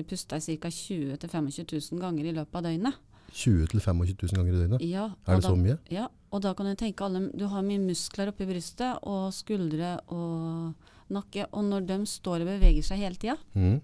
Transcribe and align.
Du 0.00 0.04
puster 0.08 0.40
ca. 0.40 0.70
20 0.70 1.16
000-25 1.20 1.92
000 1.92 2.00
ganger 2.00 2.24
i 2.24 2.32
løpet 2.32 2.56
av 2.56 2.62
døgnet. 2.64 2.94
20 3.32 3.66
000-25 3.66 4.14
000 4.22 4.38
ganger 4.38 4.54
i 4.54 4.60
døgnet? 4.62 4.84
Ja, 4.88 5.04
Er 5.26 5.36
det 5.36 5.42
det 5.42 5.50
så 5.50 5.56
mye? 5.56 5.76
ja, 5.92 6.06
og 6.30 6.40
da 6.42 6.54
kan 6.54 6.66
du 6.66 6.74
tenke 6.74 7.04
alle 7.04 7.28
Du 7.36 7.44
har 7.46 7.62
mye 7.62 7.78
muskler 7.78 8.30
oppi 8.32 8.46
brystet 8.48 9.04
og 9.04 9.28
skuldre 9.34 9.98
og 10.08 10.72
nakke. 11.12 11.46
Og 11.52 11.64
når 11.64 11.86
de 11.86 11.98
står 12.06 12.40
og 12.40 12.48
beveger 12.48 12.86
seg 12.86 13.02
hele 13.04 13.20
tida, 13.20 13.36
mm. 13.52 13.76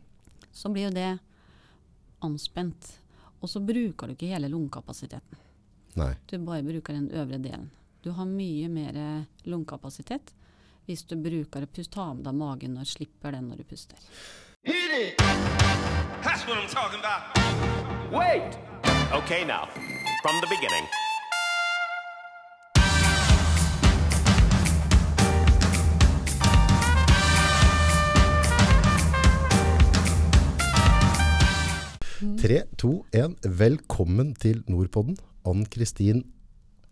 så 0.52 0.72
blir 0.72 0.88
jo 0.88 0.94
det 0.96 1.18
anspent. 2.24 2.94
Og 3.42 3.53
så 3.53 3.60
bruker 3.60 4.08
du 4.08 4.17
ikke 4.17 4.33
hele 4.33 4.48
lungekapasiteten. 4.48 5.44
Nei. 6.01 6.14
Du 6.26 6.38
bare 6.38 6.64
bruker 6.64 6.96
den 6.96 7.10
øvre 7.12 7.38
delen. 7.38 7.69
Du 8.03 8.10
har 8.17 8.24
mye 8.24 8.72
mer 8.72 9.26
lungekapasitet 9.44 10.33
hvis 10.87 11.04
du 11.04 11.17
bruker 11.19 11.67
å 11.67 11.69
puste, 11.69 11.92
ta 11.92 12.12
med 12.14 12.24
deg 12.24 12.40
magen 12.40 12.78
og 12.78 12.87
slipper 12.88 13.37
den 13.37 13.51
når 13.51 13.62
du 13.62 13.69
puster. 13.74 13.98
Hit 14.67 14.98
it! 15.21 15.96
That's 16.37 16.48
what 16.48 16.59
I'm 16.59 16.68
talking 16.68 17.00
about. 17.00 17.23
Wait! 18.12 18.59
Okay, 19.11 19.42
now, 19.47 19.69
from 20.20 20.38
the 20.42 20.47
beginning. 20.48 20.84
Tre, 32.37 32.62
to, 32.77 33.06
én. 33.16 33.37
Velkommen 33.41 34.34
til 34.34 34.62
Nordpodden. 34.69 35.16
Ann-Kristin 35.47 36.25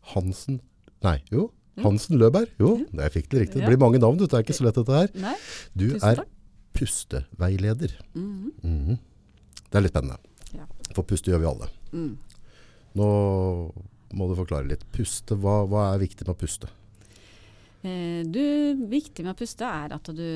Hansen 0.00 0.60
Nei, 1.02 1.18
jo. 1.32 1.50
Hansen 1.84 2.16
Løberg. 2.16 2.48
Jo, 2.60 2.78
jeg 2.96 3.12
fikk 3.12 3.32
det 3.32 3.40
riktig. 3.40 3.60
Det 3.60 3.74
blir 3.74 3.76
mange 3.88 3.98
navn, 3.98 4.16
du. 4.16 4.24
det 4.24 4.32
er 4.32 4.46
ikke 4.48 4.56
så 4.56 4.64
lett 4.64 4.80
dette 4.80 5.02
her. 5.02 5.34
Du 5.76 5.90
er 6.00 6.24
pusteveileder. 6.72 8.00
Mm 8.14 8.54
Mhm. 8.62 9.02
Det 9.74 9.80
er 9.80 9.82
litt 9.88 9.90
spennende. 9.90 10.20
Ja. 10.54 10.68
For 10.94 11.02
puste 11.02 11.32
gjør 11.32 11.40
vi 11.42 11.46
alle. 11.50 11.66
Mm. 11.90 12.12
Nå 12.94 13.06
må 14.14 14.28
du 14.30 14.36
forklare 14.38 14.68
litt. 14.70 14.84
Puste, 14.94 15.34
hva, 15.34 15.64
hva 15.66 15.88
er 15.90 16.04
viktig 16.04 16.22
med 16.22 16.30
å 16.30 16.38
puste? 16.38 16.68
Eh, 17.82 18.20
du, 18.22 18.44
viktig 18.86 19.24
med 19.26 19.32
å 19.32 19.40
puste 19.40 19.66
er 19.66 19.96
at 19.96 20.10
du 20.14 20.28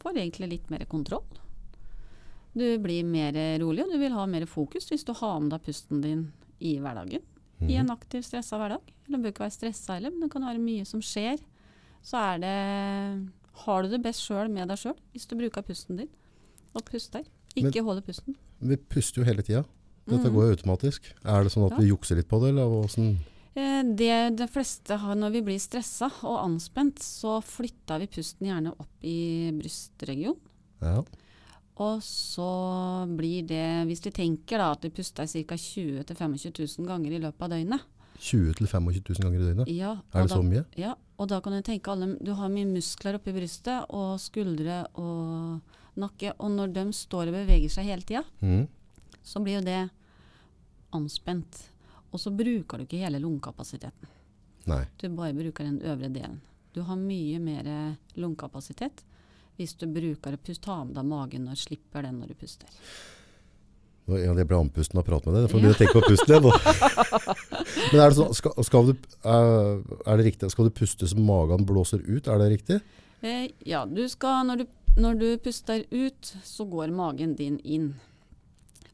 får 0.00 0.16
egentlig 0.22 0.48
litt 0.54 0.70
mer 0.72 0.86
kontroll. 0.88 1.26
Du 2.56 2.64
blir 2.80 3.04
mer 3.04 3.36
rolig, 3.60 3.84
og 3.84 3.92
du 3.92 4.00
vil 4.00 4.16
ha 4.16 4.24
mer 4.24 4.46
fokus 4.48 4.88
hvis 4.88 5.04
du 5.04 5.12
har 5.20 5.36
med 5.44 5.52
deg 5.52 5.66
pusten 5.68 6.00
din 6.00 6.22
i 6.64 6.78
hverdagen. 6.80 7.26
I 7.68 7.76
en 7.76 7.92
aktiv, 7.92 8.24
stressa 8.24 8.56
hverdag. 8.56 8.88
Du 9.04 9.18
bør 9.18 9.34
ikke 9.34 9.44
være 9.44 9.52
stressa 9.58 9.98
heller, 9.98 10.14
men 10.14 10.24
det 10.24 10.30
kan 10.32 10.48
være 10.48 10.62
mye 10.62 10.86
som 10.88 11.02
skjer. 11.04 11.36
Så 12.00 12.16
er 12.16 12.40
det 12.40 12.56
Har 13.66 13.82
du 13.82 13.92
det 13.92 14.00
best 14.00 14.24
sjøl 14.24 14.48
med 14.48 14.72
deg 14.72 14.80
sjøl 14.80 14.96
hvis 15.12 15.28
du 15.28 15.36
bruker 15.36 15.66
pusten 15.66 16.00
din 16.00 16.08
og 16.72 16.86
puster. 16.88 17.26
Ikke 17.56 17.82
holde 17.84 18.02
pusten. 18.06 18.36
Vi 18.60 18.76
puster 18.76 19.20
jo 19.22 19.24
hele 19.24 19.42
tida. 19.42 19.64
Dette 20.08 20.24
Mhm. 20.30 20.34
går 20.34 20.42
jo 20.46 20.56
automatisk. 20.56 21.00
Er 21.24 21.42
det 21.44 21.52
sånn 21.52 21.66
at 21.66 21.72
Ja. 21.72 21.78
vi 21.78 21.88
jukser 21.90 22.16
litt 22.16 22.28
på 22.28 22.40
det, 22.40 22.50
eller 22.50 22.66
hvordan 22.66 23.18
Eh, 23.56 23.82
Det 23.82 24.36
de 24.36 24.46
fleste 24.46 24.96
har 24.96 25.14
når 25.16 25.32
vi 25.32 25.40
blir 25.42 25.58
stressa 25.58 26.06
og 26.22 26.38
anspent, 26.44 26.98
så 27.00 27.42
flytter 27.42 27.98
vi 27.98 28.06
pusten 28.06 28.46
gjerne 28.46 28.70
opp 28.78 29.02
i 29.02 29.50
brystregionen. 29.52 30.38
Ja. 30.80 31.02
Og 31.76 32.00
så 32.00 33.06
blir 33.16 33.44
det, 33.46 33.86
hvis 33.88 34.02
vi 34.04 34.10
tenker 34.12 34.58
da 34.58 34.70
at 34.72 34.82
vi 34.82 34.90
puster 34.90 35.26
ca. 35.26 35.56
20 35.56 36.04
000-25 36.04 36.78
000 36.78 36.86
ganger 36.86 37.12
i 37.12 37.18
løpet 37.18 37.42
av 37.42 37.50
døgnet 37.50 37.80
20 38.20 38.52
000-25 38.54 39.02
000 39.08 39.24
ganger 39.24 39.40
i 39.40 39.54
døgnet? 39.54 39.68
ja, 39.76 39.92
Er 40.14 40.22
det 40.22 40.28
da, 40.28 40.36
så 40.36 40.42
mye? 40.44 40.64
Ja, 40.76 40.94
og 41.18 41.28
da 41.28 41.40
kan 41.40 41.52
du 41.52 41.62
tenke 41.62 41.88
alle, 41.88 42.16
du 42.22 42.34
har 42.34 42.48
mye 42.48 42.66
muskler 42.66 43.14
oppi 43.18 43.32
brystet 43.32 43.86
og 43.90 44.18
skuldre 44.20 44.86
og 44.94 45.60
nakke. 45.98 46.34
Og 46.38 46.52
når 46.54 46.74
de 46.76 46.86
står 46.96 47.30
og 47.30 47.38
beveger 47.40 47.72
seg 47.72 47.90
hele 47.90 48.06
tida, 48.06 48.22
mm. 48.40 48.64
så 49.22 49.42
blir 49.42 49.58
jo 49.58 49.66
det 49.66 49.82
anspent. 50.96 51.64
Og 52.10 52.22
så 52.22 52.32
bruker 52.34 52.80
du 52.80 52.86
ikke 52.86 53.02
hele 53.02 53.20
lungekapasiteten. 53.22 54.16
Nei. 54.70 54.84
Du 55.00 55.08
bare 55.16 55.34
bruker 55.34 55.66
den 55.66 55.80
øvre 55.82 56.10
delen. 56.12 56.40
Du 56.74 56.82
har 56.86 56.98
mye 56.98 57.38
mer 57.42 57.70
lungekapasitet 58.14 59.04
hvis 59.60 59.74
du 59.76 59.86
bruker 59.92 60.34
å 60.34 60.40
puste, 60.40 60.64
ta 60.64 60.78
med 60.86 60.94
deg 60.96 61.04
magen 61.04 61.48
og 61.52 61.58
slipper 61.60 62.06
den 62.06 62.20
når 62.22 62.32
du 62.32 62.38
puster. 62.40 62.70
Ja, 64.10 64.32
det 64.34 64.46
ble 64.48 64.58
andpusten 64.58 64.98
av 64.98 65.04
å 65.04 65.06
prate 65.06 65.28
med 65.28 65.36
deg. 65.36 65.44
Jeg 65.44 65.52
får 65.52 65.60
begynne 65.60 65.76
å 65.76 65.80
tenke 65.80 66.00
på 66.00 66.08
pusten 66.08 66.32
igjen. 66.32 66.46
Men 67.92 68.00
er 68.00 68.08
det, 68.08 68.16
sånn, 68.16 68.32
skal, 68.34 68.56
skal 68.66 68.88
du, 68.88 68.94
er, 69.20 69.82
er 70.00 70.18
det 70.18 70.26
riktig? 70.26 70.50
Skal 70.54 70.66
du 70.66 70.74
puste 70.74 71.06
så 71.10 71.20
magen 71.20 71.66
blåser 71.68 72.02
ut? 72.08 72.26
Er 72.26 72.40
det 72.40 72.48
riktig? 72.56 72.80
Eh, 73.20 73.50
ja, 73.68 73.84
du 73.86 74.00
skal, 74.10 74.40
når, 74.48 74.64
du, 74.64 74.72
når 74.96 75.18
du 75.20 75.26
puster 75.38 75.84
ut, 75.90 76.32
så 76.44 76.64
går 76.70 76.90
magen 76.94 77.34
din 77.38 77.58
inn. 77.64 77.92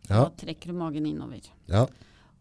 Ja. 0.09 0.25
Da 0.27 0.31
trekker 0.45 0.71
du 0.73 0.79
magen 0.79 1.07
innover. 1.09 1.41
Ja. 1.71 1.87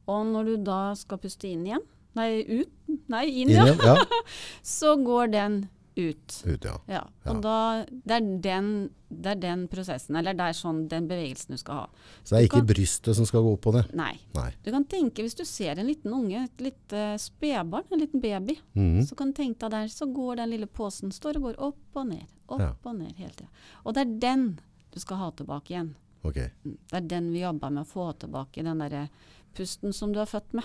Og 0.07 0.25
når 0.29 0.51
du 0.51 0.57
da 0.67 0.81
skal 0.95 1.17
puste 1.23 1.47
inn 1.49 1.63
igjen, 1.65 1.85
nei, 2.15 2.43
ut, 2.45 2.69
nei, 3.09 3.25
inn, 3.31 3.49
Inn 3.49 3.55
igjen? 3.55 3.79
Ja. 3.81 3.95
så 4.77 4.95
går 5.01 5.31
den 5.33 5.63
ut. 5.95 6.35
Ut, 6.45 6.65
ja. 6.67 6.75
Ja, 6.91 7.01
og 7.31 7.37
da, 7.41 7.55
det, 7.87 8.11
er 8.17 8.25
den, 8.43 8.69
det 9.09 9.31
er 9.31 9.39
den 9.39 9.61
prosessen, 9.71 10.17
eller 10.19 10.35
det 10.35 10.49
er 10.51 10.57
sånn 10.59 10.83
den 10.91 11.07
bevegelsen 11.07 11.55
du 11.55 11.57
skal 11.61 11.85
ha. 11.85 12.05
Så 12.21 12.35
det 12.35 12.41
er 12.41 12.47
ikke 12.49 12.59
kan- 12.59 12.67
brystet 12.73 13.15
som 13.17 13.25
skal 13.29 13.45
gå 13.47 13.53
opp 13.55 13.63
på 13.63 13.73
det? 13.77 13.85
Nei. 13.95 14.11
Nei. 14.35 14.49
Du 14.65 14.69
kan 14.75 14.83
tenke, 14.91 15.23
hvis 15.23 15.37
du 15.39 15.45
ser 15.47 15.79
en 15.79 15.87
liten 15.87 16.11
unge, 16.13 16.43
et 16.49 16.61
lite 16.67 17.05
spedbarn, 17.23 17.87
en 17.95 18.03
liten 18.03 18.21
baby, 18.21 18.59
Mhm. 18.75 19.05
så 19.07 19.15
kan 19.15 19.31
du 19.31 19.39
tenke 19.41 19.57
deg 19.63 19.71
der, 19.71 19.87
så 19.95 20.05
går 20.11 20.35
den 20.43 20.51
lille 20.51 20.67
posen, 20.67 21.15
står 21.15 21.39
og 21.39 21.47
går 21.49 21.61
opp 21.71 21.95
og 22.03 22.07
ned, 22.11 22.27
opp 22.47 22.61
Ja. 22.61 22.73
og 22.83 22.95
ned 22.97 23.15
hele 23.17 23.31
tida. 23.31 23.49
Og 23.85 23.93
det 23.93 24.05
er 24.05 24.19
den 24.19 24.59
du 24.91 24.99
skal 24.99 25.17
ha 25.17 25.31
tilbake 25.31 25.73
igjen. 25.73 25.95
Ok. 26.23 26.37
Mm. 26.65 26.77
Det 26.91 26.97
er 26.97 27.07
den 27.07 27.31
vi 27.33 27.41
jobber 27.43 27.69
med 27.71 27.85
å 27.85 27.89
få 27.89 28.11
tilbake, 28.19 28.63
den 28.63 28.79
derre 28.79 29.09
pusten 29.55 29.93
som 29.93 30.13
du 30.13 30.19
er 30.19 30.29
født 30.29 30.53
med. 30.57 30.63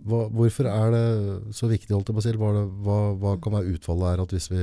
Hva, 0.00 0.22
hvorfor 0.32 0.64
er 0.70 0.94
det 0.94 1.54
så 1.54 1.68
viktig, 1.68 1.92
holdt 1.92 2.08
jeg 2.08 2.16
på 2.16 2.22
å 2.22 2.24
si? 2.24 2.32
Hva, 2.40 3.00
hva, 3.20 3.34
kan 3.42 3.52
være 3.52 3.74
utfallet 3.74 4.14
her 4.14 4.22
at 4.22 4.32
hvis 4.32 4.48
vi, 4.48 4.62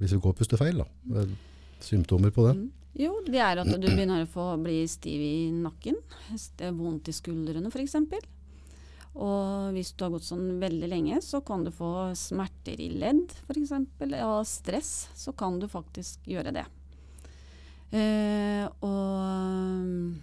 hvis 0.00 0.16
vi 0.16 0.18
går 0.18 0.34
og 0.34 0.40
puster 0.40 0.58
feil? 0.58 0.82
Da? 0.82 1.26
Symptomer 1.80 2.34
på 2.34 2.48
det? 2.48 2.56
Mm. 2.58 2.72
Jo, 2.96 3.12
det 3.26 3.42
er 3.44 3.60
at 3.60 3.68
du 3.68 3.84
begynner 3.84 4.24
å 4.24 4.30
få 4.32 4.46
bli 4.62 4.80
stiv 4.88 5.20
i 5.20 5.50
nakken. 5.52 5.98
Det 6.56 6.70
er 6.70 6.74
vondt 6.74 7.10
i 7.12 7.14
skuldrene 7.14 7.68
f.eks. 7.68 7.94
Og 9.16 9.72
hvis 9.72 9.94
du 9.96 10.04
har 10.04 10.10
gått 10.12 10.26
sånn 10.28 10.58
veldig 10.60 10.88
lenge, 10.92 11.20
så 11.24 11.40
kan 11.44 11.62
du 11.64 11.70
få 11.72 12.12
smerter 12.18 12.76
i 12.84 12.90
ledd 13.00 13.32
f.eks. 13.48 13.72
Av 14.20 14.42
stress, 14.44 14.90
så 15.16 15.32
kan 15.32 15.56
du 15.62 15.66
faktisk 15.72 16.26
gjøre 16.28 16.52
det. 16.52 16.66
Eh, 17.96 18.66
og 18.84 20.16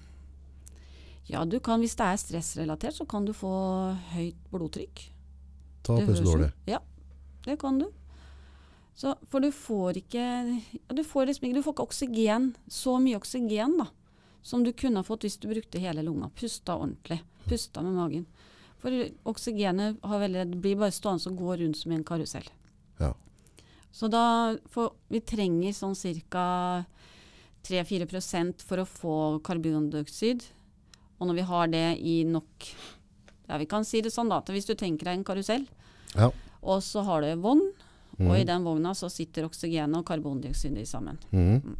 ja, 1.31 1.42
du 1.48 1.58
kan, 1.64 1.80
hvis 1.81 1.96
det 1.98 2.06
er 2.06 2.20
stressrelatert, 2.22 2.98
så 3.00 3.06
kan 3.09 3.26
du 3.26 3.34
få 3.34 3.54
høyt 4.14 4.40
blodtrykk. 4.52 5.06
Ta 5.84 5.98
Det 5.98 6.06
puste 6.08 6.22
høres 6.22 6.22
jo- 6.22 6.31
dårlig. 6.38 6.52
Ja, 6.70 6.80
det 7.48 7.58
kan 7.60 7.80
du. 7.80 7.88
Så, 8.96 9.16
for 9.28 9.40
du 9.42 9.50
får 9.52 9.98
ikke 10.04 10.62
du 10.94 11.02
får 11.04 11.25
liksom 11.25 11.54
Du 11.56 11.64
får 11.64 11.74
ikke 11.74 11.88
oksygen, 11.90 12.52
så 12.70 13.00
mye 13.02 13.18
oksygen 13.18 13.78
da, 13.80 13.88
som 14.44 14.62
du 14.64 14.72
kunne 14.72 14.98
ha 15.02 15.04
fått 15.04 15.22
hvis 15.25 15.40
du 15.42 15.48
brukte 15.50 15.80
hele 15.81 16.04
lunga. 16.06 16.30
Pusta 16.38 16.75
ordentlig. 16.78 17.22
Pusta 17.48 17.81
med 17.81 17.94
magen. 17.98 18.25
For 18.83 18.91
oksygenet 19.31 20.01
har 20.03 20.19
veldig, 20.25 20.57
blir 20.59 20.75
bare 20.81 20.91
stående 20.91 21.31
og 21.31 21.38
gå 21.39 21.53
rundt 21.61 21.79
som 21.79 21.94
i 21.94 21.95
en 21.95 22.03
karusell. 22.03 22.49
Ja. 22.99 23.13
Så 23.95 24.09
da 24.11 24.57
for, 24.73 24.94
Vi 25.09 25.21
trenger 25.21 25.71
sånn 25.71 25.95
ca. 26.29 26.83
3-4% 27.63 28.61
for 28.67 28.81
å 28.83 28.88
få 28.89 29.13
karbondioksid. 29.45 30.44
Og 31.19 31.29
når 31.29 31.38
vi 31.39 31.45
har 31.47 31.67
det 31.71 31.85
i 32.03 32.17
nok 32.27 32.67
Ja, 33.47 33.57
vi 33.59 33.66
kan 33.67 33.83
si 33.85 33.99
det 34.01 34.09
sånn 34.13 34.29
da, 34.31 34.38
at 34.39 34.47
hvis 34.51 34.66
du 34.66 34.73
tenker 34.73 35.03
deg 35.09 35.17
en 35.17 35.23
karusell, 35.27 35.65
Ja. 36.15 36.29
og 36.63 36.79
så 36.81 37.03
har 37.03 37.21
du 37.21 37.27
en 37.27 37.41
vogn, 37.41 37.61
og 38.19 38.19
Mhm. 38.31 38.35
i 38.39 38.44
den 38.45 38.63
vogna 38.63 38.91
så 38.95 39.09
sitter 39.11 39.44
oksygenet 39.44 39.97
og 39.97 40.05
karbondioksidet 40.05 40.88
sammen. 40.88 41.17
Mm. 41.33 41.75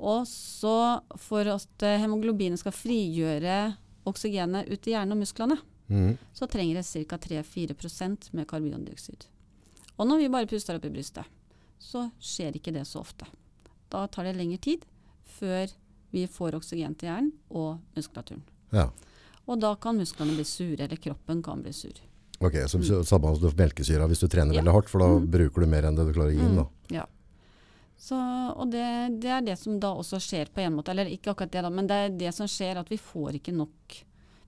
Og 0.00 0.24
så 0.26 1.02
for 1.18 1.40
at 1.42 1.82
eh, 1.82 1.98
hemoglobinet 1.98 2.58
skal 2.58 2.72
frigjøre 2.72 3.76
oksygenet 4.06 4.70
ut 4.72 4.86
i 4.88 4.92
hjernen 4.92 5.12
og 5.12 5.18
musklene, 5.18 5.58
Mhm. 5.88 6.16
så 6.34 6.46
trenger 6.46 6.74
det 6.74 7.08
ca. 7.08 7.16
3-4% 7.18 8.32
med 8.32 8.46
karbondioksid. 8.46 9.26
Og 9.98 10.06
når 10.06 10.18
vi 10.18 10.28
bare 10.28 10.46
puster 10.46 10.76
opp 10.76 10.84
i 10.84 10.90
brystet, 10.90 11.24
så 11.78 12.10
skjer 12.20 12.56
ikke 12.56 12.72
det 12.72 12.86
så 12.86 13.00
ofte. 13.00 13.26
Da 13.90 14.06
tar 14.06 14.24
det 14.24 14.36
lengre 14.36 14.58
tid 14.58 14.84
før 15.24 15.70
vi 16.12 16.26
får 16.26 16.54
oksygen 16.54 16.94
til 16.98 17.08
hjernen 17.08 17.32
og 17.50 17.78
muskulaturen. 17.96 18.42
ja. 18.72 18.90
Og 19.48 19.56
da 19.60 19.74
kan 19.80 19.96
musklene 19.96 20.34
bli 20.36 20.44
sure, 20.44 20.84
eller 20.84 20.96
kroppen 21.00 21.42
kan 21.42 21.62
bli 21.62 21.72
sur. 21.72 21.94
Ok, 22.40 22.52
så 22.68 22.76
mm. 22.78 23.04
samme 23.08 23.30
som 23.40 23.54
melkesyra 23.56 24.06
hvis 24.06 24.20
du 24.20 24.28
trener 24.28 24.52
Ja. 24.54 24.60
veldig 24.60 24.72
hardt, 24.74 24.90
for 24.90 24.98
da 25.00 25.18
bruker 25.24 25.60
du 25.60 25.66
mer 25.66 25.84
enn 25.88 25.96
det 25.96 26.04
du 26.04 26.12
klarer 26.12 26.34
å 26.34 26.36
gi 26.36 26.44
inn. 26.44 26.56
da. 26.56 26.66
Ja. 26.90 27.06
Så, 27.96 28.14
og 28.54 28.70
det, 28.70 28.84
det 29.22 29.30
er 29.30 29.40
det 29.40 29.56
som 29.58 29.80
da 29.80 29.94
også 29.96 30.20
skjer 30.20 30.52
på 30.52 30.60
en 30.60 30.76
måte, 30.76 30.92
eller 30.92 31.06
ikke 31.06 31.32
akkurat 31.32 31.50
det 31.50 31.62
da, 31.64 31.70
men 31.70 31.86
det 31.88 31.96
er 31.96 32.10
det 32.10 32.34
som 32.34 32.46
skjer 32.46 32.76
at 32.76 32.90
vi 32.92 32.98
får 33.00 33.40
ikke 33.40 33.56
nok, 33.56 33.96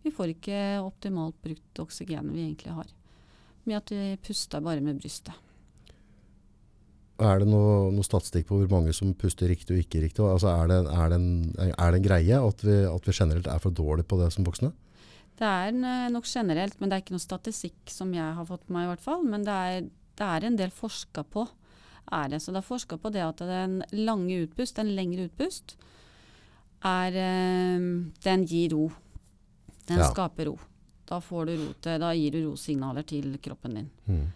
vi 0.04 0.12
får 0.14 0.34
ikke 0.34 0.58
optimalt 0.80 1.36
brukt 1.44 1.82
oksygenet 1.82 2.34
vi 2.34 2.46
egentlig 2.46 2.74
har. 2.74 2.90
Med 3.68 3.80
at 3.80 3.92
vi 3.92 4.16
puster 4.24 4.62
bare 4.64 4.82
med 4.84 5.00
brystet. 5.00 5.36
Er 7.20 7.42
det 7.42 7.50
noe, 7.50 7.90
noe 7.92 8.06
statistikk 8.06 8.46
på 8.48 8.62
hvor 8.62 8.70
mange 8.72 8.94
som 8.96 9.12
puster 9.18 9.50
riktig 9.50 9.74
og 9.76 9.82
ikke 9.82 10.00
riktig? 10.06 10.24
Altså 10.24 10.48
er, 10.54 10.70
det, 10.70 10.78
er, 10.88 11.10
det 11.12 11.18
en, 11.18 11.32
er 11.68 11.90
det 11.92 11.98
en 11.98 12.06
greie 12.06 12.38
at 12.40 12.64
vi, 12.64 12.76
at 12.88 13.08
vi 13.08 13.16
generelt 13.16 13.50
er 13.50 13.60
for 13.60 13.76
dårlige 13.76 14.08
på 14.08 14.16
det 14.22 14.30
som 14.32 14.46
voksne? 14.46 14.72
Det 15.40 15.48
er 15.48 15.72
eh, 15.72 16.06
nok 16.12 16.28
generelt, 16.28 16.78
men 16.80 16.88
det 16.88 16.96
er 16.96 17.04
ikke 17.04 17.16
noe 17.16 17.24
statistikk 17.24 17.92
som 17.92 18.14
jeg 18.16 18.36
har 18.36 18.48
fått 18.48 18.66
med 18.68 18.78
meg 18.78 18.86
i 18.86 18.90
hvert 18.94 19.04
fall. 19.04 19.26
Men 19.28 19.44
det 19.44 19.56
er, 19.56 19.90
det 20.20 20.30
er 20.30 20.48
en 20.48 20.56
del 20.56 20.72
forska 20.72 21.26
på. 21.28 21.44
Er 22.10 22.32
det. 22.32 22.40
Så 22.42 22.54
det 22.54 22.62
er 22.62 22.66
forska 22.66 22.96
på 22.98 23.12
det 23.14 23.22
at 23.22 23.44
den 23.46 23.82
lange 23.92 24.40
utpust, 24.46 24.80
den 24.80 24.94
lengre 24.96 25.28
utpust, 25.28 25.76
er 26.88 27.16
eh, 27.20 27.88
Den 28.24 28.48
gir 28.48 28.72
ro. 28.72 28.88
Den 29.90 29.98
Ja. 29.98 30.10
skaper 30.14 30.46
ro. 30.52 30.58
Da, 31.10 31.18
får 31.20 31.46
du 31.50 31.56
ro 31.58 31.72
til, 31.82 31.98
da 31.98 32.12
gir 32.14 32.30
du 32.36 32.44
rosignaler 32.50 33.02
til 33.06 33.32
kroppen 33.42 33.74
din. 33.74 33.90
Mm. 34.06 34.26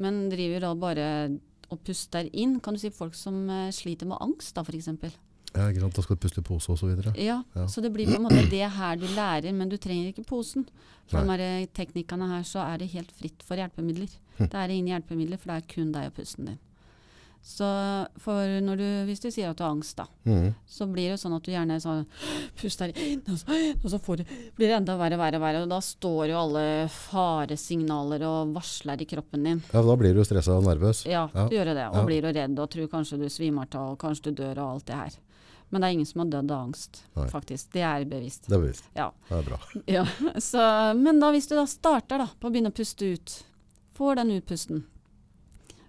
Men 0.00 0.22
driver 0.32 0.60
da 0.64 0.74
bare 0.74 1.08
og 1.72 1.80
puster 1.84 2.28
inn, 2.32 2.58
kan 2.60 2.74
du 2.74 2.80
si 2.80 2.90
folk 2.92 3.14
som 3.16 3.48
eh, 3.50 3.70
sliter 3.72 4.08
med 4.08 4.18
angst 4.20 4.54
da 4.56 4.62
f.eks. 4.64 4.88
Ja, 5.54 5.66
ikke 5.68 5.80
sant? 5.84 5.94
Da 5.98 6.02
skal 6.04 6.16
du 6.16 6.20
puste 6.24 6.40
i 6.40 6.44
pose 6.48 6.76
videre. 6.88 7.12
Ja, 7.20 7.42
Ja. 7.54 7.66
så 7.68 7.82
det 7.84 7.92
blir 7.92 8.06
på 8.08 8.16
en 8.16 8.24
måte 8.24 8.48
det 8.48 8.64
her 8.72 8.96
du 8.96 9.06
lærer, 9.12 9.52
men 9.52 9.68
du 9.68 9.76
trenger 9.76 10.08
ikke 10.12 10.24
posen. 10.24 10.66
For 11.06 11.20
Nei. 11.24 11.36
de 11.36 11.42
her 11.42 11.66
teknikkene 11.76 12.28
her 12.28 12.42
så 12.42 12.64
er 12.72 12.78
det 12.78 12.88
helt 12.92 13.12
fritt 13.12 13.42
for 13.44 13.56
hjelpemidler. 13.56 14.08
Hm. 14.38 14.48
Det 14.48 14.54
er 14.54 14.68
ingen 14.72 14.88
hjelpemidler, 15.02 15.38
for 15.38 15.52
det 15.52 15.56
er 15.62 15.74
kun 15.74 15.92
deg 15.92 16.06
og 16.06 16.14
pusten 16.14 16.46
din. 16.46 16.58
Så 17.42 17.66
du, 18.14 18.84
hvis 19.08 19.20
du 19.20 19.26
sier 19.34 19.50
at 19.50 19.56
du 19.58 19.64
har 19.64 19.72
angst, 19.74 19.96
da, 19.98 20.04
Mm. 20.24 20.54
så 20.64 20.86
blir 20.86 21.10
det 21.10 21.18
sånn 21.18 21.34
at 21.34 21.42
du 21.42 21.50
gjerne 21.50 21.80
så, 21.82 22.04
puster 22.56 22.92
inn, 22.96 23.20
og 23.26 23.36
så, 23.40 23.74
og 23.82 23.90
så 23.90 23.98
får 23.98 24.16
du, 24.18 24.24
blir 24.56 24.68
det 24.70 24.76
enda 24.76 24.94
verre, 24.96 25.18
verre, 25.18 25.40
verre. 25.42 25.62
Og 25.64 25.68
da 25.68 25.80
står 25.82 26.28
jo 26.30 26.38
alle 26.38 26.88
faresignaler 26.88 28.22
og 28.28 28.54
varsler 28.54 29.02
i 29.02 29.08
kroppen 29.10 29.42
din. 29.44 29.62
Ja, 29.72 29.82
da 29.82 29.96
blir 29.98 30.14
du 30.14 30.22
stressa 30.24 30.54
og 30.56 30.64
nervøs. 30.68 31.04
Ja, 31.04 31.28
Ja. 31.34 31.48
du 31.48 31.56
gjør 31.56 31.74
det. 31.74 31.88
Og 31.90 31.96
Ja. 31.96 32.04
blir 32.06 32.22
jo 32.22 32.32
redd 32.32 32.58
og 32.58 32.70
tror 32.70 32.88
kanskje 32.88 33.18
du 33.18 33.26
svimer 33.28 33.66
av, 33.74 33.90
og 33.92 33.98
kanskje 33.98 34.22
du 34.22 34.42
dør 34.42 34.58
og 34.58 34.70
alt 34.76 34.86
det 34.86 34.94
her. 34.94 35.10
Men 35.72 35.80
det 35.80 35.88
er 35.88 35.92
ingen 35.94 36.06
som 36.06 36.20
har 36.20 36.28
dødd 36.42 36.50
av 36.52 36.66
angst, 36.68 37.02
Nei. 37.16 37.26
faktisk. 37.28 37.72
Det 37.72 37.82
er 37.82 38.04
bevisst. 38.04 38.46
Det 38.46 38.52
er 38.56 38.60
bevisst. 38.60 38.84
Ja. 38.94 39.10
Det 39.28 39.38
er 39.38 39.42
bra. 39.42 39.58
ja. 39.88 40.04
Så, 40.38 40.94
men 40.96 41.18
da 41.18 41.32
hvis 41.32 41.48
du 41.48 41.56
da 41.56 41.64
starter 41.66 42.18
da, 42.18 42.26
på 42.40 42.48
å 42.48 42.52
begynne 42.52 42.70
å 42.70 42.74
puste 42.76 43.02
ut, 43.14 43.42
får 43.96 44.16
den 44.16 44.30
utpusten, 44.40 44.84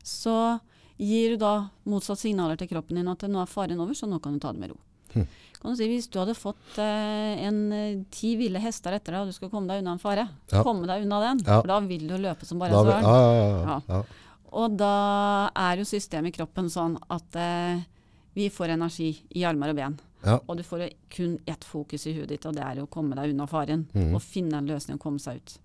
så 0.04 0.60
gir 0.98 1.34
du 1.34 1.38
da 1.42 1.70
motsatt 1.90 2.20
signaler 2.22 2.58
til 2.60 2.70
kroppen 2.70 3.00
din 3.00 3.08
at 3.12 3.24
nå 3.30 3.42
er 3.42 3.50
faren 3.50 3.80
over, 3.82 3.94
så 3.98 4.08
nå 4.10 4.20
kan 4.22 4.34
du 4.36 4.40
ta 4.44 4.52
det 4.54 4.62
med 4.62 4.74
ro. 4.74 4.78
Hm. 5.14 5.26
Kan 5.62 5.72
du 5.72 5.78
si, 5.80 5.88
hvis 5.88 6.10
du 6.12 6.20
hadde 6.20 6.36
fått 6.36 6.78
eh, 6.84 7.46
en 7.48 7.60
eh, 7.72 8.02
ti 8.12 8.34
ville 8.36 8.60
hester 8.60 8.98
etter 8.98 9.16
deg, 9.16 9.22
og 9.24 9.32
du 9.32 9.36
skal 9.38 9.50
komme 9.50 9.70
deg 9.72 9.82
unna 9.84 9.94
en 9.96 10.02
fare, 10.02 10.28
Ja. 10.52 10.64
komme 10.64 10.88
deg 10.90 11.06
unna 11.06 11.22
den, 11.24 11.44
Ja. 11.46 11.62
for 11.62 11.68
da 11.72 11.80
vil 11.80 12.08
du 12.08 12.18
løpe 12.18 12.46
som 12.46 12.60
bare 12.60 12.72
søren. 12.72 13.04
Ja. 13.04 13.82
ja. 13.88 14.04
Og 14.54 14.76
da 14.78 15.50
er 15.56 15.78
jo 15.80 15.86
systemet 15.88 16.34
i 16.34 16.38
kroppen 16.38 16.68
sånn 16.70 16.98
at 17.10 17.36
eh, 17.40 17.86
vi 18.36 18.50
får 18.50 18.76
energi 18.76 19.12
i 19.36 19.46
armer 19.48 19.72
og 19.72 19.76
ben. 19.80 20.00
Ja. 20.24 20.40
Og 20.48 20.58
du 20.58 20.64
får 20.64 20.90
kun 21.10 21.40
ett 21.48 21.64
fokus 21.64 22.06
i 22.08 22.14
huet 22.14 22.30
ditt, 22.30 22.46
og 22.46 22.56
det 22.56 22.64
er 22.64 22.82
å 22.84 22.88
komme 22.90 23.16
deg 23.16 23.34
unna 23.34 23.48
faren. 23.48 23.88
Mm. 23.94 24.14
Og 24.16 24.22
finne 24.22 24.58
en 24.60 24.68
løsning 24.68 25.00
og 25.00 25.04
komme 25.04 25.20
seg 25.20 25.38
ut. 25.42 25.58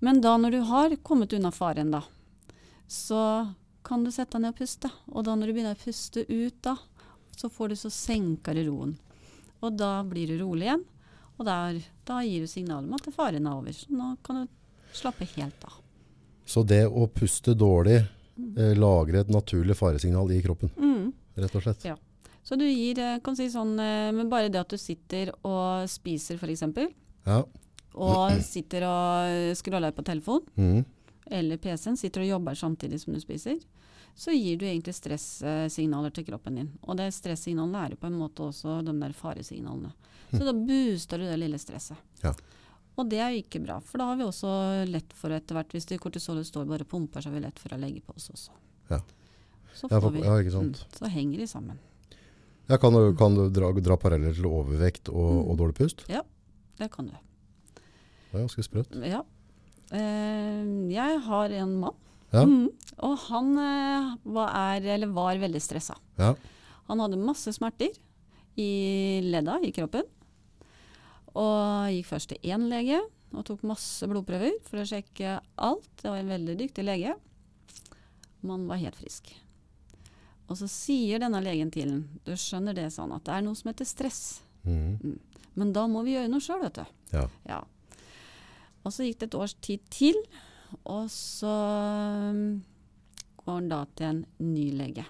Men 0.00 0.20
da 0.20 0.36
når 0.36 0.50
du 0.52 0.60
har 0.68 0.96
kommet 1.02 1.32
unna 1.32 1.50
faren, 1.50 1.90
da, 1.90 2.02
så 2.86 3.22
kan 3.86 4.02
du 4.04 4.10
sette 4.10 4.34
deg 4.36 4.42
ned 4.42 4.54
og 4.54 4.58
puste. 4.58 4.90
Og 5.14 5.24
da 5.28 5.36
når 5.38 5.46
du 5.52 5.54
begynner 5.56 5.76
å 5.78 5.82
puste 5.84 6.24
ut, 6.26 6.56
da, 6.66 6.76
så 7.36 7.50
får 7.52 7.68
du 7.72 7.76
så 7.78 7.90
senker 7.94 8.58
du 8.58 8.64
roen. 8.70 8.96
Og 9.62 9.76
da 9.78 10.00
blir 10.06 10.26
du 10.32 10.40
rolig 10.42 10.66
igjen. 10.68 10.82
Og 11.38 11.44
der, 11.46 11.78
da 12.08 12.20
gir 12.24 12.42
du 12.44 12.48
signal 12.50 12.84
om 12.88 12.94
at 12.96 13.06
faren 13.14 13.46
er 13.46 13.54
over. 13.60 13.72
Så 13.76 13.92
nå 13.92 14.14
kan 14.26 14.42
du 14.44 14.96
slappe 14.96 15.28
helt 15.36 15.64
av. 15.68 15.78
Så 16.46 16.62
det 16.66 16.84
å 16.86 17.06
puste 17.10 17.54
dårlig 17.58 17.98
eh, 18.00 18.74
lagrer 18.78 19.22
et 19.24 19.30
naturlig 19.32 19.76
faresignal 19.78 20.30
i 20.32 20.40
kroppen, 20.44 20.70
Mm. 20.76 21.12
rett 21.36 21.54
og 21.56 21.62
slett. 21.64 21.84
Ja. 21.84 21.96
Så 22.46 22.56
du 22.58 22.64
gir, 22.64 22.98
eh, 23.02 23.18
kan 23.20 23.34
si 23.36 23.48
sånn, 23.50 23.74
eh, 23.80 24.12
men 24.12 24.28
bare 24.30 24.48
det 24.48 24.60
at 24.60 24.68
du 24.68 24.76
sitter 24.78 25.32
og 25.44 25.88
spiser 25.90 26.36
f.eks., 26.38 26.62
Ja. 27.26 27.42
og 27.94 28.30
sitter 28.42 28.84
og 28.86 29.56
scroller 29.56 29.92
på 29.92 30.04
telefon 30.04 30.42
Mhm. 30.56 30.84
Eller 31.30 31.56
PC-en, 31.58 31.96
sitter 31.96 32.22
og 32.22 32.28
jobber 32.28 32.54
samtidig 32.54 33.00
som 33.00 33.14
du 33.14 33.20
spiser, 33.20 33.58
så 34.16 34.32
gir 34.32 34.56
du 34.56 34.64
egentlig 34.64 34.94
stressignaler 34.96 36.10
til 36.14 36.24
kroppen 36.24 36.54
din. 36.56 36.68
Og 36.88 36.96
det 36.96 37.10
stresssignalene 37.12 37.82
er 37.86 37.90
jo 37.94 37.96
på 38.00 38.06
en 38.08 38.16
måte 38.20 38.46
også 38.46 38.78
de 38.86 38.94
der 39.00 39.12
faresignalene. 39.12 39.90
Så 40.32 40.40
da 40.44 40.52
booster 40.56 41.18
du 41.20 41.24
det 41.28 41.38
lille 41.38 41.58
stresset. 41.60 41.96
Ja. 42.22 42.32
Og 42.96 43.10
det 43.10 43.18
er 43.20 43.34
jo 43.34 43.42
ikke 43.42 43.60
bra, 43.60 43.76
for 43.84 44.00
da 44.00 44.06
har 44.08 44.16
vi 44.16 44.24
også 44.24 44.50
lett 44.88 45.12
for 45.12 45.34
etter 45.36 45.54
hvert, 45.58 45.74
hvis 45.76 45.84
det 45.90 45.98
kortisolet 46.00 46.46
står 46.48 46.64
bare 46.70 46.86
og 46.86 46.88
pumper, 46.88 47.20
så 47.20 47.28
har 47.28 47.36
vi 47.36 47.42
lett 47.44 47.58
for 47.60 47.74
å 47.76 47.80
legge 47.82 48.00
på 48.00 48.14
oss 48.16 48.30
også. 48.32 48.50
Ja. 48.88 49.02
Så, 49.76 49.90
Ja, 49.92 50.00
for- 50.00 50.16
ja. 50.16 50.38
Mm, 50.62 50.72
så 50.96 51.10
henger 51.12 51.38
de 51.38 51.46
sammen. 51.46 51.78
Ja, 52.68 52.78
kan, 52.78 52.92
du, 52.96 53.14
kan 53.14 53.34
du 53.36 53.50
dra, 53.52 53.68
dra 53.72 53.96
paralleller 54.00 54.34
til 54.34 54.46
overvekt 54.48 55.08
og, 55.12 55.44
Mm. 55.44 55.50
og 55.50 55.58
dårlig 55.58 55.74
pust? 55.76 56.06
Ja, 56.08 56.22
Det 56.78 56.90
kan 56.90 57.06
du. 57.06 57.12
Det 58.32 58.34
er 58.34 58.46
ganske 58.46 58.62
sprøtt. 58.64 58.96
Ja. 59.06 59.22
Eh, 59.94 60.90
jeg 60.92 61.20
har 61.28 61.50
en 61.60 61.76
mann, 61.84 61.94
Ja. 62.32 62.42
mm, 62.44 62.68
og 63.06 63.18
han 63.28 63.52
eh, 63.58 64.16
var, 64.24 64.50
er, 64.76 64.88
eller 64.96 65.12
var 65.14 65.36
veldig 65.38 65.60
stressa. 65.62 65.94
Ja. 66.18 66.34
Han 66.88 66.98
hadde 67.00 67.16
masse 67.22 67.52
smerter 67.54 67.94
i 68.58 69.20
ledda 69.22 69.60
i 69.62 69.70
kroppen. 69.72 70.02
Og 71.36 71.90
gikk 71.92 72.06
først 72.08 72.32
til 72.32 72.38
én 72.50 72.66
lege 72.70 72.98
og 73.36 73.44
tok 73.44 73.62
masse 73.68 74.06
blodprøver 74.08 74.56
for 74.64 74.80
å 74.80 74.86
sjekke 74.88 75.36
alt. 75.60 75.88
Det 76.00 76.08
var 76.08 76.18
en 76.22 76.30
veldig 76.32 76.56
dyktig 76.62 76.84
lege. 76.86 77.14
Man 78.46 78.66
var 78.70 78.80
helt 78.80 78.96
frisk. 78.96 79.28
Og 80.48 80.56
så 80.60 80.68
sier 80.70 81.18
denne 81.20 81.40
legen 81.42 81.70
til 81.74 81.90
ham, 81.90 82.04
du 82.24 82.32
skjønner 82.38 82.74
det 82.78 82.88
sånn, 82.94 83.12
at 83.16 83.24
det 83.26 83.34
er 83.34 83.42
noe 83.42 83.58
som 83.58 83.70
heter 83.72 83.88
stress. 83.88 84.20
Mhm. 84.64 85.18
Men 85.56 85.72
da 85.72 85.86
må 85.88 86.02
vi 86.04 86.12
gjøre 86.14 86.28
noe 86.28 86.40
sjøl, 86.44 86.60
vet 86.66 86.74
du. 86.74 86.84
ja. 87.16 87.26
Ja. 87.48 87.62
Og 88.86 88.94
så 88.94 89.06
gikk 89.06 89.18
det 89.24 89.28
et 89.32 89.38
års 89.40 89.56
tid 89.66 89.82
til, 89.90 90.18
og 90.86 91.08
så 91.10 91.50
um, 92.30 92.40
går 93.42 93.56
han 93.58 93.68
da 93.72 93.80
til 93.98 94.06
en 94.12 94.20
ny 94.46 94.68
lege. 94.78 95.04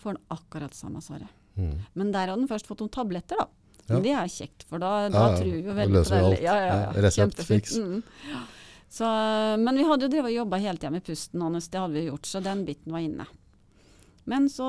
Får 0.00 0.14
han 0.14 0.22
akkurat 0.36 0.74
samme 0.76 1.02
svaret. 1.04 1.28
Mm. 1.56 1.76
Men 1.96 2.12
der 2.14 2.26
hadde 2.30 2.40
han 2.40 2.48
først 2.50 2.68
fått 2.68 2.82
noen 2.84 2.92
tabletter, 2.94 3.40
da. 3.40 3.48
Ja. 3.86 4.00
Det 4.02 4.12
er 4.18 4.30
kjekt, 4.32 4.64
for 4.66 4.82
da, 4.82 5.06
da 5.12 5.28
Ja, 5.28 5.36
tror 5.38 5.46
vi 5.52 5.60
jo 5.62 5.74
veldig 5.76 6.00
på 6.02 6.20
det. 6.32 6.40
Ja, 6.42 6.54
ja, 6.58 6.66
Ja, 6.66 6.78
ja. 6.82 7.02
resept, 7.04 7.36
Kjempefint. 7.36 7.68
fiks. 7.68 7.76
Mm. 7.78 8.46
Så, 8.96 9.06
men 9.62 9.78
vi 9.78 9.84
hadde 9.86 10.08
jo 10.10 10.28
jobba 10.32 10.58
hele 10.62 10.80
tida 10.80 10.90
med 10.94 11.04
pusten 11.06 11.42
hans, 11.44 11.68
det 11.70 11.78
hadde 11.78 11.94
vi 11.94 12.06
gjort, 12.08 12.26
så 12.26 12.40
den 12.42 12.64
biten 12.66 12.92
var 12.94 13.04
inne. 13.04 13.26
Men 14.26 14.48
så 14.50 14.66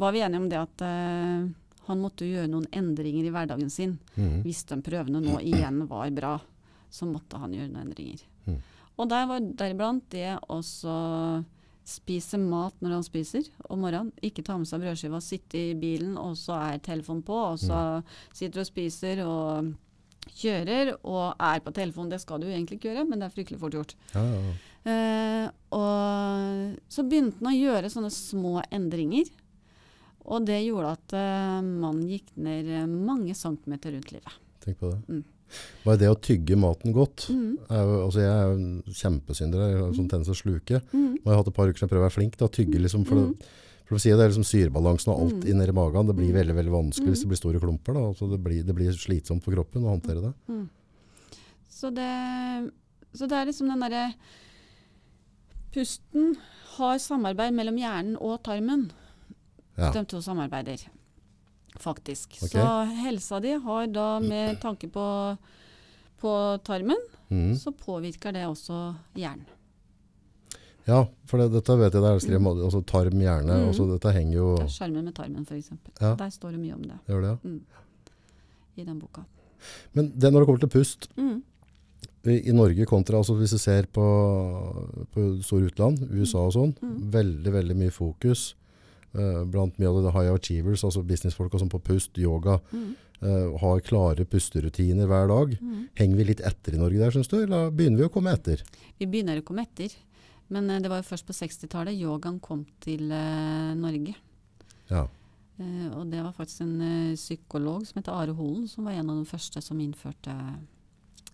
var 0.00 0.12
vi 0.16 0.22
enige 0.26 0.40
om 0.42 0.48
det 0.50 0.58
at 0.58 0.82
uh, 0.82 1.46
han 1.86 2.00
måtte 2.02 2.26
jo 2.26 2.38
gjøre 2.40 2.50
noen 2.50 2.66
endringer 2.74 3.26
i 3.28 3.32
hverdagen 3.34 3.70
sin. 3.70 3.98
mm. 4.16 4.40
Hvis 4.46 4.64
de 4.66 4.80
prøvene 4.82 5.22
nå 5.22 5.38
igjen 5.46 5.84
var 5.90 6.10
bra, 6.14 6.32
så 6.90 7.08
måtte 7.08 7.38
han 7.40 7.54
gjøre 7.54 7.70
noen 7.70 7.88
endringer. 7.88 8.22
Mm. 8.46 8.60
Og 9.00 9.08
der 9.08 9.26
var 9.30 9.44
deriblant 9.62 10.06
det 10.12 10.34
å 10.50 10.60
spise 11.90 12.38
mat 12.38 12.76
når 12.82 12.96
han 12.98 13.06
spiser 13.06 13.46
om 13.70 13.80
morgenen. 13.84 14.12
Ikke 14.22 14.44
ta 14.46 14.58
med 14.60 14.68
seg 14.68 14.82
brødskiva, 14.82 15.20
sitte 15.24 15.60
i 15.70 15.76
bilen, 15.78 16.16
og 16.20 16.36
så 16.38 16.58
er 16.58 16.82
telefonen 16.84 17.22
på, 17.26 17.38
og 17.54 17.60
så 17.62 17.78
sitter 18.28 18.60
du 18.60 18.62
og 18.64 18.68
spiser 18.68 19.22
og 19.24 19.70
kjører 20.40 20.92
og 20.98 21.40
er 21.40 21.62
på 21.64 21.72
telefonen. 21.74 22.12
Det 22.12 22.20
skal 22.22 22.42
du 22.42 22.48
egentlig 22.50 22.78
ikke 22.78 22.92
gjøre, 22.92 23.06
men 23.08 23.22
det 23.22 23.28
er 23.28 23.34
fryktelig 23.34 23.60
fort 23.62 23.78
gjort. 23.78 23.96
Ja, 24.14 24.24
ja, 24.26 24.42
ja. 24.50 24.58
Eh, 24.80 25.46
og 25.76 26.78
så 26.88 27.04
begynte 27.04 27.42
han 27.42 27.50
å 27.50 27.56
gjøre 27.56 27.90
sånne 27.92 28.12
små 28.14 28.60
endringer. 28.72 29.28
Og 30.30 30.46
det 30.46 30.60
gjorde 30.62 30.94
at 30.94 31.16
eh, 31.16 31.58
mannen 31.64 32.06
gikk 32.08 32.30
ned 32.40 32.68
eh, 32.70 32.86
mange 32.88 33.34
centimeter 33.36 33.96
rundt 33.96 34.12
livet. 34.14 34.40
Tenk 34.64 34.80
på 34.80 34.92
det. 34.92 35.00
Mm. 35.08 35.24
Bare 35.84 35.98
det 35.98 36.08
å 36.10 36.18
tygge 36.20 36.56
maten 36.56 36.92
godt. 36.92 37.26
Mm. 37.30 37.56
Er 37.70 37.82
jo, 37.84 37.96
altså 38.06 38.20
jeg 38.20 38.30
er 38.34 38.50
jo 38.50 38.94
kjempesynder. 39.00 39.64
Jeg 39.70 39.80
har 39.80 39.92
sånn 39.96 40.08
tendens 40.10 40.28
til 40.30 40.36
å 40.36 40.42
sluke. 40.42 40.80
Mm. 40.92 41.08
Nå 41.18 41.24
har 41.24 41.32
jeg 41.34 41.40
hatt 41.42 41.48
et 41.52 41.54
par 41.56 41.66
uker 41.68 41.78
siden 41.78 41.88
jeg 41.88 41.92
prøver 41.94 42.04
å 42.04 42.08
være 42.08 42.18
flink 42.18 42.36
til 42.36 42.46
å 42.48 42.52
tygge. 42.58 42.78
Liksom, 42.84 43.04
for, 43.06 43.14
Mm. 43.16 43.32
det, 43.38 43.46
for 43.86 43.94
å 43.96 44.00
si 44.00 44.10
det, 44.10 44.16
det 44.18 44.24
er 44.24 44.32
liksom 44.32 44.48
syrebalansen 44.50 45.08
og 45.12 45.20
alt 45.20 45.40
Mm. 45.44 45.48
inn 45.50 45.62
i 45.62 45.72
magen. 45.72 46.06
Det 46.06 46.16
blir 46.16 46.30
Mm. 46.30 46.38
veldig 46.40 46.54
veldig 46.60 46.74
vanskelig 46.78 47.06
Mm. 47.06 47.12
hvis 47.14 47.20
det 47.20 47.28
blir 47.28 47.36
store 47.42 47.60
klumper. 47.60 47.94
Da. 47.94 48.00
Altså 48.00 48.30
det, 48.30 48.42
blir, 48.44 48.62
det 48.64 48.74
blir 48.74 48.92
slitsomt 48.92 49.42
for 49.42 49.52
kroppen 49.52 49.82
å 49.82 49.98
håndtere 50.00 50.20
det. 50.22 50.34
Mm. 50.48 50.68
Så 51.70 51.90
det, 51.94 52.70
så 53.14 53.26
det 53.28 53.32
er 53.32 53.46
liksom 53.46 53.68
den 53.68 53.80
derre 53.80 54.14
Pusten 55.72 56.36
har 56.76 56.98
samarbeid 56.98 57.54
mellom 57.54 57.76
hjernen 57.78 58.16
og 58.20 58.42
tarmen. 58.42 58.90
Ja. 59.78 59.92
De 59.94 60.02
to 60.04 60.18
samarbeider, 60.20 60.82
faktisk. 61.78 62.38
Okay. 62.42 62.48
Så 62.60 62.66
helsa 63.04 63.40
di 63.40 63.52
har 63.62 63.86
da 63.86 64.18
med 64.20 64.58
tanke 64.64 64.88
på, 64.88 65.36
på 66.20 66.34
tarmen, 66.66 66.98
mm. 67.28 67.56
så 67.56 67.72
påvirker 67.72 68.32
det 68.32 68.46
også 68.48 68.94
hjernen. 69.14 69.46
ja, 70.86 71.04
for 71.28 71.38
det, 71.38 71.50
dette 71.52 71.76
vet 71.78 71.92
jeg. 71.94 72.02
Det 72.02 72.08
er 72.10 72.18
skrevet, 72.24 72.62
altså 72.66 72.80
tarm, 72.88 73.20
hjerne. 73.20 73.60
Mm. 73.60 73.68
også, 73.70 73.86
dette 73.92 74.12
henger 74.16 74.34
jo 74.40 74.48
er 74.58 74.66
Skjermen 74.72 75.04
med 75.06 75.14
tarmen, 75.14 75.44
f.eks. 75.46 75.70
Ja. 76.00 76.14
Der 76.18 76.30
står 76.34 76.56
det 76.56 76.60
mye 76.64 76.74
om 76.74 76.82
det 76.82 76.96
Gjør 77.06 77.20
det, 77.22 77.36
ja. 77.44 77.60
i 78.82 78.84
den 78.88 78.98
boka. 78.98 79.22
Men 79.92 80.10
det 80.18 80.32
når 80.32 80.40
det 80.42 80.46
kommer 80.50 80.60
til 80.66 80.72
pust, 80.78 81.08
Mm. 81.16 81.42
i 82.26 82.48
i 82.48 82.52
Norge 82.52 82.84
kontra, 82.86 83.16
altså 83.16 83.34
hvis 83.38 83.50
du 83.54 83.58
ser 83.58 83.86
på, 83.92 84.02
på 85.12 85.26
store 85.42 85.70
utland, 85.70 86.02
USA 86.10 86.38
og 86.48 86.52
sånn, 86.52 86.74
Mm. 86.82 86.96
veldig, 87.12 87.52
veldig 87.52 87.76
mye 87.76 87.90
fokus 87.94 88.54
eh, 89.14 89.44
blant 89.44 89.78
mye 89.78 89.88
av 89.88 90.02
det 90.04 90.12
high 90.14 90.32
achievers, 90.34 90.84
altså 90.84 91.02
businessfolk 91.06 91.56
som 91.58 91.68
på 91.68 91.80
pust, 91.82 92.18
yoga, 92.18 92.60
Mm. 92.72 92.94
uh, 93.22 93.58
har 93.60 93.80
klare 93.80 94.24
pusterutiner 94.24 95.06
hver 95.06 95.28
dag. 95.28 95.58
Henger 95.94 96.16
vi 96.16 96.24
litt 96.24 96.40
etter 96.40 96.74
i 96.74 96.78
Norge 96.80 96.98
der, 96.98 97.10
synes 97.10 97.28
du, 97.28 97.42
eller 97.42 97.70
begynner 97.70 97.98
vi 97.98 98.08
å 98.08 98.12
komme 98.12 98.32
etter? 98.32 98.62
Vi 98.98 99.06
begynner 99.06 99.40
å 99.40 99.44
komme 99.44 99.62
etter. 99.62 99.92
Men 100.48 100.70
uh, 100.70 100.78
det 100.80 100.88
var 100.88 101.02
jo 101.02 101.08
først 101.10 101.26
på 101.28 101.36
60-tallet 101.36 101.94
yogaen 102.00 102.40
kom 102.40 102.64
til 102.80 103.08
Norge. 103.76 104.14
Ja, 104.90 105.06
og 105.94 106.06
det 106.08 106.22
var 106.24 106.32
faktisk 106.32 106.62
en 106.64 107.12
psykolog 107.14 107.84
som 107.86 107.98
heter 108.00 108.16
Are 108.16 108.32
Holen, 108.32 108.66
som 108.66 108.86
var 108.88 108.96
en 108.96 109.10
av 109.10 109.18
de 109.20 109.28
første 109.28 109.60
som 109.60 109.78
innførte 109.78 110.32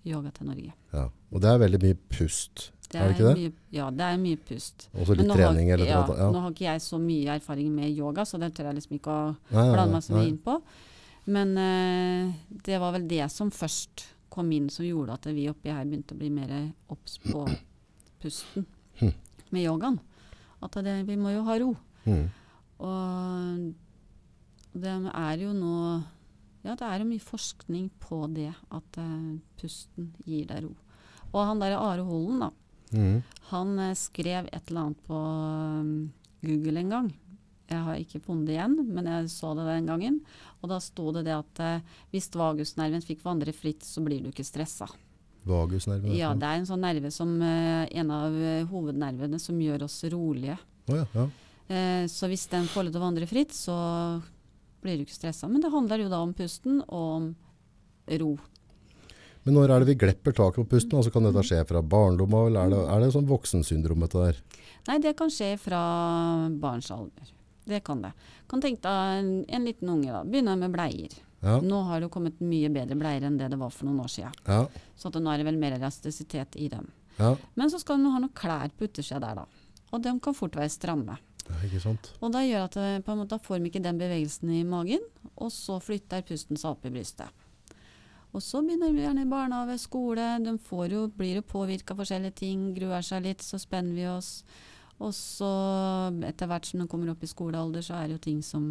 yoga 0.07 0.31
til 0.37 0.47
Norge. 0.49 0.73
ja. 0.93 1.05
Og 1.35 1.41
det 1.43 1.51
er 1.51 1.59
veldig 1.59 1.81
mye 1.83 1.97
pust, 2.15 2.69
er 2.95 3.09
det 3.09 3.15
ikke 3.17 3.25
det? 3.27 3.37
Mye, 3.41 3.53
ja, 3.75 3.87
det 3.91 4.05
er 4.07 4.19
mye 4.23 4.39
pust. 4.49 4.85
Og 4.95 5.07
så 5.09 5.17
litt 5.19 5.29
trening 5.33 5.71
har, 5.73 5.75
eller 5.81 5.91
ja. 5.91 6.03
Ja. 6.21 6.29
Nå 6.33 6.41
har 6.45 6.53
ikke 6.55 6.69
jeg 6.69 6.81
så 6.85 6.99
mye 7.03 7.35
erfaring 7.35 7.73
med 7.75 7.91
yoga, 7.99 8.25
så 8.25 8.39
det 8.39 8.53
tør 8.55 8.69
jeg 8.71 8.79
liksom 8.79 8.95
ikke 9.01 9.17
å 9.17 9.25
blande 9.51 9.89
meg 9.97 10.05
så 10.07 10.15
mye 10.15 10.29
inn 10.31 10.39
på. 10.45 10.55
Men 11.35 11.57
eh, 11.59 12.31
det 12.69 12.79
var 12.79 12.95
vel 12.95 13.09
det 13.11 13.27
som 13.35 13.51
først 13.51 14.07
kom 14.31 14.53
inn 14.55 14.69
som 14.71 14.87
gjorde 14.87 15.17
at 15.19 15.27
vi 15.35 15.49
oppi 15.51 15.73
her 15.75 15.85
begynte 15.89 16.15
å 16.15 16.21
bli 16.21 16.31
mer 16.31 16.53
obs 16.95 17.19
på 17.27 17.43
pusten 18.23 18.67
Hm. 19.01 19.13
med 19.51 19.67
yogaen. 19.67 19.99
At 20.65 20.79
det, 20.87 20.95
vi 21.11 21.17
må 21.21 21.35
jo 21.35 21.43
ha 21.45 21.59
ro. 21.61 21.75
Mm. 22.07 22.23
Og 22.81 23.75
det 24.73 24.95
er 25.13 25.43
jo 25.43 25.51
nå 25.53 25.75
Ja, 26.67 26.75
det 26.75 26.87
er 26.87 27.03
jo 27.03 27.07
mye 27.07 27.23
forskning 27.23 27.91
på 28.03 28.25
det 28.35 28.51
at 28.75 28.99
uh, 28.99 29.37
pusten 29.61 30.11
gir 30.27 30.49
deg 30.51 30.65
ro. 30.65 30.73
Og 31.31 31.39
han 31.45 31.63
derre 31.63 31.79
Are 31.79 32.07
Holen, 32.07 32.43
da. 32.43 32.51
Mm. 32.97 33.21
Han 33.53 33.79
uh, 33.79 33.93
skrev 33.99 34.49
et 34.51 34.73
eller 34.73 34.89
annet 34.89 35.07
på 35.07 35.21
um, 35.21 35.95
Google 36.43 36.83
en 36.83 36.93
gang. 36.97 37.13
Jeg 37.71 37.83
har 37.83 38.03
ikke 38.03 38.23
funnet 38.23 38.51
det 38.51 38.57
igjen, 38.57 38.77
men 38.95 39.11
jeg 39.11 39.31
så 39.31 39.53
det 39.59 39.69
den 39.69 39.89
gangen. 39.91 40.21
Og 40.59 40.71
da 40.75 40.83
sto 40.83 41.11
det 41.15 41.27
det 41.29 41.37
at 41.39 41.63
uh, 41.63 41.97
hvis 42.11 42.31
vagusnerven 42.35 43.05
fikk 43.05 43.23
vandre 43.27 43.55
fritt, 43.55 43.87
så 43.87 44.03
blir 44.03 44.25
du 44.25 44.33
ikke 44.33 44.47
stressa. 44.47 44.91
Vagusnerven. 45.47 46.19
Ja, 46.19 46.35
det 46.35 46.51
er 46.51 46.59
en 46.59 46.67
sånn 46.67 46.83
nerve 46.83 47.13
som 47.15 47.37
en 47.39 48.09
av 48.11 48.35
hovednervene 48.67 49.39
som 49.39 49.61
gjør 49.63 49.85
oss 49.87 50.01
rolige. 50.11 50.57
Oh, 50.91 50.97
ja, 50.99 51.05
ja. 51.15 51.27
Så 52.11 52.27
hvis 52.27 52.49
den 52.51 52.67
får 52.67 52.89
lov 52.89 52.97
til 52.97 52.99
å 52.99 53.05
vandre 53.05 53.29
fritt, 53.31 53.55
så 53.55 53.77
blir 54.83 54.99
du 55.01 55.05
ikke 55.07 55.17
stressa. 55.17 55.49
Men 55.51 55.63
det 55.65 55.73
handler 55.73 56.05
jo 56.05 56.11
da 56.13 56.21
om 56.25 56.35
pusten 56.37 56.83
og 56.87 57.09
om 57.17 57.31
ro. 58.21 58.35
Men 59.47 59.55
når 59.55 59.71
er 59.71 59.83
det 59.85 59.93
vi 59.93 59.99
glepper 60.03 60.35
taket 60.35 60.59
på 60.65 60.71
pusten? 60.75 60.97
Altså 60.99 61.13
Kan 61.15 61.27
dette 61.29 61.43
skje 61.47 61.61
fra 61.69 61.83
barndom 61.83 62.35
av, 62.35 62.49
eller 62.49 62.65
er 62.67 62.73
det, 62.75 62.81
er 62.97 63.05
det 63.05 63.11
sånn 63.15 63.29
voksensyndrom 63.31 64.03
dette 64.03 64.25
der? 64.25 64.41
Nei, 64.89 64.99
det 65.03 65.13
kan 65.19 65.31
skje 65.31 65.53
fra 65.59 65.81
barns 66.63 66.91
alder. 66.95 67.31
Det 67.67 67.81
kan 67.87 68.03
det. 68.03 68.13
Kan 68.51 68.63
tenke 68.63 68.83
deg 68.87 69.21
en, 69.21 69.31
en 69.51 69.65
liten 69.67 69.91
unge, 69.91 70.11
da. 70.15 70.25
Begynner 70.27 70.59
med 70.59 70.75
bleier. 70.75 71.15
Ja, 71.47 71.61
Nå 71.63 71.81
har 71.87 72.01
det 72.01 72.09
jo 72.09 72.13
kommet 72.15 72.39
mye 72.43 72.71
bedre 72.73 72.97
bleier 72.99 73.27
enn 73.27 73.37
det 73.39 73.51
det 73.53 73.59
var 73.61 73.71
for 73.75 73.87
noen 73.87 74.01
år 74.03 74.11
siden. 74.11 74.35
ja, 74.47 74.63
Så 74.99 75.11
nå 75.15 75.31
er 75.31 75.43
det 75.43 75.47
vel 75.47 75.59
mer 75.61 75.75
elastisitet 75.77 76.57
i 76.59 76.69
dem. 76.73 76.89
ja. 77.19 77.35
Men 77.55 77.71
så 77.71 77.79
skal 77.83 77.99
du 78.03 78.09
ha 78.11 78.19
noen 78.23 78.33
klær 78.35 78.71
på 78.75 78.89
utersida 78.89 79.21
der, 79.23 79.43
da. 79.43 79.47
Og 79.95 80.03
de 80.03 80.15
kan 80.23 80.35
fort 80.35 80.57
være 80.59 80.73
stramme. 80.73 81.19
Ja? 81.49 81.95
Og 82.21 82.33
da 82.35 82.43
gjør 82.45 82.65
at 82.67 82.77
det, 82.79 83.05
på 83.07 83.13
en 83.13 83.19
måte, 83.23 83.35
da 83.37 83.39
får 83.43 83.59
de 83.63 83.71
ikke 83.71 83.83
den 83.85 83.99
bevegelsen 84.01 84.51
i 84.51 84.63
magen, 84.67 85.03
og 85.37 85.51
så 85.55 85.79
flytter 85.83 86.25
pusten 86.27 86.57
seg 86.59 86.71
opp 86.75 86.87
i 86.89 86.93
brystet. 86.95 87.29
Og 88.37 88.43
så 88.45 88.61
begynner 88.61 88.93
vi 88.93 89.01
gjerne 89.05 89.23
i 89.25 89.31
barnehage, 89.31 89.79
skole, 89.81 90.25
de 90.45 90.57
får 90.61 90.93
jo, 90.93 91.05
blir 91.17 91.39
jo 91.39 91.45
påvirka 91.47 91.95
av 91.95 92.03
forskjellige 92.03 92.37
ting, 92.43 92.67
gruer 92.77 93.05
seg 93.07 93.25
litt, 93.25 93.45
så 93.45 93.57
spenner 93.63 93.97
vi 93.97 94.09
oss. 94.11 94.43
Og 95.01 95.13
så 95.17 95.49
etter 96.25 96.49
hvert 96.51 96.69
som 96.69 96.83
de 96.83 96.89
kommer 96.91 97.13
opp 97.13 97.23
i 97.25 97.31
skolealder, 97.31 97.85
så 97.85 97.97
er 97.97 98.09
det 98.11 98.19
jo 98.19 98.25
ting 98.27 98.43
som 98.45 98.69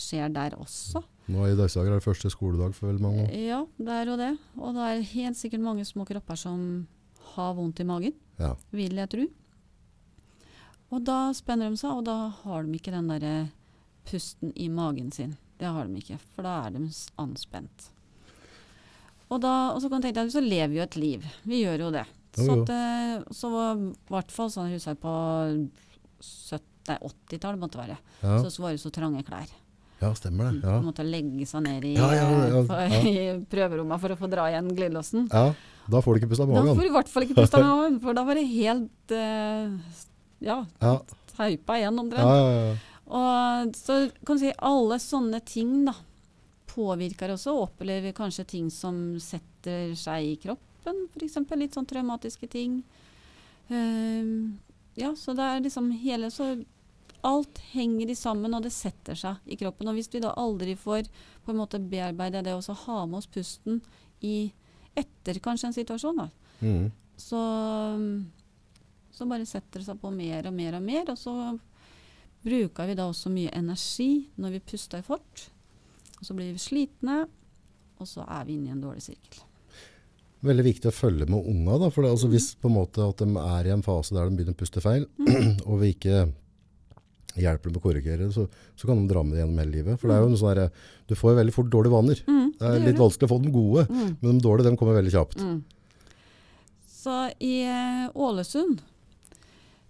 skjer 0.00 0.30
der 0.32 0.54
også. 0.58 1.02
Nå 1.30 1.44
I 1.46 1.56
disse 1.58 1.78
dager 1.78 1.94
er 1.94 2.00
det 2.00 2.06
første 2.06 2.30
skoledag 2.32 2.74
for 2.74 2.90
veldig 2.90 3.02
mange. 3.04 3.26
Ja, 3.38 3.60
det 3.78 3.96
er 3.96 4.08
jo 4.10 4.16
det. 4.18 4.30
Og 4.58 4.74
det 4.78 4.86
er 4.86 5.04
helt 5.12 5.38
sikkert 5.38 5.62
mange 5.64 5.84
små 5.86 6.06
kropper 6.08 6.38
som 6.38 6.64
har 7.34 7.52
vondt 7.58 7.82
i 7.82 7.86
magen, 7.86 8.14
Ja. 8.40 8.54
vil 8.72 8.96
jeg 8.98 9.10
tro. 9.10 9.26
Og 10.90 11.04
da 11.06 11.18
spenner 11.36 11.70
de 11.70 11.78
seg, 11.78 12.00
og 12.00 12.04
da 12.08 12.16
har 12.42 12.66
de 12.66 12.78
ikke 12.78 12.94
den 12.94 13.10
derre 13.12 13.34
pusten 14.10 14.52
i 14.58 14.68
magen 14.72 15.12
sin. 15.14 15.36
Det 15.60 15.68
har 15.70 15.86
de 15.86 16.00
ikke, 16.00 16.18
for 16.34 16.46
da 16.46 16.56
er 16.66 16.74
de 16.74 16.86
anspent. 17.20 17.90
Og, 19.30 19.38
da, 19.44 19.70
og 19.70 19.78
så 19.82 19.90
kan 19.90 20.00
du 20.00 20.08
tenke 20.08 20.18
deg, 20.18 20.32
så 20.34 20.42
lever 20.42 20.72
vi 20.72 20.80
jo 20.80 20.86
et 20.88 20.98
liv. 20.98 21.28
Vi 21.46 21.60
gjør 21.62 21.86
jo 21.86 21.92
det. 21.94 22.06
Så, 22.34 22.48
at, 22.62 22.72
eh, 22.74 23.22
så 23.34 23.50
var 23.52 23.78
i 23.78 23.92
hvert 24.10 24.34
fall 24.34 24.50
sånn 24.50 24.70
jeg 24.72 24.98
på 25.02 25.14
70 26.22 26.66
nei, 26.90 26.98
80-tallet 27.06 27.60
måtte 27.60 27.80
være. 27.80 27.96
Ja. 28.22 28.38
Så, 28.42 28.52
så 28.54 28.64
var 28.64 28.74
det 28.74 28.82
så 28.82 28.92
trange 28.94 29.22
klær. 29.26 29.50
ja, 30.00 30.10
stemmer 30.16 30.50
det. 30.50 30.62
Ja. 30.64 30.78
Man 30.78 30.90
måtte 30.90 31.04
legge 31.06 31.46
seg 31.48 31.64
ned 31.66 31.84
i, 31.84 31.94
Ja, 31.98 32.08
ja, 32.16 32.62
for, 32.66 32.94
i 33.10 33.16
prøverommet 33.52 34.00
for 34.02 34.14
å 34.14 34.18
få 34.20 34.30
dra 34.32 34.48
igjen 34.50 34.70
glidelåsen. 34.74 35.28
ja, 35.30 35.50
da 35.90 36.00
får 36.04 36.14
du 36.16 36.22
ikke 36.22 36.30
puste 36.32 36.46
av 36.46 36.54
Da 36.54 36.74
får 36.74 36.86
du 36.86 36.88
i 36.88 36.94
hvert 36.94 37.10
fall 37.12 37.26
ikke 37.26 37.38
pusta 37.42 37.60
med 37.60 37.70
magen, 37.82 37.98
for 38.04 38.16
da 38.16 38.24
var 38.26 38.40
det 38.40 38.46
helt 38.48 39.14
eh, 39.16 39.74
ja, 40.40 40.64
Ja, 40.80 40.94
teipa 41.36 41.76
igjen 41.78 41.98
omtrent. 41.98 42.24
ja, 42.24 42.52
ja. 42.70 42.76
Og 43.10 43.74
så 43.74 43.96
kan 44.24 44.36
du 44.38 44.44
si 44.44 44.52
alle 44.62 44.98
sånne 45.02 45.40
ting 45.44 45.84
da, 45.88 45.94
påvirker 46.70 47.32
også, 47.34 47.50
og 47.56 47.64
opplever 47.68 48.12
kanskje 48.14 48.44
ting 48.46 48.68
som 48.70 49.18
setter 49.20 49.94
seg 49.98 50.28
i 50.28 50.36
kroppen, 50.44 51.00
f.eks. 51.16 51.36
litt 51.58 51.74
sånn 51.74 51.88
traumatiske 51.90 52.46
ting. 52.52 52.76
Uh, 53.70 54.52
ja, 54.98 55.10
så 55.16 55.34
det 55.34 55.42
er 55.46 55.64
liksom 55.66 55.90
hele 56.02 56.30
så 56.34 56.52
Alt 57.22 57.58
henger 57.74 58.08
i 58.08 58.14
sammen, 58.16 58.54
og 58.56 58.62
det 58.64 58.70
setter 58.72 59.12
seg 59.18 59.36
i 59.52 59.56
kroppen. 59.60 59.90
Og 59.90 59.98
hvis 59.98 60.08
vi 60.08 60.22
da 60.24 60.30
aldri 60.40 60.72
får 60.72 61.02
på 61.44 61.52
en 61.52 61.58
måte 61.58 61.76
bearbeide 61.76 62.40
det, 62.46 62.54
og 62.56 62.62
så 62.64 62.72
ha 62.86 63.02
med 63.04 63.18
oss 63.18 63.26
pusten 63.28 63.82
i 64.24 64.50
etter 64.96 65.36
kanskje 65.44 65.68
en 65.68 65.76
situasjon, 65.76 66.16
da, 66.22 66.30
Mm. 66.64 66.86
så, 67.20 67.42
så 69.12 69.26
bare 69.28 69.46
setter 69.48 69.80
det 69.82 69.86
seg 69.88 70.00
på 70.00 70.10
mer 70.14 70.46
og 70.50 70.54
mer 70.56 70.76
og 70.78 70.82
mer. 70.86 71.10
Og 71.12 71.18
så 71.18 71.34
bruker 72.44 72.86
vi 72.88 72.94
da 72.96 73.08
også 73.10 73.30
mye 73.32 73.52
energi 73.56 74.10
når 74.40 74.56
vi 74.56 74.60
puster 74.72 75.02
fort. 75.06 75.46
Og 76.20 76.26
så 76.28 76.36
blir 76.36 76.52
vi 76.54 76.60
slitne, 76.62 77.22
og 78.00 78.08
så 78.08 78.24
er 78.28 78.44
vi 78.48 78.56
inne 78.56 78.70
i 78.70 78.74
en 78.74 78.82
dårlig 78.84 79.02
sirkel. 79.04 79.42
Veldig 80.40 80.64
viktig 80.64 80.88
å 80.88 80.94
følge 80.96 81.26
med 81.28 81.44
unga. 81.50 81.74
Da, 81.82 81.88
for 81.92 82.04
det, 82.06 82.10
altså, 82.14 82.28
hvis 82.32 82.54
på 82.56 82.70
en 82.70 82.78
måte 82.78 83.04
at 83.04 83.20
de 83.20 83.26
er 83.42 83.66
i 83.68 83.72
en 83.74 83.82
fase 83.84 84.14
der 84.16 84.28
de 84.30 84.36
begynner 84.38 84.56
å 84.56 84.60
puste 84.62 84.80
feil, 84.80 85.04
og 85.68 85.82
vi 85.82 85.90
ikke 85.92 86.22
hjelper 87.40 87.68
dem 87.70 87.76
å 87.78 87.82
korrigere 87.84 88.24
det, 88.24 88.30
så, 88.34 88.46
så 88.76 88.88
kan 88.88 89.02
de 89.02 89.10
dra 89.12 89.20
med 89.22 89.36
det 89.36 89.42
gjennom 89.42 89.60
hele 89.60 89.74
livet. 89.74 90.00
For 90.00 90.08
det 90.08 90.16
er 90.16 90.24
jo 90.24 90.30
en 90.32 90.38
sånn 90.40 90.56
der, 90.56 90.70
Du 91.06 91.14
får 91.18 91.36
veldig 91.42 91.52
fort 91.54 91.68
dårlige 91.72 91.92
vaner. 91.94 92.22
Mm, 92.26 92.46
Det 92.56 92.70
er 92.70 92.80
litt 92.86 92.96
du. 92.96 93.02
vanskelig 93.04 93.28
å 93.28 93.32
få 93.34 93.38
dem 93.44 93.52
gode, 93.54 93.84
Mm. 93.90 94.16
men 94.22 94.38
de 94.40 94.44
dårlige 94.48 94.66
dem 94.70 94.76
kommer 94.80 94.96
veldig 94.96 95.12
kjapt. 95.12 95.44
Mm. 95.44 95.60
Så 97.00 97.14
i 97.40 97.52
eh, 97.64 98.08
Ålesund, 98.16 98.80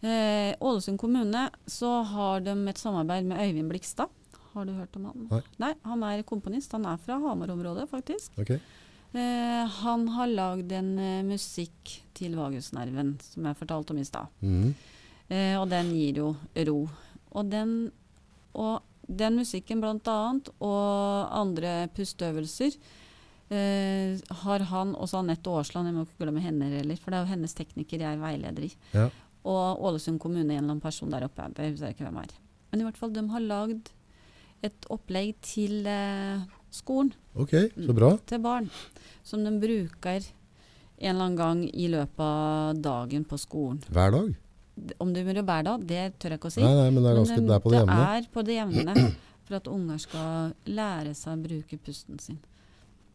eh, 0.03 0.55
Ålesund 0.61 1.01
kommune, 1.01 1.49
så 1.67 2.03
har 2.03 2.45
de 2.47 2.57
et 2.69 2.81
samarbeid 2.81 3.29
med 3.31 3.41
Øyvind 3.41 3.73
Blikstad. 3.73 4.13
Har 4.53 4.67
du 4.67 4.73
hørt 4.75 4.97
om 4.99 5.09
han? 5.11 5.43
Nei. 5.63 5.75
Han 5.87 6.03
er 6.03 6.25
komponist. 6.27 6.73
Han 6.75 6.87
er 6.91 6.99
fra 7.03 7.21
Hamar-området, 7.23 7.87
faktisk. 7.91 8.35
Okay. 8.41 8.59
Eh, 9.13 9.67
han 9.83 10.07
har 10.15 10.31
lagd 10.31 10.73
en 10.75 10.91
eh, 10.99 11.23
musikk 11.27 11.97
til 12.15 12.37
vagusnerven, 12.39 13.17
som 13.23 13.47
jeg 13.47 13.59
fortalte 13.59 13.95
om 13.95 14.01
i 14.03 14.07
stad. 14.07 14.31
Mm. 14.43 14.75
Eh, 15.31 15.57
og 15.59 15.69
den 15.71 15.91
gir 15.95 16.23
jo 16.23 16.31
ro. 16.69 16.79
Og 17.31 17.51
den, 17.51 17.75
og 18.59 18.83
den 19.07 19.39
musikken 19.39 19.83
annet, 19.83 20.51
og 20.59 21.31
andre 21.35 21.89
pusteøvelser, 21.95 22.77
eh, 23.51 24.19
har 24.45 24.67
han, 24.71 24.95
også 24.95 25.23
Anette 25.23 25.51
Aasland, 25.51 25.91
jeg 25.91 25.95
må 25.95 26.07
ikke 26.07 26.25
glemme 26.25 26.43
henne 26.43 26.71
heller, 26.75 26.99
for 26.99 27.11
det 27.11 27.19
er 27.19 27.27
jo 27.27 27.35
hennes 27.35 27.55
tekniker 27.55 28.03
jeg 28.03 28.15
er 28.15 28.23
veileder 28.23 28.67
i. 28.67 28.73
Ja. 28.95 29.09
Og 29.45 29.81
Ålesund 29.89 30.19
kommune, 30.21 30.45
en 30.53 30.59
eller 30.59 30.67
annen 30.75 30.81
person 30.85 31.11
der 31.11 31.25
oppe, 31.25 31.47
Jeg 31.57 31.73
husker 31.73 31.95
ikke 31.95 32.05
hvem 32.05 32.19
er. 32.23 32.35
Men 32.71 32.81
i 32.81 32.85
hvert 32.85 32.99
fall, 33.01 33.13
de 33.13 33.23
har 33.29 33.41
lagd 33.41 33.89
et 34.63 34.87
opplegg 34.93 35.35
til 35.41 35.87
eh, 35.89 36.43
skolen 36.71 37.15
Ok, 37.35 37.55
så 37.73 37.95
bra. 37.97 38.11
til 38.27 38.39
barn, 38.45 38.69
som 39.25 39.43
de 39.45 39.51
bruker 39.63 40.21
en 41.01 41.15
eller 41.15 41.25
annen 41.25 41.37
gang 41.39 41.63
i 41.73 41.89
løpet 41.89 42.21
av 42.21 42.77
dagen 42.85 43.25
på 43.25 43.39
skolen. 43.41 43.81
Hver 43.89 44.13
dag? 44.13 44.35
Om 45.01 45.15
det 45.15 45.25
blir 45.25 45.41
hver 45.43 45.65
dag, 45.65 45.87
det 45.89 46.03
tør 46.21 46.35
jeg 46.35 46.39
ikke 46.41 46.51
å 46.51 46.53
si. 46.53 46.61
Nei, 46.65 46.75
nei, 46.77 46.91
men 46.93 47.03
det 47.03 47.11
er, 47.11 47.17
ganske, 47.17 47.37
Men, 47.41 47.47
det 47.49 47.55
er 47.57 47.65
på 47.65 47.71
det 47.73 47.79
jevne. 47.81 47.97
Det 47.97 48.11
er 48.21 48.29
på 48.37 48.45
det 48.45 48.55
jevne 48.59 49.07
for 49.49 49.57
at 49.57 49.71
unger 49.73 49.99
skal 50.05 50.53
lære 50.69 51.15
seg 51.17 51.33
å 51.33 51.43
bruke 51.49 51.79
pusten 51.89 52.21
sin. 52.21 52.39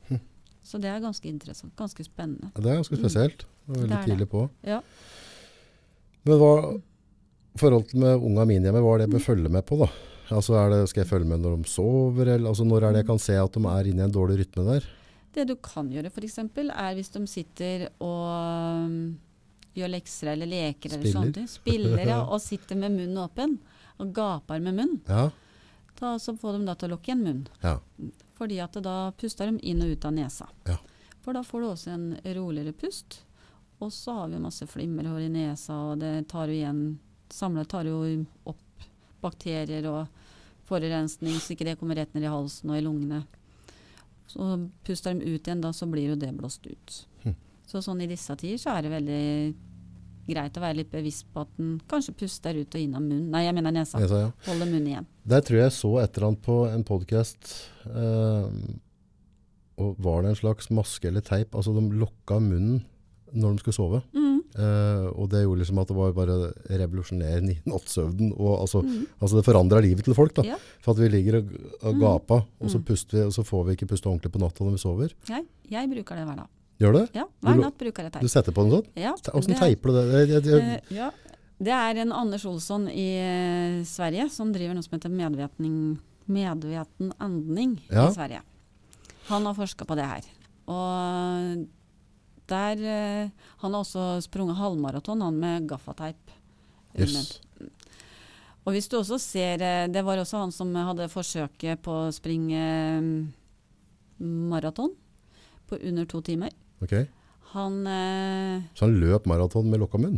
Hm. 0.09 0.19
Så 0.65 0.81
det 0.81 0.89
er 0.89 0.99
ganske 1.05 1.29
interessant. 1.29 1.75
Ganske 1.77 2.03
spennende. 2.05 2.49
Ja, 2.55 2.61
Det 2.65 2.71
er 2.73 2.81
ganske 2.81 2.97
spesielt. 2.99 3.45
Og 3.69 3.77
veldig 3.77 3.87
Det 3.89 3.93
er 3.93 4.01
det. 4.01 4.09
tidlig 4.09 4.29
på. 4.33 4.43
Ja. 4.65 4.81
Men 6.25 6.41
hva 6.41 6.51
forholdet 7.59 7.95
med 8.01 8.19
unga 8.19 8.45
mine 8.49 8.67
hjemme, 8.67 8.81
hva 8.83 8.95
er 8.95 9.03
det 9.03 9.07
jeg 9.07 9.15
bør 9.15 9.25
følge 9.29 9.51
med 9.53 9.65
på 9.67 9.79
da? 9.83 9.89
Altså 10.33 10.55
er 10.57 10.71
det, 10.73 10.79
Skal 10.89 11.03
jeg 11.03 11.11
følge 11.11 11.29
med 11.29 11.43
når 11.43 11.59
de 11.61 11.69
sover, 11.69 12.31
eller 12.33 12.49
altså 12.49 12.65
når 12.65 12.87
er 12.87 12.95
det 12.95 13.03
jeg 13.03 13.09
kan 13.11 13.21
se 13.21 13.35
at 13.37 13.57
de 13.57 13.61
er 13.69 13.91
inne 13.91 14.01
i 14.01 14.07
en 14.07 14.15
dårlig 14.15 14.39
rytme 14.41 14.65
der? 14.71 14.87
Det 15.35 15.45
du 15.49 15.55
kan 15.59 15.91
gjøre 15.91 16.09
f.eks., 16.09 16.39
er 16.39 16.97
hvis 16.97 17.11
de 17.13 17.21
sitter 17.27 17.87
og 17.99 18.85
um, 18.87 18.99
gjør 19.75 19.91
lekser 19.91 20.31
eller 20.33 20.49
leker 20.49 20.95
eller 20.95 21.11
Spiller. 21.11 21.33
ting. 21.35 21.49
Spiller 21.51 22.05
ja, 22.07 22.21
og 22.33 22.41
sitter 22.41 22.79
med 22.79 22.95
munnen 22.95 23.19
åpen 23.21 23.57
og 23.99 24.13
gaper 24.15 24.63
med 24.63 24.79
munnen. 24.79 25.01
Ja. 25.07 25.29
Da, 25.99 26.15
så 26.19 26.33
får 26.39 26.57
de 26.57 26.67
da 26.67 26.75
til 26.75 26.89
å 26.89 26.95
lukke 26.95 27.11
igjen 27.11 27.23
munnen. 27.23 27.45
Ja. 27.61 27.77
Fordi 28.35 28.59
at 28.63 28.75
da 28.83 28.97
puster 29.19 29.51
de 29.51 29.61
inn 29.63 29.83
og 29.83 29.93
ut 29.93 30.07
av 30.07 30.15
nesa. 30.15 30.49
Ja. 30.67 30.79
For 31.23 31.35
da 31.37 31.43
får 31.45 31.61
du 31.61 31.67
også 31.69 31.93
en 31.93 32.09
roligere 32.35 32.73
pust. 32.75 33.21
Og 33.83 33.91
så 33.93 34.13
har 34.19 34.29
vi 34.31 34.39
masse 34.39 34.67
flimmerhår 34.69 35.25
i 35.25 35.31
nesa, 35.31 35.75
og 35.91 35.99
det 36.03 36.27
tar 36.31 36.51
jo 36.51 36.59
igjen 36.59 36.85
Samlet 37.35 37.67
tar 37.67 37.87
jo 37.89 37.97
opp 38.45 38.83
bakterier 39.19 39.87
og 39.89 40.05
forurensning, 40.69 41.33
så 41.41 41.55
ikke 41.55 41.65
det 41.65 41.73
kommer 41.79 41.97
rett 41.97 42.13
ned 42.13 42.27
i 42.27 42.29
halsen 42.29 42.69
og 42.69 42.77
i 42.77 42.83
lungene. 42.85 43.23
Så 44.29 44.45
puster 44.85 45.15
de 45.15 45.33
ut 45.33 45.47
igjen, 45.47 45.63
da 45.63 45.71
så 45.73 45.87
blir 45.89 46.11
jo 46.11 46.19
det 46.21 46.29
blåst 46.37 46.69
ut. 46.69 46.99
Hm. 47.23 47.33
Så 47.65 47.81
sånn 47.81 48.05
i 48.05 48.09
disse 48.09 48.37
tider 48.37 48.61
så 48.61 48.75
er 48.75 48.85
det 48.85 48.93
veldig 48.93 49.25
greit 50.25 50.57
å 50.57 50.63
være 50.63 50.79
litt 50.79 50.93
bevisst 50.93 51.27
på 51.33 51.43
at 51.45 51.61
en 51.61 51.75
kanskje 51.89 52.15
puster 52.21 52.57
ut 52.57 52.77
og 52.77 52.81
inn 52.81 52.95
av 52.97 53.03
munnen. 53.03 53.29
Nei, 53.33 53.45
jeg 53.45 53.57
mener 53.57 53.73
nesa. 53.75 54.01
nesa 54.01 54.23
ja. 54.25 54.31
Holder 54.47 54.71
munnen 54.71 54.89
igjen. 54.93 55.11
Der 55.25 55.45
tror 55.45 55.59
jeg 55.59 55.69
jeg 55.69 55.77
så 55.81 55.93
et 56.01 56.17
eller 56.17 56.29
annet 56.31 56.45
på 56.45 56.57
en 56.69 56.87
podkast. 56.87 57.53
og 59.75 60.01
var 60.01 60.23
det 60.23 60.33
en 60.33 60.43
slags 60.45 60.71
maske 60.73 61.09
eller 61.09 61.25
teip? 61.25 61.55
Altså 61.57 61.73
de 61.75 61.89
lokka 61.99 62.39
munnen 62.41 62.83
når 63.33 63.55
de 63.55 63.59
skulle 63.63 63.73
sove. 63.77 64.01
Mm. 64.13 64.41
Uh, 64.55 65.09
og 65.19 65.29
det 65.29 65.41
gjorde 65.43 65.59
liksom 65.59 65.79
at 65.81 65.87
det 65.89 65.95
var 65.97 66.13
bare 66.15 66.35
i 67.51 67.57
nattsøvnen. 67.67 68.31
Og 68.37 68.61
altså, 68.61 68.81
Mm. 68.83 69.05
altså 69.19 69.35
det 69.35 69.45
forandra 69.45 69.81
livet 69.81 70.03
til 70.05 70.13
folk. 70.13 70.33
da. 70.35 70.43
Ja. 70.43 70.55
For 70.79 70.91
at 70.91 70.97
vi 70.99 71.09
ligger 71.09 71.37
og, 71.41 71.49
og 71.83 71.93
Mm. 71.95 71.99
gaper, 71.99 72.45
og 72.61 72.69
så, 72.69 72.77
Mm. 72.77 72.83
puster 72.85 73.17
vi, 73.17 73.23
og 73.25 73.31
så 73.33 73.43
får 73.43 73.65
vi 73.65 73.71
ikke 73.75 73.87
puste 73.87 74.07
ordentlig 74.07 74.31
på 74.31 74.39
natta 74.39 74.63
når 74.63 74.71
vi 74.71 74.77
sover. 74.77 75.09
Jeg, 75.27 75.45
jeg 75.69 75.89
bruker 75.89 76.15
det 76.15 76.25
hver 76.27 76.35
dag. 76.37 76.47
Gjør 76.79 76.93
det? 76.93 77.09
Ja, 77.15 77.23
hver 77.41 77.55
natt 77.61 77.77
bruker 77.77 78.03
jeg 78.03 78.11
teip. 78.11 78.21
Du 78.21 78.27
setter 78.27 78.51
på 78.51 78.63
den 78.63 78.71
sånn? 78.71 78.85
Ja, 78.95 79.13
Åssen 79.33 79.51
er- 79.55 79.59
teiper 79.59 79.87
du 79.89 79.93
det? 79.93 80.29
Jeg, 80.29 80.29
jeg, 80.29 80.43
jeg, 80.43 80.61
Eh, 80.91 80.95
ja. 80.95 81.11
Det 81.57 81.71
er 81.71 82.01
en 82.01 82.11
Anders 82.11 82.45
Olsson 82.45 82.87
i 82.89 83.15
eh, 83.15 83.83
Sverige 83.83 84.29
som 84.29 84.51
driver 84.51 84.73
noe 84.75 84.83
som 84.83 84.91
heter 84.99 85.09
medveten 86.27 87.13
andning 87.19 87.79
Ja. 87.89 88.09
i 88.09 88.13
Sverige. 88.13 88.41
Han 89.27 89.45
har 89.45 89.53
forska 89.53 89.85
på 89.85 89.95
det 89.95 90.05
her. 90.05 90.21
Og 90.67 91.67
der 92.49 92.81
eh, 92.81 93.29
Han 93.63 93.73
har 93.73 93.81
også 93.83 94.21
sprunget 94.25 94.57
halvmaraton, 94.59 95.21
han 95.21 95.39
med 95.39 95.67
gaffateip. 95.69 96.31
Og 98.65 98.73
hvis 98.73 98.87
du 98.89 98.97
også 98.97 99.17
ser 99.21 99.61
eh, 99.61 99.87
Det 99.91 100.01
var 100.05 100.17
også 100.21 100.39
han 100.41 100.53
som 100.55 100.71
hadde 100.75 101.09
forsøket 101.11 101.81
på 101.85 101.95
å 102.05 102.13
springe 102.15 102.61
eh, 102.61 103.09
maraton 104.25 104.93
på 105.65 105.79
under 105.81 106.05
to 106.05 106.21
timer. 106.21 106.53
Ok. 106.81 106.93
Han 107.55 107.77
Så 108.77 108.85
han 108.85 108.97
løp 109.01 109.25
maraton 109.25 109.69
med 109.71 109.79
lukka 109.81 109.97
munn? 109.97 110.17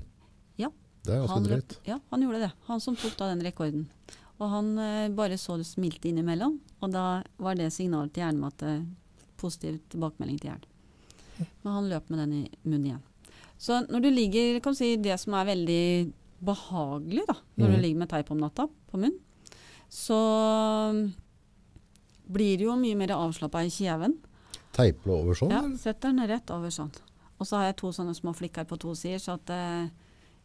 Ja. 0.60 0.68
Det 1.06 1.14
er 1.14 1.22
ganske 1.22 1.34
Han, 1.38 1.46
drøyt. 1.48 1.76
ja, 1.88 2.00
han 2.12 2.24
gjorde 2.26 2.42
det. 2.44 2.50
Han 2.68 2.82
som 2.84 2.98
tok 3.00 3.14
da 3.20 3.30
den 3.32 3.44
rekorden. 3.46 3.86
Og 4.42 4.50
han 4.52 4.74
bare 5.16 5.38
så 5.40 5.56
det 5.58 5.66
smilte 5.70 6.10
innimellom, 6.10 6.58
og 6.82 6.92
da 6.94 7.24
var 7.42 7.56
det 7.56 7.70
signal 7.74 8.10
til 8.10 8.26
hjernen 8.26 8.42
med 8.44 8.54
at 8.58 9.38
positiv 9.40 9.78
tilbakemelding 9.94 10.42
til 10.42 10.52
hjernen. 10.52 10.68
Men 11.64 11.74
han 11.74 11.90
løp 11.92 12.10
med 12.10 12.24
den 12.24 12.34
i 12.40 12.44
munnen 12.64 12.90
igjen. 12.90 13.04
Så 13.58 13.82
når 13.88 14.04
du 14.06 14.10
ligger, 14.14 14.60
kan 14.62 14.76
du 14.76 14.80
si 14.80 14.96
det 15.02 15.18
som 15.22 15.36
er 15.38 15.50
veldig 15.50 15.84
behagelig 16.46 17.24
da, 17.30 17.38
når 17.58 17.68
mm. 17.68 17.74
du 17.74 17.82
ligger 17.82 18.02
med 18.04 18.12
teip 18.12 18.32
om 18.34 18.42
natta 18.42 18.68
på 18.92 19.00
munn, 19.02 19.16
så 19.90 20.18
mm, 20.94 21.04
blir 22.36 22.60
du 22.60 22.68
jo 22.68 22.78
mye 22.78 22.98
mer 23.00 23.16
avslappa 23.16 23.64
i 23.66 23.72
kjeven. 23.74 24.18
Teiper 24.76 25.10
du 25.10 25.16
over 25.16 25.40
sånn? 25.40 25.54
Ja, 25.54 25.64
setter 25.82 26.14
den 26.14 26.30
rett 26.30 26.52
over 26.54 26.74
sånn. 26.74 26.94
Og 27.38 27.48
så 27.48 27.60
har 27.60 27.72
jeg 27.72 27.80
to 27.82 27.92
sånne 27.94 28.14
små 28.18 28.34
flikker 28.38 28.68
på 28.70 28.78
to 28.82 28.94
sider, 28.98 29.22
så 29.22 29.38
at 29.38 29.54
eh, 29.54 29.90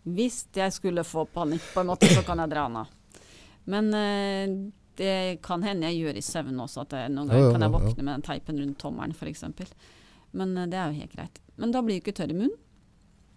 hvis 0.09 0.45
jeg 0.57 0.75
skulle 0.75 1.05
få 1.07 1.27
panikk 1.31 1.65
på 1.75 1.83
en 1.83 1.93
måte, 1.93 2.09
så 2.11 2.25
kan 2.27 2.41
jeg 2.43 2.53
dra 2.53 2.67
den 2.69 2.81
av. 2.83 2.95
Men 3.73 3.93
eh, 3.97 4.55
det 4.99 5.43
kan 5.45 5.63
hende 5.65 5.89
jeg 5.91 6.03
gjør 6.03 6.19
i 6.19 6.25
søvn 6.25 6.63
også, 6.65 6.87
at 6.87 6.97
jeg, 6.99 7.13
noen 7.15 7.31
Ja, 7.31 7.39
ganger 7.39 7.57
kan 7.57 7.67
jeg 7.67 7.75
våkne 7.77 8.05
med 8.05 8.13
den 8.13 8.25
teipen 8.27 8.61
rundt 8.61 8.81
tommelen 8.81 9.15
f.eks. 9.17 9.45
Men 10.33 10.57
eh, 10.59 10.67
det 10.73 10.79
er 10.81 10.91
jo 10.93 11.01
helt 11.03 11.17
greit. 11.17 11.41
Men 11.61 11.73
da 11.75 11.83
blir 11.85 11.99
du 11.99 12.03
ikke 12.05 12.17
tørr 12.17 12.33
i 12.35 12.39
munnen, 12.39 12.59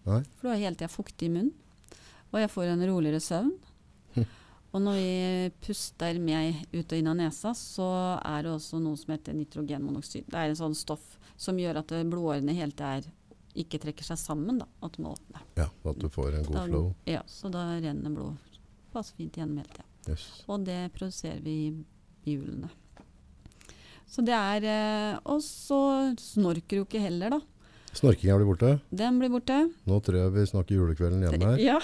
Nei. 0.06 0.22
for 0.38 0.48
du 0.48 0.54
er 0.54 0.62
hele 0.62 0.78
tida 0.80 0.90
fuktig 0.92 1.30
i 1.30 1.34
munnen. 1.34 1.54
Og 2.34 2.40
jeg 2.42 2.52
får 2.52 2.72
en 2.74 2.86
roligere 2.90 3.22
søvn. 3.24 3.52
Og 4.76 4.82
når 4.84 4.98
vi 5.00 5.52
puster 5.64 6.18
med 6.20 6.66
ut 6.74 6.92
og 6.92 6.98
inn 7.00 7.08
av 7.08 7.16
nesa, 7.16 7.54
så 7.56 7.86
er 8.20 8.44
det 8.44 8.52
også 8.52 8.80
noe 8.84 9.00
som 9.00 9.14
heter 9.14 9.36
nitrogenmonoksid. 9.38 10.26
Det 10.28 10.36
er 10.42 10.52
en 10.52 10.58
sånn 10.60 10.76
stoff 10.76 11.14
som 11.40 11.56
gjør 11.60 11.80
at 11.84 11.94
eh, 11.96 12.04
blodårene 12.08 12.56
helt 12.58 12.82
er 12.84 13.08
ikke 13.56 13.80
trekker 13.80 14.04
seg 14.04 14.20
sammen, 14.20 14.58
da, 14.60 14.66
at 14.84 14.98
de 14.98 15.04
må 15.06 15.14
åpne. 15.16 15.40
Ja, 15.56 15.70
at 15.72 16.00
du 16.02 16.10
får 16.12 16.42
en 16.42 16.44
god 16.50 16.58
Da- 16.58 16.66
flow. 16.68 16.90
Ja, 17.08 17.22
så 17.32 17.48
da 17.54 17.62
renner 17.80 18.12
blod 18.12 18.58
passer 18.92 19.16
fint 19.16 19.38
gjennom 19.40 19.62
hele 19.62 19.72
tida. 19.72 19.88
Yes. 20.12 20.26
Og 20.52 20.66
det 20.68 20.80
produserer 20.96 21.40
vi 21.44 21.54
i 21.72 22.36
hjulene. 22.36 22.68
Så 24.10 24.24
det 24.26 24.36
er 24.36 24.66
eh, 24.70 25.18
Og 25.32 25.42
så 25.44 25.80
snorker 26.22 26.82
du 26.82 26.86
ikke 26.86 27.02
heller, 27.04 27.38
da. 27.38 27.42
Snorkinga 27.96 28.36
blir 28.36 28.48
borte. 28.50 28.72
Den 28.92 29.20
blir 29.22 29.32
borte. 29.32 29.58
Nå 29.88 30.00
tror 30.04 30.18
jeg 30.20 30.34
vi 30.36 30.48
snakker 30.50 30.76
julekvelden 30.76 31.22
hjemme 31.24 31.54
her. 31.54 31.62
Ja, 31.64 31.78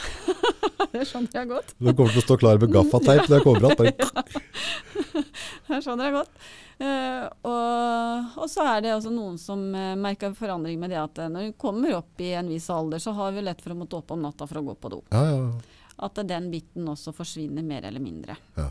det 0.94 1.06
skjønner 1.08 1.38
jeg 1.40 1.50
godt. 1.54 1.72
Du 1.80 1.88
kommer 1.94 2.12
til 2.12 2.20
å 2.20 2.26
stå 2.26 2.38
klar 2.42 2.60
med 2.60 2.74
gaffateip 2.74 3.30
når 3.30 3.38
jeg 3.38 3.46
kommer 3.48 3.72
att. 3.72 4.50
Det 5.72 5.80
skjønner 5.86 6.10
jeg 6.10 6.16
godt. 6.18 6.42
Eh, 6.82 7.26
og, 7.48 8.38
og 8.42 8.48
så 8.52 8.66
er 8.74 8.84
det 8.84 8.94
også 8.96 9.12
noen 9.14 9.38
som 9.40 9.62
uh, 9.76 9.94
merker 10.00 10.34
forandring 10.36 10.80
med 10.82 10.92
det 10.92 10.98
at 11.00 11.20
eh, 11.22 11.30
når 11.32 11.52
du 11.52 11.60
kommer 11.62 11.94
opp 12.00 12.24
i 12.24 12.32
en 12.36 12.50
viss 12.52 12.68
alder, 12.74 13.00
så 13.00 13.14
har 13.16 13.36
vi 13.36 13.44
lett 13.46 13.62
for 13.62 13.76
å 13.76 13.78
måtte 13.78 14.00
opp 14.00 14.12
om 14.16 14.24
natta 14.26 14.48
for 14.50 14.60
å 14.60 14.66
gå 14.66 14.76
på 14.82 14.92
do. 14.96 15.02
Ja, 15.14 15.22
ja. 15.30 15.86
At 16.08 16.18
eh, 16.18 16.28
den 16.28 16.50
biten 16.52 16.90
også 16.92 17.14
forsvinner 17.16 17.64
mer 17.64 17.86
eller 17.88 18.04
mindre. 18.04 18.36
Ja. 18.58 18.68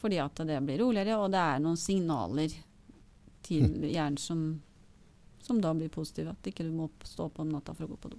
Fordi 0.00 0.18
at 0.24 0.42
det 0.48 0.58
blir 0.64 0.80
roligere, 0.80 1.20
og 1.20 1.30
det 1.34 1.42
er 1.44 1.62
noen 1.62 1.78
signaler 1.78 2.56
hjernen 3.48 4.18
som, 4.18 4.60
som 5.42 5.60
da 5.60 5.72
blir 5.74 5.88
positiv. 5.88 6.28
At 6.28 6.42
ikke 6.46 6.64
du 6.66 6.72
må 6.72 6.90
stå 7.04 7.28
opp 7.30 7.38
om 7.40 7.48
natta 7.48 7.74
for 7.74 7.84
å 7.86 7.94
gå 7.94 7.96
på 7.96 8.10
do. 8.10 8.18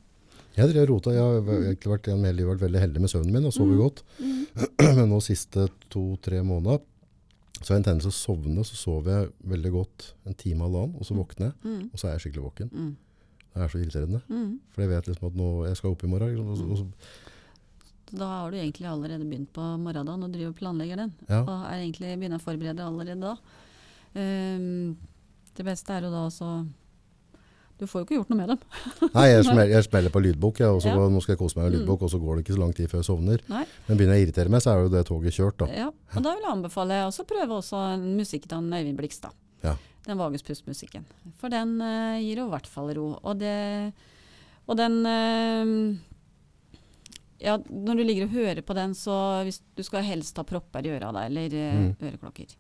Jeg 0.56 0.68
drev 0.74 0.88
rota. 0.90 1.12
Jeg 1.16 1.22
har 1.22 1.42
egentlig 1.62 1.92
vært, 1.92 2.08
livet 2.36 2.50
vært 2.56 2.64
veldig 2.66 2.80
heldig 2.82 3.02
med 3.02 3.10
søvnen 3.12 3.34
min 3.34 3.46
og 3.46 3.54
sover 3.54 3.76
Mm. 3.76 3.84
godt. 3.84 4.04
Men 4.98 5.10
nå 5.10 5.20
siste 5.24 5.68
to-tre 5.90 6.42
måneder 6.44 6.82
så 7.62 7.70
har 7.70 7.78
jeg 7.78 7.82
en 7.84 7.84
tendens 7.92 8.08
til 8.08 8.12
å 8.12 8.18
sovne. 8.18 8.64
Så 8.66 8.76
sover 8.76 9.12
jeg 9.20 9.32
veldig 9.54 9.72
godt 9.72 10.14
en 10.26 10.34
time 10.34 10.66
eller 10.66 10.88
annen, 10.88 10.96
og 10.98 11.06
så 11.06 11.16
våkner 11.16 11.52
jeg. 11.52 11.56
Mm. 11.64 11.84
Og 11.94 12.00
så 12.02 12.08
er 12.10 12.16
jeg 12.18 12.24
skikkelig 12.26 12.46
våken. 12.50 12.72
Mm. 12.74 12.96
Det 13.52 13.62
er 13.62 13.68
så 13.72 13.80
irriterende. 13.82 14.22
Mm. 14.32 14.52
For 14.72 14.82
jeg 14.82 14.90
vet 14.92 15.08
liksom 15.12 15.28
at 15.28 15.36
nå, 15.38 15.50
jeg 15.68 15.78
skal 15.78 15.92
opp 15.94 16.04
i 16.04 16.10
morgen. 16.12 16.36
liksom, 16.36 16.72
Og 16.72 16.78
så, 16.82 16.88
og 18.12 18.20
da 18.20 18.28
har 18.28 18.52
du 18.52 18.58
egentlig 18.58 18.88
allerede 18.92 19.24
begynt 19.28 19.52
på 19.56 19.64
morgendagen 19.80 20.24
og 20.26 20.32
driver 20.34 20.50
og 20.52 20.58
planlegger 20.60 21.00
den. 21.00 21.12
Ja. 21.30 21.42
Og 21.46 21.52
er 21.70 21.78
egentlig 21.80 22.16
begynner 22.20 22.42
å 22.42 22.44
forberede 22.44 22.84
allerede 22.84 23.22
da. 23.24 23.38
Ehm, 24.20 24.98
det 25.58 25.66
beste 25.68 25.94
er 25.94 26.02
jo 26.08 26.12
da 26.14 26.22
også 26.30 26.48
Du 27.82 27.88
får 27.90 28.02
jo 28.02 28.06
ikke 28.06 28.18
gjort 28.20 28.30
noe 28.30 28.38
med 28.38 28.50
dem. 28.54 28.60
nei, 29.18 29.24
jeg 29.32 29.44
smeller, 29.48 29.72
jeg 29.76 29.84
smeller 29.88 30.12
på 30.14 30.22
lydbok. 30.22 30.60
Jeg, 30.62 30.70
og 30.70 30.82
så, 30.84 30.92
Ja. 30.94 31.08
Nå 31.10 31.22
skal 31.24 31.34
jeg 31.34 31.40
kose 31.40 31.58
meg 31.58 31.64
med 31.66 31.72
Mm. 31.74 31.78
lydbok, 31.80 32.02
og 32.06 32.10
så 32.14 32.20
går 32.22 32.36
det 32.38 32.44
ikke 32.46 32.54
så 32.58 32.62
lang 32.62 32.74
tid 32.78 32.90
før 32.92 33.00
jeg 33.02 33.08
sovner. 33.10 33.42
Nei. 33.50 33.64
Men 33.88 33.98
begynner 33.98 34.14
jeg 34.20 34.22
å 34.22 34.26
irritere 34.28 34.50
meg, 34.54 34.62
så 34.62 34.70
er 34.76 34.84
jo 34.84 34.92
det 34.94 35.02
toget 35.10 35.34
kjørt. 35.34 35.58
da. 35.58 35.66
Ja, 35.74 35.88
og 35.90 36.22
da 36.24 36.34
vil 36.36 36.46
jeg 36.46 36.52
anbefale 36.54 37.00
også 37.08 37.26
prøve 37.26 37.58
også 37.58 37.82
en 37.96 38.06
musikk 38.20 38.46
til 38.48 38.56
han 38.60 38.70
Øyvind 38.78 38.98
Blikstad. 39.02 39.34
Ja. 39.64 39.74
Den 40.06 40.18
Vagus 40.22 40.42
pust-musikken. 40.46 41.04
For 41.42 41.50
den 41.50 41.82
uh, 41.82 42.18
gir 42.22 42.38
jo 42.44 42.46
i 42.48 42.54
hvert 42.54 42.68
fall 42.70 42.94
ro. 42.98 43.08
Og, 43.24 43.40
det, 43.42 43.94
og 44.70 44.78
den 44.78 45.02
uh, 45.06 45.98
Ja, 47.42 47.56
når 47.58 47.98
du 47.98 48.04
ligger 48.06 48.28
og 48.30 48.36
hører 48.38 48.62
på 48.62 48.76
den, 48.78 48.94
så 48.94 49.42
hvis, 49.48 49.58
du 49.76 49.82
skal 49.82 50.04
helst 50.06 50.38
ha 50.38 50.44
propper 50.46 50.86
i 50.86 50.92
øra 50.94 51.10
da, 51.14 51.26
eller 51.26 51.50
eh, 51.58 51.74
Mm. 51.82 51.96
øreklokker. 51.98 52.54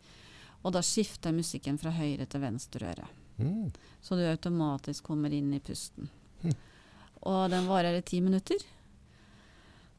Og 0.63 0.74
da 0.74 0.82
skifter 0.86 1.34
musikken 1.34 1.78
fra 1.82 1.91
høyre 1.91 2.26
til 2.30 2.41
venstre 2.43 2.91
øre. 2.93 3.08
Mm. 3.39 3.71
Så 4.02 4.15
du 4.15 4.21
automatisk 4.30 5.04
kommer 5.04 5.34
inn 5.34 5.54
i 5.54 5.60
pusten. 5.60 6.10
Mm. 6.43 6.54
Og 7.24 7.50
den 7.50 7.65
varer 7.67 7.97
i 7.97 8.02
ti 8.06 8.19
minutter. 8.21 8.58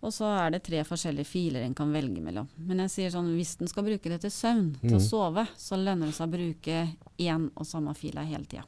Og 0.03 0.11
så 0.11 0.27
er 0.35 0.51
det 0.51 0.65
tre 0.67 0.81
forskjellige 0.87 1.27
filer 1.31 1.63
en 1.63 1.75
kan 1.79 1.93
velge 1.95 2.21
mellom. 2.23 2.49
Men 2.59 2.79
jeg 2.85 2.91
sier 2.91 3.11
sånn, 3.15 3.29
hvis 3.37 3.57
den 3.61 3.69
skal 3.71 3.85
bruke 3.87 4.11
det 4.11 4.21
til 4.25 4.31
søvn, 4.35 4.73
til 4.81 4.97
å 4.97 5.01
Mhm. 5.01 5.07
sove, 5.09 5.45
så 5.57 5.77
lønner 5.79 6.07
det 6.11 6.15
seg 6.15 6.29
å 6.29 6.33
bruke 6.33 6.97
én 7.19 7.51
og 7.57 7.67
samme 7.67 7.95
fila 7.95 8.25
hele 8.25 8.45
tida. 8.45 8.65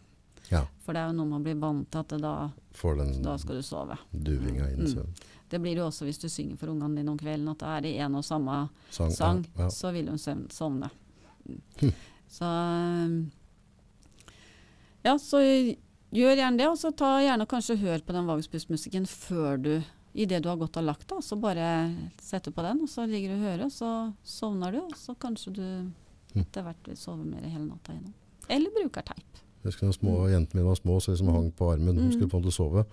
Ja, 0.51 0.67
For 0.85 0.93
det 0.93 1.01
er 1.01 1.07
jo 1.09 1.13
noe 1.17 1.27
man 1.27 1.43
blir 1.43 1.59
vant 1.59 1.91
til 1.91 1.99
at 2.01 2.09
det 2.09 2.21
da, 2.21 2.51
får 2.75 2.99
den 2.99 3.23
da 3.23 3.37
skal 3.39 3.57
du 3.57 3.63
sove. 3.63 3.99
duvinga 4.13 4.69
inn 4.71 4.85
Mm. 4.95 5.07
Det 5.49 5.61
blir 5.61 5.75
det 5.75 5.83
også 5.85 6.05
hvis 6.05 6.19
du 6.21 6.29
synger 6.29 6.57
for 6.59 6.67
ungene 6.69 6.97
dine 6.97 7.09
om 7.11 7.19
kvelden, 7.19 7.49
at 7.51 7.59
det 7.59 7.67
er 7.69 7.89
i 7.89 7.99
én 7.99 8.15
og 8.17 8.23
samme 8.25 8.69
Sang. 8.91 9.11
sang, 9.11 9.47
Ja, 9.57 9.63
ja. 9.65 9.69
så 9.71 9.93
vil 9.93 10.07
hun 10.09 10.19
søvn, 10.19 10.49
sovne. 10.51 10.91
Hm. 11.81 11.93
Så 12.35 12.51
Ja, 15.05 15.17
så 15.21 15.41
gjør 16.15 16.39
gjerne 16.39 16.59
det, 16.59 16.69
og 16.71 16.79
så 16.81 16.91
ta 16.97 17.19
gjerne 17.23 17.47
kanskje 17.51 17.77
hør 17.83 18.01
på 18.07 18.15
den 18.17 18.27
Vagspust-musikken 18.31 19.07
før 19.11 19.61
du 19.61 19.75
Idet 20.15 20.45
du 20.45 20.49
har 20.49 20.57
gått 20.61 20.77
og 20.79 20.85
lagt 20.87 21.09
deg, 21.11 21.25
så 21.27 21.35
bare 21.43 21.91
setter 22.23 22.53
du 22.53 22.55
på 22.55 22.63
den, 22.63 22.85
og 22.87 22.91
så 22.93 23.03
ligger 23.11 23.33
du 23.33 23.35
og 23.35 23.47
hører, 23.49 23.65
og 23.67 23.73
så 23.75 23.89
sovner 24.23 24.71
du, 24.71 24.79
og 24.85 24.93
så 24.95 25.11
kanskje 25.19 25.51
du 25.57 25.65
etter 26.39 26.63
hvert 26.63 26.87
vil 26.87 26.95
sove 27.01 27.25
mer 27.27 27.43
hele 27.43 27.65
natta 27.67 27.91
igjennom. 27.97 28.13
Eller 28.47 28.71
bruker 28.77 29.03
teip. 29.09 29.41
Jeg 29.65 29.73
husker 29.73 29.89
når 29.89 29.97
små, 29.97 30.15
jentene 30.31 30.61
mine 30.61 30.69
var 30.69 30.79
små, 30.79 31.01
så 31.03 31.17
liksom 31.17 31.33
hang 31.35 31.49
på 31.59 31.73
armen. 31.73 31.99
Hun 31.99 32.13
skulle 32.15 32.31
på 32.31 32.39
en 32.39 32.45
måte 32.45 32.55
sove. 32.55 32.85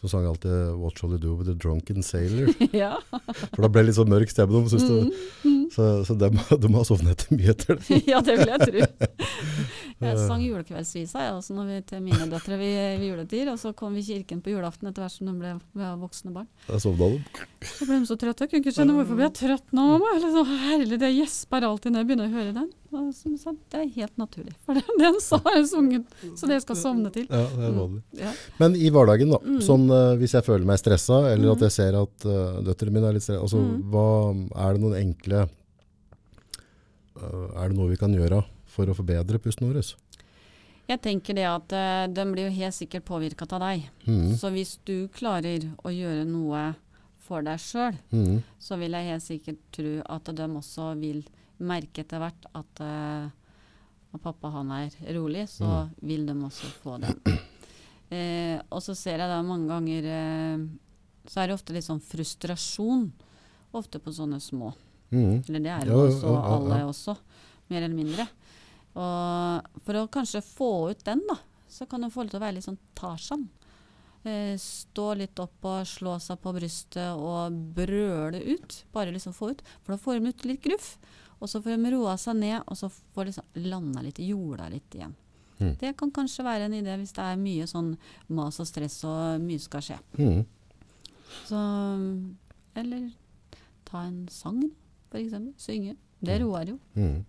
Så 0.00 0.10
sang 0.10 0.26
jeg 0.26 0.32
alltid 0.32 0.74
'What 0.80 0.98
shall 0.98 1.14
you 1.14 1.18
do 1.22 1.34
with 1.36 1.50
a 1.50 1.54
drunken 1.54 2.02
sailor'? 2.02 2.50
ja. 2.82 2.96
For 3.54 3.62
da 3.62 3.68
ble 3.68 3.82
det 3.82 3.86
litt 3.92 3.98
sånn 4.00 4.10
mørk 4.10 4.30
stemme. 4.34 4.58
De, 4.64 4.70
syntes 4.74 4.88
det- 4.88 5.57
så 5.78 5.88
så 6.10 6.16
de, 6.18 6.28
de 6.66 6.72
har 6.74 6.86
sovnet 6.88 7.24
mye 7.32 7.52
etter 7.54 7.78
det. 7.78 8.02
ja, 8.12 8.20
det 8.26 8.38
vil 8.42 8.54
jeg 8.54 8.66
tro. 8.68 8.86
Jeg 9.98 10.14
sang 10.28 10.38
julekveldsvisa 10.44 11.24
jeg 11.24 11.32
også 11.34 11.54
når 11.56 11.64
vi, 11.72 11.76
til 11.88 12.02
mine 12.04 12.26
døtre 12.30 12.54
ved, 12.54 13.00
ved 13.00 13.08
juletid. 13.08 13.48
Og 13.50 13.56
så 13.58 13.72
kom 13.74 13.96
vi 13.98 14.04
i 14.04 14.06
kirken 14.06 14.38
på 14.44 14.52
julaften 14.52 14.86
etter 14.86 15.02
hvert 15.02 15.10
som 15.16 15.26
de 15.26 15.32
ble 15.40 15.88
voksne 15.98 16.30
barn. 16.36 16.46
Da 16.68 16.78
sovna 16.78 17.08
de. 17.16 17.46
Så 17.66 17.88
ble 17.88 17.96
de 17.98 18.06
så 18.06 18.14
trøtte. 18.20 18.46
Jeg 18.46 18.52
kunne 18.52 18.62
ikke 18.62 18.74
skjønne 18.76 18.94
hvorfor 18.94 19.18
ble 19.18 19.26
jeg 19.26 19.34
trøtt 19.40 19.74
nå. 19.74 19.86
Eller 20.12 20.36
så, 20.36 20.44
herlig, 20.62 21.00
det 21.02 21.10
gjesper 21.16 21.66
alltid 21.66 21.96
når 21.96 22.04
jeg 22.04 22.10
begynner 22.12 22.30
å 22.30 22.36
høre 22.36 22.54
den. 22.60 22.70
Og 22.94 23.10
som 23.18 23.34
jeg 23.34 23.42
sa, 23.42 23.56
det 23.74 23.80
er 23.82 23.90
helt 23.98 24.14
naturlig. 24.22 24.54
For 24.68 24.78
den, 24.78 25.02
den 25.02 25.18
sa 25.26 25.42
jeg 25.56 25.66
sunget, 25.74 26.14
så 26.38 26.46
det 26.48 26.62
skal 26.62 26.78
sovne 26.78 27.10
til. 27.18 27.26
Ja, 27.26 27.42
det 27.58 27.66
er 27.72 27.74
vanlig. 27.82 28.02
Ja. 28.22 28.36
Men 28.62 28.78
i 28.78 28.94
hverdagen, 28.94 29.34
da, 29.34 29.42
Mm. 29.48 29.58
sånn, 29.66 29.90
eh, 29.98 30.14
hvis 30.22 30.38
jeg 30.38 30.46
føler 30.46 30.64
meg 30.70 30.78
stressa, 30.78 31.24
eller 31.34 31.56
at 31.58 31.66
jeg 31.66 31.74
ser 31.74 31.98
at 31.98 32.24
uh, 32.30 32.62
døtrene 32.64 32.94
mine 32.94 33.10
er 33.10 33.18
litt 33.18 33.26
stressa, 33.26 33.42
altså, 33.42 33.58
Mm. 33.66 33.82
hva, 33.90 34.06
er 34.62 34.78
det 34.78 34.82
noen 34.86 34.96
enkle 35.02 35.42
eh, 35.42 35.54
Er 37.18 37.68
det 37.70 37.76
noe 37.78 37.90
vi 37.90 37.98
kan 38.00 38.14
gjøre 38.14 38.42
for 38.68 38.88
å 38.90 38.96
forbedre 38.96 39.40
pusten 39.42 39.68
vår? 39.68 39.82
Jeg 40.88 41.00
tenker 41.04 41.36
det 41.36 41.44
at 41.44 41.68
de 41.68 41.84
den 42.16 42.30
blir 42.32 42.48
jo 42.48 42.54
helt 42.56 42.76
sikkert 42.76 43.04
påvirket 43.04 43.52
av 43.52 43.60
deg. 43.60 43.88
Mm. 44.06 44.36
Så 44.40 44.48
hvis 44.54 44.78
du 44.88 45.08
klarer 45.12 45.66
å 45.84 45.92
gjøre 45.92 46.24
noe 46.24 46.70
for 47.28 47.44
deg 47.44 47.60
sjøl, 47.60 47.98
Mm. 48.10 48.42
så 48.58 48.78
vil 48.80 48.92
jeg 48.96 49.10
helt 49.10 49.22
sikkert 49.22 49.58
tro 49.72 49.90
at 50.08 50.24
de 50.24 50.46
også 50.48 50.94
vil 51.00 51.24
merke 51.60 52.00
etter 52.00 52.22
hvert 52.22 52.46
at 52.54 52.80
uh, 52.80 53.28
når 54.12 54.22
pappa 54.24 54.48
han 54.54 54.70
er 54.72 54.94
rolig, 55.12 55.44
så 55.52 55.90
vil 56.00 56.24
de 56.26 56.32
også 56.32 56.70
få 56.82 56.98
det. 57.02 57.12
Eh, 58.08 58.56
og 58.72 58.80
så 58.80 58.94
ser 58.96 59.20
jeg 59.20 59.28
da 59.28 59.42
mange 59.44 59.68
ganger 59.68 60.06
eh, 60.08 60.62
Så 61.28 61.42
er 61.42 61.50
det 61.50 61.56
ofte 61.58 61.74
litt 61.76 61.84
sånn 61.84 62.00
frustrasjon. 62.00 63.02
Ofte 63.76 64.00
på 64.00 64.14
sånne 64.16 64.38
små. 64.40 64.70
Mm. 65.10 65.42
Eller 65.46 65.64
det 65.64 65.74
er 65.74 65.90
jo 65.90 65.98
ja, 65.98 66.08
også 66.08 66.32
ja, 66.32 66.40
alle 66.54 66.80
også, 66.88 67.14
mer 67.68 67.84
eller 67.84 67.96
mindre. 67.96 68.26
Og 68.98 69.84
for 69.86 70.00
å 70.00 70.08
kanskje 70.12 70.42
få 70.44 70.72
ut 70.90 71.04
den, 71.06 71.22
da, 71.28 71.38
så 71.70 71.86
kan 71.86 72.02
du 72.02 72.10
få 72.10 72.24
lov 72.24 72.32
til 72.32 72.40
å 72.40 72.44
være 72.44 72.58
litt 72.58 72.66
sånn 72.66 72.80
Tarzan. 72.98 73.46
Eh, 74.26 74.56
stå 74.60 75.12
litt 75.20 75.38
opp 75.38 75.68
og 75.68 75.86
slå 75.86 76.16
seg 76.20 76.40
på 76.42 76.52
brystet 76.56 77.14
og 77.14 77.54
brøle 77.76 78.40
ut. 78.50 78.82
Bare 78.92 79.14
liksom 79.14 79.36
få 79.36 79.52
ut. 79.54 79.62
For 79.84 79.94
da 79.94 80.00
får 80.02 80.18
de 80.18 80.32
ut 80.32 80.44
litt 80.48 80.64
gruff. 80.64 80.96
Og 81.38 81.50
så 81.50 81.62
får 81.62 81.76
de 81.76 81.92
roa 81.94 82.16
seg 82.18 82.36
ned, 82.40 82.58
og 82.66 82.76
så 82.80 82.90
får 82.90 83.22
de 83.22 83.30
liksom 83.30 83.68
landa 83.68 84.02
litt, 84.02 84.18
jorda 84.18 84.66
litt 84.72 84.96
igjen. 84.96 85.14
Mm. 85.58 85.74
Det 85.78 85.92
kan 85.98 86.10
kanskje 86.14 86.46
være 86.46 86.66
en 86.68 86.74
idé 86.78 86.94
hvis 86.98 87.14
det 87.16 87.24
er 87.24 87.38
mye 87.38 87.66
sånn 87.66 87.92
mas 88.34 88.60
og 88.62 88.66
stress 88.68 89.00
og 89.06 89.42
mye 89.42 89.62
skal 89.62 89.84
skje. 89.84 89.98
Mm. 90.18 90.42
Så 91.46 91.62
Eller 92.78 93.08
ta 93.88 94.04
en 94.06 94.28
sang, 94.30 94.60
for 94.62 94.87
eksempel. 95.16 95.54
Synge. 95.56 95.96
Det 96.20 96.40
roer 96.42 96.68
jo. 96.74 96.78
Mm. 96.94 97.24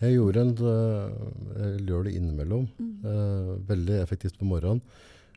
Jeg 0.00 0.14
gjorde 0.14 0.40
en 0.40 0.52
eh, 0.56 1.14
Jeg 1.58 1.86
gjør 1.86 2.04
det 2.04 2.14
innimellom. 2.16 2.68
eh, 3.04 3.54
veldig 3.68 4.02
effektivt 4.02 4.38
på 4.38 4.44
morgenen. 4.48 4.80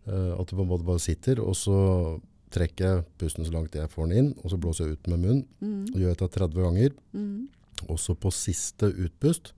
eh, 0.08 0.34
at 0.40 0.48
du 0.48 0.56
på 0.56 0.62
en 0.64 0.68
måte 0.70 0.86
bare 0.86 1.00
sitter, 1.00 1.40
og 1.40 1.54
så 1.54 2.20
trekker 2.50 2.86
jeg 2.86 3.06
pusten 3.20 3.46
så 3.46 3.52
langt 3.54 3.72
jeg 3.76 3.88
får 3.90 4.08
den 4.10 4.18
inn, 4.18 4.34
og 4.44 4.50
så 4.50 4.58
blåser 4.58 4.88
jeg 4.88 4.94
ut 4.98 5.08
med 5.08 5.20
munnen. 5.20 5.46
Mm. 5.62 5.84
Og 5.94 6.00
gjør 6.02 6.16
dette 6.16 6.30
30 6.40 6.62
ganger. 6.66 6.92
Mm. 7.14 7.48
Og 7.88 7.98
så 8.00 8.16
på 8.16 8.32
siste 8.32 8.90
utpust 8.92 9.54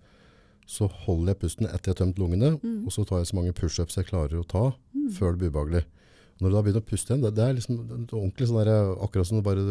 så 0.68 0.88
holder 0.88 1.34
jeg 1.34 1.40
pusten 1.40 1.66
etter 1.68 1.92
jeg 1.92 1.96
har 1.98 2.06
tømt 2.06 2.18
lungene, 2.20 2.60
Mm. 2.62 2.86
og 2.86 2.92
så 2.92 3.06
tar 3.06 3.18
jeg 3.20 3.28
så 3.28 3.36
mange 3.36 3.54
pushups 3.54 3.96
jeg 3.98 4.06
klarer 4.06 4.40
å 4.40 4.48
ta 4.48 4.72
før 5.12 5.32
det 5.36 5.40
blir 5.40 5.52
ubehagelig. 5.52 5.84
Når 6.42 6.50
du 6.50 6.56
da 6.56 6.62
begynner 6.64 6.82
å 6.82 6.86
puste 6.88 7.12
igjen, 7.14 7.22
det, 7.24 7.36
det 7.36 7.44
er 7.44 7.54
liksom 7.54 7.78
det 7.88 8.14
er 8.14 8.18
ordentlig 8.18 8.48
sånn 8.48 8.64
der, 8.66 8.96
akkurat 9.04 9.28
som 9.28 9.38
du 9.38 9.44
bare 9.44 9.64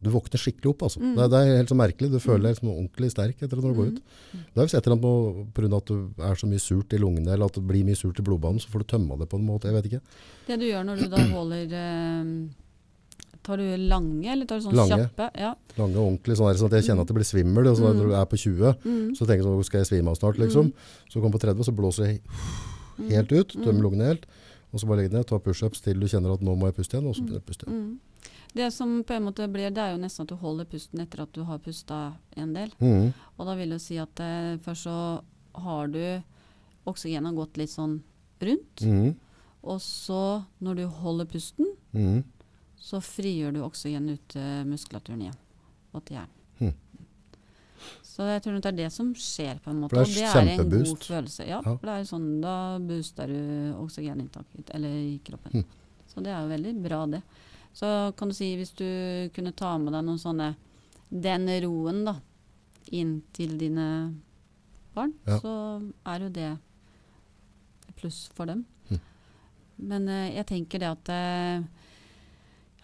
du 0.00 0.10
våkner 0.14 0.38
skikkelig 0.38 0.70
opp, 0.70 0.82
altså. 0.86 1.00
Mm. 1.02 1.16
Det, 1.16 1.24
det 1.32 1.38
er 1.42 1.56
helt 1.58 1.68
så 1.72 1.76
merkelig. 1.78 2.10
Du 2.12 2.18
føler 2.22 2.42
deg 2.46 2.54
liksom 2.54 2.68
ordentlig 2.70 3.10
sterk 3.10 3.40
etter 3.42 3.58
at 3.58 3.64
du 3.66 3.74
går 3.74 3.88
ut. 3.90 4.00
Det 4.32 4.60
er 4.62 4.62
visst 4.68 4.74
et 4.78 4.86
eller 4.86 4.94
annet 4.94 5.58
av 5.72 5.74
at 5.80 5.86
du 5.90 6.22
er 6.22 6.34
så 6.38 6.46
mye 6.46 6.62
surt 6.62 6.92
i 6.94 7.00
lungene, 7.02 7.32
eller 7.34 7.46
at 7.50 7.54
det 7.58 7.64
blir 7.66 7.82
mye 7.88 7.98
surt 7.98 8.20
i 8.20 8.22
blodbanen, 8.22 8.60
så 8.62 8.70
får 8.70 8.84
du 8.84 8.88
tømma 8.94 9.18
det 9.18 9.28
på 9.28 9.36
en 9.40 9.46
måte. 9.48 9.66
Jeg 9.66 9.74
vet 9.74 9.90
ikke. 9.90 10.00
Det 10.46 10.58
du 10.60 10.66
gjør 10.68 10.84
når 10.86 11.02
du 11.02 11.08
da 11.16 11.24
holder 11.34 11.74
eh, 11.74 12.32
Tar 13.48 13.56
du 13.56 13.64
lange, 13.80 14.26
eller 14.28 14.44
tar 14.44 14.58
du 14.60 14.66
sånn 14.66 14.74
Lange. 14.76 14.96
kjappe? 15.08 15.30
Ja. 15.40 15.54
Lange 15.78 15.96
og 15.96 16.04
ordentlig, 16.10 16.34
sånn, 16.36 16.50
der, 16.50 16.58
sånn 16.60 16.68
at 16.68 16.74
jeg 16.76 16.84
kjenner 16.90 17.06
at 17.06 17.08
det 17.08 17.14
blir 17.16 17.24
svimmel. 17.24 17.68
Og 17.70 17.78
sånn, 17.78 17.94
Mm. 17.94 18.00
Når 18.02 18.08
du 18.10 18.14
er 18.18 18.26
på 18.28 18.36
20, 18.36 18.72
Mm. 18.84 19.14
så 19.16 19.24
tenker 19.24 19.40
jeg 19.40 19.46
sånn, 19.48 19.64
skal 19.64 19.80
jeg 19.80 19.86
svime 19.88 20.08
av 20.10 20.16
snart, 20.18 20.36
liksom. 20.38 20.72
Så 21.08 21.14
kommer 21.22 21.32
jeg 21.32 21.40
på 21.40 21.44
30, 21.46 21.64
så 21.64 21.72
blåser 21.74 22.04
jeg 22.06 22.20
Mm. 22.98 23.08
helt 23.10 23.32
ut, 23.32 23.48
tømmer 23.54 23.82
lungene 23.82 24.04
helt. 24.04 24.26
Og 24.74 24.80
så 24.80 24.86
bare 24.86 24.98
legger 25.00 25.10
jeg 25.10 25.16
ned, 25.16 25.26
tar 25.26 25.38
pushups 25.38 25.80
til 25.80 25.94
du 25.98 26.06
kjenner 26.06 26.34
at 26.34 26.40
nå 26.42 26.52
må 26.58 26.66
jeg 26.68 26.74
puste 26.76 26.92
igjen, 26.98 27.08
og 27.08 27.14
så 27.16 27.40
puste 27.40 27.64
igjen. 27.64 27.72
Mm. 27.72 27.98
Det 28.54 28.70
som 28.72 29.02
på 29.04 29.12
en 29.14 29.24
måte 29.28 29.46
blir, 29.52 29.70
det 29.70 29.82
er 29.82 29.92
jo 29.92 30.00
nesten 30.02 30.24
at 30.24 30.28
du 30.32 30.36
holder 30.40 30.64
pusten 30.64 31.00
etter 31.02 31.20
at 31.22 31.32
du 31.36 31.42
har 31.44 31.58
pusta 31.62 32.14
en 32.36 32.54
del. 32.56 32.70
Mm. 32.80 33.12
Og 33.36 33.46
da 33.46 33.54
vil 33.58 33.70
det 33.74 33.80
si 33.84 33.98
at 34.00 34.20
eh, 34.24 34.56
først 34.64 34.86
så 34.88 34.96
har 35.58 35.88
du 35.92 36.00
oksygenet 36.88 37.36
gått 37.36 37.56
litt 37.60 37.70
sånn 37.70 37.98
rundt. 38.40 38.82
Mm. 38.82 39.14
Og 39.68 39.80
så, 39.84 40.44
når 40.64 40.74
du 40.82 40.86
holder 41.02 41.26
pusten, 41.26 41.74
Mm. 41.92 42.22
så 42.78 43.00
frigjør 43.00 43.52
du 43.54 43.60
oksygen 43.64 44.10
ut 44.12 44.24
til 44.28 44.64
muskulaturen 44.68 45.22
igjen. 45.24 45.38
Og 45.96 46.04
til 46.04 46.18
hjernen. 46.18 46.34
Mm. 46.60 46.74
Så 48.02 48.26
jeg 48.28 48.42
tror 48.44 48.58
det 48.60 48.66
er 48.72 48.76
det 48.76 48.88
som 48.92 49.12
skjer, 49.14 49.58
på 49.62 49.70
en 49.70 49.80
måte. 49.82 49.96
Og 49.98 50.06
det 50.06 50.24
er 50.26 50.50
en 50.52 50.70
god 50.70 51.04
følelse. 51.06 51.46
Ja, 51.48 51.60
Ja. 51.64 51.74
det 51.80 51.88
er 51.88 51.98
jo 52.02 52.08
sånn, 52.10 52.40
da 52.42 52.78
booster 52.78 53.26
du 53.26 53.74
oksygeninntaket 53.78 54.70
eller 54.74 54.88
i 54.88 55.20
kroppen. 55.24 55.52
Mm. 55.52 55.64
Så 56.08 56.22
det 56.22 56.32
er 56.32 56.42
jo 56.42 56.48
veldig 56.54 56.74
bra, 56.82 57.06
det. 57.06 57.22
Så 57.78 57.88
kan 58.18 58.30
du 58.30 58.34
si, 58.34 58.48
hvis 58.58 58.72
du 58.74 58.86
kunne 59.36 59.54
ta 59.54 59.76
med 59.78 59.94
deg 59.94 60.06
noen 60.06 60.18
sånne 60.18 60.48
Den 61.08 61.46
roen, 61.64 62.02
da, 62.04 62.16
inn 62.92 63.20
til 63.32 63.54
dine 63.60 63.84
barn, 64.96 65.14
Ja. 65.28 65.38
så 65.40 65.52
er 66.04 66.24
jo 66.26 66.28
det 66.34 66.48
et 67.88 67.94
pluss 67.96 68.26
for 68.34 68.50
dem. 68.50 68.64
Mm. 68.90 68.98
Men 69.88 70.08
uh, 70.10 70.26
jeg 70.34 70.46
tenker 70.50 70.82
det 70.82 70.90
at 70.90 71.12
uh, 71.14 71.64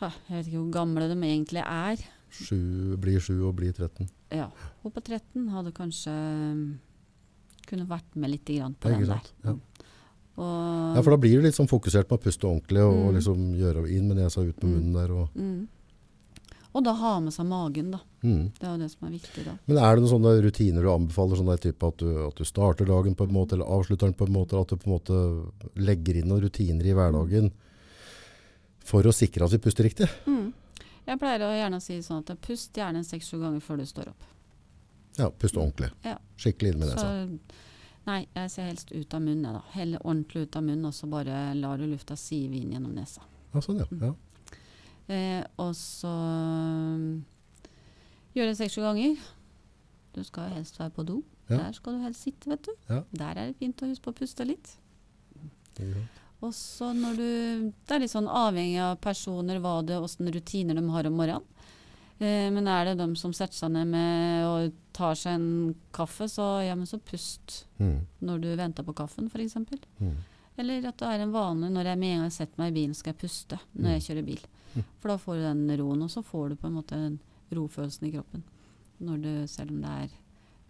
Jeg 0.00 0.38
vet 0.38 0.46
ikke 0.48 0.62
hvor 0.62 0.72
gamle 0.78 1.08
de 1.10 1.18
egentlig 1.20 1.64
er. 1.66 2.06
Sju, 2.34 2.96
blir 3.00 3.20
sju 3.22 3.36
og 3.48 3.54
blir 3.58 3.72
13. 3.74 4.08
Ja, 4.34 4.48
Hun 4.82 4.92
på 4.94 5.02
13 5.04 5.48
hadde 5.52 5.74
kanskje 5.76 6.14
um, 6.14 6.64
kunne 7.68 7.86
vært 7.88 8.16
med 8.16 8.30
litt 8.34 8.48
grann 8.48 8.74
på 8.78 8.90
den 8.92 9.06
der. 9.10 9.30
Ja. 9.44 9.54
Og, 10.36 10.96
Ja, 10.96 11.02
for 11.02 11.10
da 11.14 11.16
blir 11.22 11.36
du 11.38 11.42
litt 11.46 11.54
sånn 11.54 11.68
fokusert 11.70 12.08
på 12.10 12.16
å 12.18 12.22
puste 12.22 12.46
ordentlig, 12.48 12.82
og, 12.82 12.94
og 12.94 13.12
Mm. 13.12 13.16
liksom 13.20 13.54
gjøre 13.54 13.88
inn 13.90 14.08
med 14.08 14.16
nesa 14.18 14.40
ut 14.42 14.62
med 14.62 14.64
Mm. 14.64 14.74
munnen 14.74 14.92
der. 14.94 15.12
Og, 15.14 15.28
mm. 15.36 15.68
og 16.74 16.84
da 16.84 16.92
ha 16.94 17.20
med 17.20 17.32
seg 17.32 17.46
magen, 17.46 17.90
da. 17.92 18.00
mm. 18.24 18.52
Det 18.58 18.66
er 18.66 18.72
jo 18.76 18.82
det 18.82 18.90
som 18.90 19.06
er 19.08 19.12
viktig 19.14 19.44
da. 19.44 19.54
Men 19.68 19.78
er 19.78 19.94
det 19.94 20.02
noen 20.02 20.14
sånne 20.14 20.42
rutiner 20.42 20.82
du 20.82 20.90
anbefaler, 20.90 21.36
sånn 21.38 21.46
der 21.52 21.62
type 21.70 21.86
at 21.86 21.96
du, 21.98 22.26
at 22.26 22.34
du 22.34 22.44
starter 22.44 22.84
dagen 22.84 23.14
på 23.14 23.24
en 23.28 23.32
måte, 23.32 23.52
eller 23.54 23.66
avslutter 23.70 24.06
den 24.10 24.14
på 24.14 24.26
en 24.26 24.32
måte, 24.34 24.58
at 24.60 24.68
du 24.68 24.76
på 24.76 24.86
en 24.90 24.98
måte 24.98 25.52
legger 25.76 26.16
inn 26.18 26.28
noen 26.28 26.42
rutiner 26.42 26.84
i 26.84 26.94
hverdagen 26.98 27.52
for 28.84 29.02
å 29.06 29.12
sikre 29.14 29.44
at 29.46 29.52
vi 29.52 29.58
puster 29.58 29.84
riktig? 29.86 30.08
Mm. 30.26 30.52
Jeg 31.06 31.18
pleier 31.20 31.40
å 31.46 31.52
gjerne 31.54 31.80
si 31.80 31.98
sånn 32.02 32.24
at 32.28 32.40
pust 32.40 32.72
gjerne 32.74 33.04
seks-sju 33.04 33.38
ganger 33.38 33.60
før 33.60 33.76
du 33.78 33.84
står 33.86 34.08
opp. 34.08 34.22
Ja, 35.18 35.28
puste 35.30 35.60
ordentlig. 35.60 35.90
Ja. 36.04 36.16
Skikkelig 36.36 36.72
inn 36.72 36.78
med 36.80 36.88
nesa. 36.88 37.06
Så, 37.06 37.38
nei, 38.08 38.24
jeg 38.34 38.50
ser 38.52 38.68
helst 38.70 38.92
ut 38.92 39.14
av 39.16 39.22
munnen, 39.24 39.44
jeg 39.48 39.56
da. 39.56 39.62
Heller 39.74 40.04
ordentlig 40.04 40.46
ut 40.46 40.58
av 40.58 40.66
munnen, 40.66 40.88
og 40.88 40.96
så 40.96 41.08
bare 41.10 41.38
lar 41.58 41.80
du 41.80 41.86
lufta 41.88 42.16
sive 42.18 42.58
inn 42.60 42.74
gjennom 42.74 42.94
nesa. 42.96 43.24
Ja, 43.54 43.62
sånn, 43.64 43.80
ja. 43.82 43.88
ja. 44.02 44.12
Eh, 45.14 45.42
og 45.60 45.74
så 45.76 46.10
um, 46.10 47.22
gjør 48.36 48.50
det 48.50 48.58
seks-sju 48.60 48.82
ganger. 48.84 49.20
Du 50.14 50.22
skal 50.24 50.52
helst 50.54 50.78
være 50.80 50.94
på 50.96 51.06
do. 51.06 51.20
Ja. 51.48 51.58
Der 51.58 51.76
skal 51.76 51.96
du 51.96 52.04
helst 52.04 52.24
sitte, 52.24 52.50
vet 52.50 52.66
du. 52.66 52.72
Ja. 52.88 53.02
Der 53.12 53.40
er 53.40 53.50
det 53.50 53.58
fint 53.60 53.82
å 53.82 53.88
huske 53.90 54.06
på 54.06 54.14
å 54.14 54.20
puste 54.22 54.46
litt. 54.48 54.76
Og 56.44 56.52
så 56.54 56.92
når 56.94 57.16
du 57.18 57.28
Det 57.84 57.96
er 57.96 58.02
litt 58.04 58.12
sånn 58.12 58.28
avhengig 58.30 58.78
av 58.84 58.98
personer, 59.02 59.58
hva 59.62 59.80
det, 59.86 59.98
åssen 59.98 60.30
rutiner 60.32 60.76
de 60.78 60.84
har 60.92 61.08
om 61.08 61.18
morgenen. 61.18 61.50
Eh, 62.20 62.50
men 62.54 62.68
er 62.70 62.84
det 62.92 62.98
de 63.00 63.08
som 63.18 63.32
setter 63.34 63.56
seg 63.58 63.72
ned 63.74 63.88
med 63.90 64.44
og 64.46 64.72
tar 64.94 65.14
seg 65.18 65.34
en 65.34 65.74
kaffe, 65.92 66.28
så 66.30 66.64
ja, 66.66 66.74
men 66.78 66.86
så 66.86 67.00
pust 67.02 67.64
Mm. 67.80 68.06
når 68.22 68.40
du 68.40 68.48
venter 68.56 68.84
på 68.86 68.94
kaffen, 68.94 69.26
f.eks. 69.28 69.56
Mm. 70.00 70.12
Eller 70.56 70.86
at 70.86 70.96
det 71.02 71.08
er 71.10 71.24
en 71.24 71.32
vane 71.34 71.68
når 71.74 71.84
jeg 71.90 71.98
med 71.98 72.12
en 72.14 72.20
gang 72.22 72.30
setter 72.30 72.58
meg 72.62 72.70
i 72.70 72.76
bilen, 72.76 72.94
skal 72.94 73.12
jeg 73.12 73.18
puste 73.24 73.58
når 73.74 73.96
jeg 73.96 74.04
kjører 74.06 74.24
bil. 74.28 74.44
Mm. 74.76 74.84
For 75.02 75.08
da 75.10 75.16
får 75.18 75.34
du 75.34 75.42
den 75.42 75.78
roen, 75.80 76.02
og 76.06 76.10
så 76.10 76.22
får 76.22 76.48
du 76.50 76.56
på 76.56 76.66
en 76.70 76.76
måte 76.78 76.94
den 76.94 77.18
rofølelsen 77.54 78.06
i 78.08 78.12
kroppen. 78.14 78.44
Når 79.02 79.22
du, 79.24 79.32
selv 79.50 79.70
om 79.74 79.80
det 79.82 79.90
er 80.04 80.14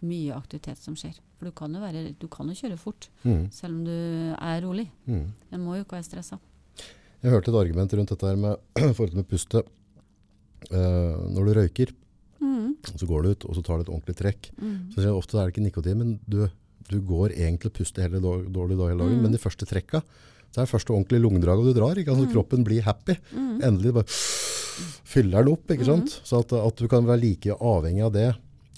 mye 0.05 0.33
aktivitet 0.35 0.77
som 0.81 0.95
skjer. 0.97 1.19
For 1.37 1.45
du 1.45 1.51
kan 1.51 1.73
jo, 1.73 1.79
være, 1.81 2.15
du 2.19 2.27
kan 2.27 2.49
jo 2.49 2.57
kjøre 2.57 2.77
fort, 2.81 3.09
Mm. 3.23 3.51
selv 3.51 3.73
om 3.77 3.85
du 3.85 3.91
er 4.41 4.61
rolig. 4.65 4.89
Mm. 5.05 5.31
En 5.53 5.61
må 5.63 5.75
jo 5.77 5.83
ikke 5.85 5.99
være 6.01 6.09
stressa. 6.09 6.39
Jeg 7.21 7.31
hørte 7.31 7.49
et 7.53 7.57
argument 7.61 7.93
rundt 7.93 8.09
dette 8.09 8.27
her 8.27 8.35
med 8.35 8.57
med 9.15 9.27
pustet. 9.29 9.65
Eh, 10.71 11.15
når 11.35 11.45
du 11.45 11.53
røyker, 11.59 11.93
Mm. 12.41 12.75
så 12.83 13.07
går 13.07 13.23
du 13.23 13.29
ut, 13.31 13.45
og 13.45 13.55
så 13.55 13.61
tar 13.63 13.77
du 13.77 13.81
et 13.85 13.89
ordentlig 13.95 14.15
trekk. 14.19 14.49
Mm. 14.61 14.91
Så 14.93 15.05
ofte 15.15 15.37
er 15.39 15.47
det 15.47 15.53
ikke 15.55 15.63
nikotin, 15.65 15.97
men 15.97 16.19
du, 16.27 16.47
du 16.89 16.99
går 17.01 17.31
egentlig 17.33 17.71
og 17.71 17.73
puster 17.73 18.03
hele 18.03 18.19
dag, 18.21 18.45
dårlig 18.53 18.77
dag 18.77 18.89
hele 18.91 18.99
dagen, 19.05 19.17
Mm. 19.17 19.21
men 19.23 19.31
de 19.31 19.37
første 19.41 19.65
trekka, 19.65 20.01
det 20.53 20.61
er 20.61 20.65
første 20.69 20.91
ordentlige 20.93 21.21
lungedraget 21.23 21.65
du 21.65 21.73
drar. 21.79 21.95
Mm. 21.95 22.07
Altså, 22.11 22.31
Kroppen 22.33 22.63
blir 22.63 22.81
happy. 22.85 23.15
Endelig 23.35 23.93
bare 23.93 24.05
fyller 25.05 25.43
den 25.43 25.53
opp. 25.53 25.65
Mm. 25.67 25.75
Ikke 25.75 25.85
sant? 25.87 26.19
Så 26.23 26.39
at, 26.43 26.53
at 26.53 26.75
du 26.77 26.87
kan 26.91 27.05
være 27.07 27.21
like 27.21 27.55
avhengig 27.59 28.03
av 28.05 28.13
det. 28.13 28.29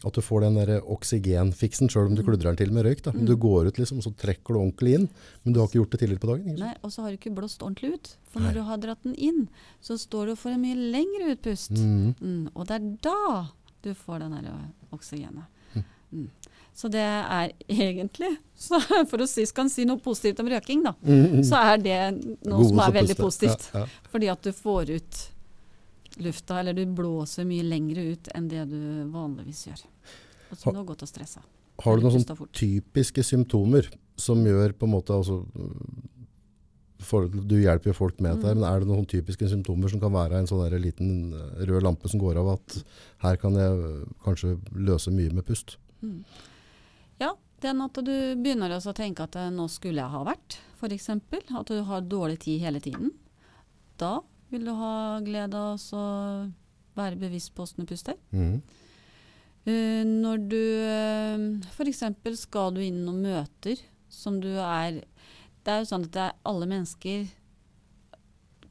At 0.05 0.13
du 0.13 0.21
får 0.21 0.41
den 0.45 0.53
der 0.59 0.81
oksygenfiksen, 0.85 1.89
selv 1.89 2.05
om 2.05 2.11
Mm. 2.13 2.15
du 2.19 2.23
kludrer 2.23 2.51
den 2.53 2.57
til 2.57 2.71
med 2.71 2.85
røyk. 2.85 3.01
Men 3.13 3.25
du 3.25 3.35
går 3.35 3.67
ut 3.67 3.77
liksom, 3.77 4.01
så 4.01 4.13
trekker 4.15 4.53
du 4.53 4.59
ordentlig 4.59 4.93
inn. 4.93 5.09
Men 5.43 5.53
du 5.53 5.59
har 5.59 5.67
ikke 5.67 5.79
gjort 5.81 5.89
det 5.91 5.99
tidligere 5.99 6.19
på 6.21 6.27
dagen. 6.33 6.49
Ikke? 6.53 6.59
Nei, 6.59 6.75
og 6.83 6.91
så 6.91 7.01
har 7.01 7.09
du 7.11 7.17
ikke 7.17 7.33
blåst 7.35 7.61
ordentlig 7.65 7.93
ut. 7.95 8.15
For 8.29 8.39
når 8.39 8.53
du 8.53 8.61
har 8.61 8.77
dratt 8.77 9.03
den 9.03 9.15
inn, 9.15 9.47
så 9.81 9.97
står 9.97 10.27
du 10.27 10.35
for 10.35 10.51
en 10.51 10.61
mye 10.61 10.75
lengre 10.75 11.31
utpust. 11.33 11.71
Mm. 11.71 12.13
Mm, 12.21 12.49
og 12.55 12.67
det 12.67 12.75
er 12.77 12.97
da 13.01 13.47
du 13.83 13.93
får 13.93 14.19
den 14.19 14.31
der 14.37 14.51
oksygenet. 14.93 15.45
Mm. 16.13 16.29
Så 16.77 16.89
det 16.93 17.01
er 17.01 17.51
egentlig, 17.67 18.37
så 18.55 18.77
for 19.09 19.17
å 19.17 19.27
si, 19.27 19.43
skal 19.49 19.65
en 19.65 19.69
si 19.73 19.83
noe 19.83 19.97
positivt 19.97 20.39
om 20.39 20.47
røking, 20.47 20.83
da, 20.85 20.93
så 21.43 21.57
er 21.73 21.77
det 21.81 21.97
noe 22.45 22.59
God 22.61 22.69
som 22.69 22.79
er 22.85 22.91
veldig 23.01 23.15
positivt. 23.17 23.65
Ja, 23.73 23.79
ja. 23.79 23.87
Fordi 24.13 24.29
at 24.31 24.41
du 24.45 24.51
får 24.53 24.93
ut 24.93 25.23
lufta, 26.17 26.59
eller 26.59 26.73
du 26.73 26.85
blåser 26.85 27.45
mye 27.45 27.63
lengre 27.67 28.11
ut 28.13 28.29
enn 28.35 28.47
det 28.51 28.63
du 28.71 28.79
vanligvis 29.13 29.65
gjør. 29.67 29.83
Og 30.51 30.57
så 30.57 30.73
Ha- 30.73 30.83
godt 30.83 31.03
å 31.03 31.07
stresse. 31.07 31.39
Har 31.83 31.97
du 31.97 32.03
noen 32.07 32.23
sånn 32.25 32.47
typiske 32.51 33.21
symptomer 33.23 33.89
som 34.17 34.43
gjør 34.43 34.73
på 34.73 34.87
en 34.87 34.93
måte 34.95 35.13
altså, 35.13 35.43
for, 36.99 37.27
Du 37.29 37.55
hjelper 37.61 37.91
jo 37.91 37.93
folk 37.93 38.19
med 38.19 38.31
Mm. 38.33 38.41
dette, 38.41 38.55
mm. 38.55 38.59
men 38.61 38.69
er 38.73 38.79
det 38.79 38.87
noen 38.87 39.05
typiske 39.05 39.47
symptomer 39.49 39.89
som 39.89 39.99
kan 39.99 40.11
være 40.11 40.39
en 40.39 40.47
sånn 40.47 40.63
der 40.69 40.79
liten 40.79 41.33
eh, 41.33 41.65
rød 41.65 41.83
lampe 41.83 42.09
som 42.09 42.19
går 42.19 42.37
av 42.37 42.47
at 42.55 42.83
her 43.19 43.35
kan 43.37 43.53
jeg 43.53 43.71
eh, 43.83 44.05
kanskje 44.25 44.57
løse 44.73 45.11
mye 45.11 45.31
med 45.31 45.45
pust? 45.45 45.77
Ja, 47.19 47.33
den 47.61 47.81
at 47.81 47.93
du 47.93 48.35
begynner 48.35 48.73
å 48.75 48.93
tenke 48.93 49.23
at 49.27 49.35
eh, 49.35 49.49
nå 49.53 49.67
skulle 49.69 50.01
jeg 50.01 50.09
ha 50.09 50.23
vært, 50.25 50.57
f.eks. 50.81 51.09
At 51.09 51.67
du 51.67 51.83
har 51.83 52.01
dårlig 52.01 52.39
tid 52.39 52.61
hele 52.61 52.79
tiden. 52.81 53.11
Da 53.97 54.21
vil 54.51 54.67
du 54.67 54.73
ha 54.77 55.19
glede 55.25 55.59
av 55.59 55.81
å 55.93 56.03
være 56.97 57.19
bevisst 57.19 57.53
på 57.55 57.65
åssen 57.65 57.83
du 57.83 57.89
puster. 57.89 58.17
Mhm. 58.31 58.61
Uh, 59.67 60.03
når 60.07 60.43
du 60.47 60.61
uh, 60.87 61.41
f.eks. 61.75 62.03
skal 62.39 62.71
du 62.71 62.79
inn 62.85 63.01
og 63.11 63.17
møter 63.19 63.81
som 64.07 64.37
du 64.39 64.53
er 64.55 65.01
Det 65.01 65.73
er 65.73 65.81
jo 65.81 65.89
sånn 65.89 66.05
at 66.07 66.13
det 66.15 66.21
er 66.23 66.37
alle 66.47 66.69
mennesker 66.71 67.25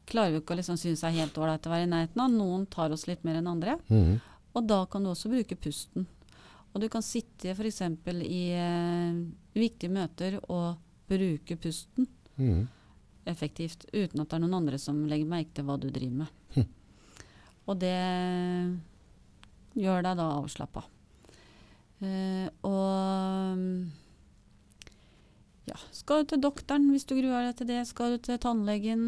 klarer 0.08 0.36
jo 0.36 0.40
ikke 0.40 0.54
å 0.54 0.56
liksom 0.62 0.78
synes 0.80 1.02
er 1.04 1.18
helt 1.18 1.36
ålreit 1.36 1.66
å 1.68 1.72
være 1.74 1.84
i 1.84 1.90
nærheten 1.90 2.22
av. 2.22 2.32
Noen 2.32 2.64
tar 2.72 2.94
oss 2.94 3.04
litt 3.10 3.26
mer 3.26 3.40
enn 3.42 3.50
andre. 3.50 3.76
Mhm. 3.90 4.20
Og 4.56 4.68
da 4.70 4.78
kan 4.88 5.04
du 5.04 5.10
også 5.10 5.28
bruke 5.28 5.58
pusten. 5.60 6.06
Og 6.72 6.80
du 6.80 6.88
kan 6.92 7.04
sitte 7.04 7.52
f.eks. 7.52 7.82
i 8.24 8.42
uh, 8.56 9.20
viktige 9.52 9.92
møter 9.92 10.40
og 10.48 10.78
bruke 11.10 11.58
pusten 11.60 12.08
Mhm. 12.36 12.66
Effektivt, 13.26 13.86
uten 13.92 14.22
at 14.22 14.30
det 14.30 14.38
er 14.38 14.42
noen 14.44 14.58
andre 14.60 14.78
som 14.80 15.04
legger 15.10 15.28
merke 15.30 15.54
til 15.56 15.66
hva 15.68 15.76
du 15.80 15.88
driver 15.90 16.24
med. 16.24 16.66
Og 17.66 17.78
det 17.82 17.96
gjør 19.76 20.04
deg 20.06 20.18
da 20.20 20.26
avslappa. 20.38 20.84
Eh, 22.06 22.46
og 22.68 23.62
ja, 25.66 25.78
skal 25.96 26.22
du 26.22 26.30
til 26.30 26.42
doktoren 26.44 26.90
hvis 26.92 27.08
du 27.08 27.16
gruer 27.18 27.48
deg 27.48 27.56
til 27.58 27.70
det, 27.72 27.80
skal 27.88 28.14
du 28.14 28.22
til 28.22 28.38
tannlegen, 28.42 29.06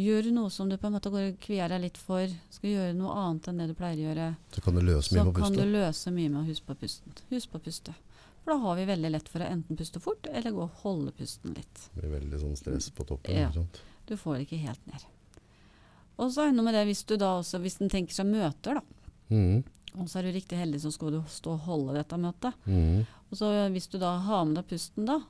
gjør 0.00 0.26
du 0.28 0.30
noe 0.36 0.50
som 0.52 0.68
du 0.68 0.76
på 0.80 0.88
en 0.88 0.96
måte 0.96 1.12
går 1.12 1.32
kvier 1.42 1.72
deg 1.72 1.84
litt 1.86 2.00
for, 2.00 2.26
skal 2.52 2.68
du 2.68 2.74
gjøre 2.74 2.96
noe 2.98 3.16
annet 3.22 3.48
enn 3.48 3.62
det 3.62 3.68
du 3.70 3.76
pleier 3.78 4.00
å 4.00 4.06
gjøre, 4.10 4.30
Så 4.52 4.64
kan 4.64 4.76
du 4.76 4.82
løse 4.84 5.14
mye 5.14 5.24
med 5.28 5.40
kan 5.40 5.56
du 5.56 5.64
løse 5.64 6.14
mye 6.14 6.32
med 6.32 6.40
å 6.42 6.48
huske 6.48 6.68
på 6.68 6.80
pusten. 6.82 7.20
Husk 7.30 7.52
på 7.52 7.60
å 7.60 7.64
puste. 7.70 7.94
For 8.42 8.54
da 8.54 8.58
har 8.64 8.78
vi 8.80 8.86
veldig 8.90 9.10
lett 9.14 9.28
for 9.30 9.44
å 9.44 9.48
enten 9.48 9.78
puste 9.78 10.02
fort, 10.02 10.26
eller 10.26 10.54
gå 10.54 10.64
og 10.64 10.80
holde 10.82 11.12
pusten 11.14 11.54
litt. 11.54 11.84
Det 11.92 12.00
blir 12.00 12.16
veldig 12.16 12.40
sånn 12.42 12.56
stress 12.58 12.88
på 12.94 13.06
toppen. 13.06 13.38
Ja. 13.38 13.50
Du 14.08 14.16
får 14.18 14.38
det 14.40 14.46
ikke 14.48 14.62
helt 14.64 14.88
ned. 14.90 15.04
Og 16.20 16.32
så 16.34 16.44
er 16.44 16.50
det 16.50 16.56
noe 16.58 16.66
med 16.66 16.74
det 16.76 16.86
hvis 16.88 17.04
du 17.08 17.14
da 17.20 17.36
også, 17.38 17.60
hvis 17.62 17.78
den 17.78 17.92
tenker 17.92 18.16
seg 18.16 18.26
møter, 18.28 18.80
da. 18.80 19.12
Mm. 19.32 19.62
Og 20.00 20.08
så 20.08 20.18
er 20.18 20.26
du 20.26 20.34
riktig 20.34 20.58
heldig, 20.58 20.80
så 20.82 20.90
skal 20.92 21.12
du 21.14 21.20
stå 21.28 21.54
og 21.54 21.68
holde 21.68 21.94
dette 21.98 22.18
møtet. 22.20 22.66
Mm. 22.66 23.04
Og 23.30 23.38
så 23.38 23.52
hvis 23.72 23.88
du 23.92 23.98
da 24.02 24.16
har 24.26 24.44
med 24.48 24.58
deg 24.58 24.68
pusten 24.72 25.06
da, 25.08 25.20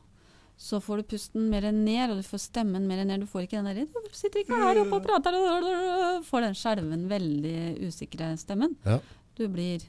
så 0.62 0.78
får 0.82 1.00
du 1.00 1.08
pusten 1.14 1.48
mer 1.50 1.64
ned, 1.74 2.12
og 2.12 2.20
du 2.20 2.26
får 2.26 2.44
stemmen 2.44 2.86
mer 2.86 3.02
ned. 3.08 3.24
Du 3.24 3.30
får 3.30 3.46
ikke 3.46 3.58
den 3.58 3.70
der, 3.72 3.88
du 3.88 4.14
sitter 4.14 4.42
ikke 4.42 4.58
her 4.60 4.78
oppe 4.84 5.00
og 5.00 5.06
prater, 5.06 5.36
og 5.36 6.22
får 6.28 6.46
den 6.46 6.56
skjelven, 6.58 7.08
veldig 7.10 7.56
usikre 7.88 8.30
stemmen. 8.38 8.76
Ja. 8.86 9.00
Du 9.38 9.46
blir 9.50 9.82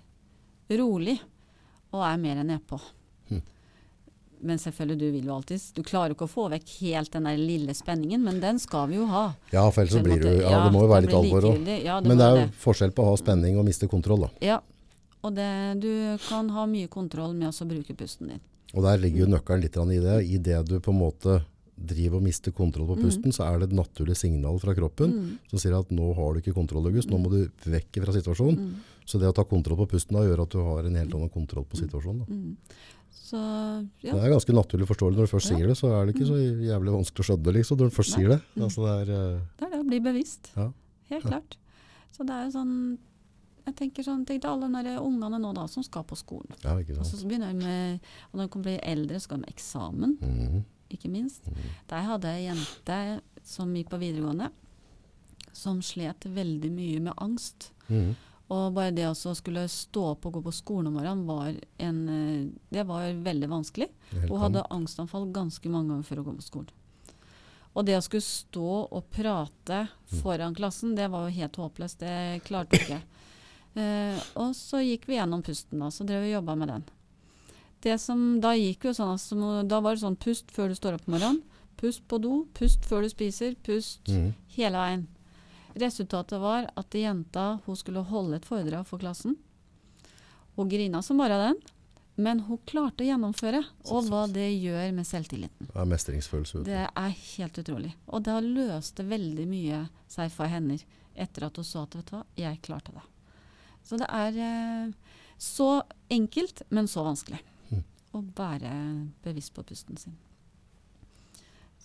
rolig, 0.74 1.20
og 1.94 2.02
er 2.08 2.20
mer 2.22 2.42
nedpå. 2.48 2.80
Men 4.44 4.60
selvfølgelig, 4.60 4.98
du 5.00 5.06
vil 5.16 5.30
jo 5.30 5.36
alltid, 5.38 5.66
du 5.78 5.82
klarer 5.88 6.16
ikke 6.16 6.28
å 6.28 6.32
få 6.32 6.50
vekk 6.52 6.74
helt 6.82 7.14
den 7.16 7.30
der 7.30 7.40
lille 7.40 7.76
spenningen, 7.78 8.24
men 8.26 8.42
den 8.44 8.60
skal 8.60 8.90
vi 8.92 8.98
jo 9.00 9.08
ha. 9.08 9.26
ja, 9.54 9.64
for 9.72 9.84
ellers 9.84 9.96
så 9.96 10.04
blir 10.04 10.20
måte. 10.20 10.34
jo 10.36 10.44
Ja, 10.44 10.58
det 10.66 10.74
må 10.76 10.84
jo 10.84 10.92
være 10.92 11.06
litt 11.08 11.16
alvor 11.20 11.48
òg. 11.54 11.72
Ja, 11.84 12.00
Men 12.04 12.20
det 12.20 12.28
er 12.28 12.36
jo 12.36 12.42
det. 12.44 12.58
forskjell 12.66 12.92
på 12.96 13.06
å 13.06 13.14
ha 13.14 13.20
spenning 13.22 13.58
og 13.62 13.68
miste 13.70 13.88
kontroll, 13.88 14.28
da. 14.28 14.32
Ja, 14.44 14.60
og 15.24 15.38
det, 15.38 15.48
du 15.80 15.94
kan 16.28 16.52
ha 16.52 16.68
mye 16.68 16.92
kontroll 16.92 17.34
med 17.40 17.56
å 17.56 17.70
bruke 17.70 17.96
pusten 17.96 18.34
din. 18.34 18.44
Og 18.74 18.84
der 18.84 19.00
ligger 19.00 19.24
jo 19.24 19.32
nøkkelen 19.32 19.64
litt 19.64 19.78
i 19.78 20.00
det. 20.04 20.20
I 20.26 20.38
det 20.38 20.62
du 20.68 20.80
på 20.82 20.92
en 20.92 21.00
måte 21.00 21.40
driver 21.74 22.20
og 22.20 22.26
mister 22.26 22.54
kontroll 22.54 22.88
på 22.92 23.00
pusten, 23.02 23.34
så 23.34 23.48
er 23.48 23.60
det 23.60 23.70
et 23.72 23.78
naturlig 23.78 24.16
signal 24.18 24.60
fra 24.62 24.76
kroppen 24.78 25.38
som 25.50 25.62
sier 25.62 25.76
at 25.78 25.90
nå 25.94 26.12
har 26.18 26.34
du 26.34 26.42
ikke 26.42 26.56
kontroll, 26.56 26.86
August. 26.90 27.10
Nå 27.10 27.20
må 27.22 27.32
du 27.34 27.48
vekk 27.70 28.02
fra 28.04 28.16
situasjonen. 28.16 28.74
Så 29.06 29.20
det 29.20 29.28
å 29.28 29.36
ta 29.36 29.44
kontroll 29.48 29.82
på 29.84 29.90
pusten 29.96 30.16
da 30.16 30.24
gjør 30.26 30.46
at 30.46 30.54
du 30.54 30.62
har 30.64 30.88
en 30.88 31.00
helt 31.00 31.16
annen 31.18 31.32
kontroll 31.34 31.66
på 31.68 31.80
situasjonen. 31.82 32.58
Så 33.14 33.38
ja, 34.04 34.14
Det 34.14 34.20
er 34.24 34.34
ganske 34.34 34.54
naturlig 34.54 34.88
forståelig. 34.90 35.18
Når 35.18 35.28
du 35.28 35.32
først 35.32 35.50
Ja. 35.52 35.58
sier 35.58 35.68
det, 35.68 35.78
så 35.78 35.90
er 35.94 36.06
det 36.06 36.16
ikke 36.16 36.28
så 36.28 36.38
jævlig 36.42 36.94
vanskelig 36.94 37.24
å 37.24 37.28
skjønne 37.30 37.54
liksom, 37.54 37.78
når 37.80 37.90
du 37.90 37.96
først 37.96 38.14
Nei. 38.14 38.20
sier 38.20 38.30
det. 38.34 38.42
Altså, 38.62 38.82
det 38.86 38.94
er, 38.94 39.14
uh... 39.14 39.40
det 39.60 39.66
er 39.68 39.72
det 39.74 39.80
å 39.80 39.88
bli 39.90 40.00
bevisst. 40.00 40.52
ja. 40.56 40.72
Helt 41.10 41.26
klart. 41.26 41.58
Så 42.12 42.26
det 42.26 42.34
er 42.34 42.46
jo 42.48 42.52
sånn 42.58 42.76
Jeg 43.66 43.76
tenker 43.80 44.04
sånn, 44.04 44.26
tenk 44.28 44.42
til 44.44 44.50
alle 44.50 44.84
de 44.84 44.98
ungene 45.00 45.38
nå 45.40 45.54
da 45.56 45.68
som 45.72 45.84
skal 45.84 46.04
på 46.04 46.18
skolen. 46.20 46.52
ja, 46.64 46.74
ikke 46.82 46.98
Og 47.00 47.06
sant. 47.06 47.22
så 47.22 47.28
begynner 47.28 47.54
de 47.54 47.64
med, 47.64 48.00
og 48.34 48.40
når 48.40 48.50
de 48.52 48.60
blir 48.60 48.80
eldre 48.84 48.92
eldre, 48.92 49.20
skal 49.24 49.38
de 49.38 49.42
med 49.46 49.54
eksamen, 49.54 50.18
mm. 50.20 50.64
ikke 50.92 51.10
minst. 51.10 51.48
Der 51.88 52.02
hadde 52.04 52.28
jeg 52.28 52.42
ei 52.42 52.50
jente 52.50 53.22
som 53.44 53.72
gikk 53.74 53.90
på 53.90 54.00
videregående, 54.02 54.50
som 55.54 55.80
slet 55.82 56.26
veldig 56.28 56.72
mye 56.72 57.00
med 57.00 57.14
angst. 57.18 57.72
Mhm. 57.88 58.16
Og 58.54 58.76
bare 58.76 58.94
det 58.94 59.08
å 59.10 59.34
skulle 59.36 59.66
stå 59.72 60.06
opp 60.12 60.28
og 60.28 60.38
gå 60.38 60.44
på 60.46 60.54
skolen 60.54 60.92
om 60.92 60.98
morgenen, 61.00 61.26
var 61.26 61.56
en, 61.82 62.00
eh, 62.10 62.48
det 62.76 62.86
var 62.90 63.10
veldig 63.26 63.50
vanskelig. 63.50 63.90
Hun 64.28 64.40
hadde 64.42 64.66
angstanfall 64.70 65.30
ganske 65.34 65.70
mange 65.72 65.94
ganger 65.94 66.10
før 66.10 66.22
å 66.22 66.26
gå 66.30 66.36
på 66.38 66.48
skolen. 66.50 66.74
Og 67.74 67.86
det 67.88 67.98
å 67.98 68.04
skulle 68.06 68.26
stå 68.26 68.74
og 68.94 69.08
prate 69.10 69.88
foran 70.22 70.54
klassen, 70.54 70.94
det 70.96 71.10
var 71.10 71.26
jo 71.26 71.38
helt 71.40 71.56
håpløst. 71.58 72.04
Det 72.04 72.44
klarte 72.46 72.78
hun 72.78 72.84
ikke. 72.86 73.00
Uh, 73.74 74.20
og 74.44 74.52
så 74.54 74.84
gikk 74.84 75.08
vi 75.10 75.18
gjennom 75.18 75.42
pusten, 75.46 75.82
da, 75.82 75.90
så 75.90 76.06
drev 76.06 76.22
vi 76.22 76.36
og 76.36 76.42
jobba 76.42 76.58
med 76.60 76.70
den. 76.70 76.86
Det 77.84 77.98
som, 78.00 78.22
da 78.44 78.54
gikk 78.56 78.86
jo 78.88 78.94
sånn, 78.94 79.16
altså, 79.18 79.64
da 79.68 79.82
var 79.84 79.96
det 79.96 80.04
sånn 80.06 80.20
pust 80.22 80.54
før 80.54 80.70
du 80.70 80.78
står 80.78 81.00
opp 81.00 81.10
om 81.10 81.18
morgenen. 81.18 81.42
Pust 81.82 82.06
på 82.08 82.20
do, 82.22 82.46
pust 82.56 82.86
før 82.86 83.04
du 83.04 83.10
spiser, 83.12 83.58
pust 83.66 84.08
mm. 84.08 84.30
hele 84.56 84.84
veien. 84.86 85.08
Resultatet 85.74 86.42
var 86.42 86.68
at 86.78 86.94
jenta 86.94 87.60
hun 87.66 87.78
skulle 87.78 88.04
holde 88.06 88.38
et 88.38 88.46
foredrag 88.46 88.86
for 88.88 89.02
klassen. 89.02 89.38
Hun 90.56 90.70
grina 90.70 91.02
som 91.02 91.18
bare 91.18 91.40
den, 91.42 91.62
men 92.16 92.44
hun 92.46 92.60
klarte 92.70 93.02
å 93.02 93.08
gjennomføre. 93.08 93.64
Og 93.90 94.10
hva 94.12 94.26
det 94.30 94.52
gjør 94.52 94.92
med 94.94 95.08
selvtilliten. 95.10 95.70
Det 95.72 95.80
er 95.82 95.90
mestringsfølelse. 95.90 96.62
Det 96.68 96.84
er 96.86 97.16
helt 97.38 97.58
utrolig. 97.58 97.94
Og 98.06 98.30
har 98.30 98.46
løst 98.46 99.02
veldig 99.02 99.48
mye 99.50 99.86
seg 100.12 100.30
for 100.34 100.52
henne 100.52 100.78
etter 101.14 101.48
at 101.48 101.58
hun 101.58 101.66
så 101.66 101.88
at 101.88 101.98
vet 101.98 102.10
du 102.10 102.16
hva, 102.16 102.22
jeg 102.38 102.62
klarte 102.66 102.94
det. 102.94 103.04
Så 103.84 103.98
det 104.00 104.08
er 104.14 104.38
eh, 104.46 105.18
så 105.42 105.72
enkelt, 106.14 106.64
men 106.70 106.88
så 106.88 107.04
vanskelig. 107.06 107.42
Mm. 107.70 107.82
Å 108.14 108.22
være 108.38 108.76
bevisst 109.26 109.54
på 109.58 109.66
pusten 109.68 109.98
sin. 110.00 110.16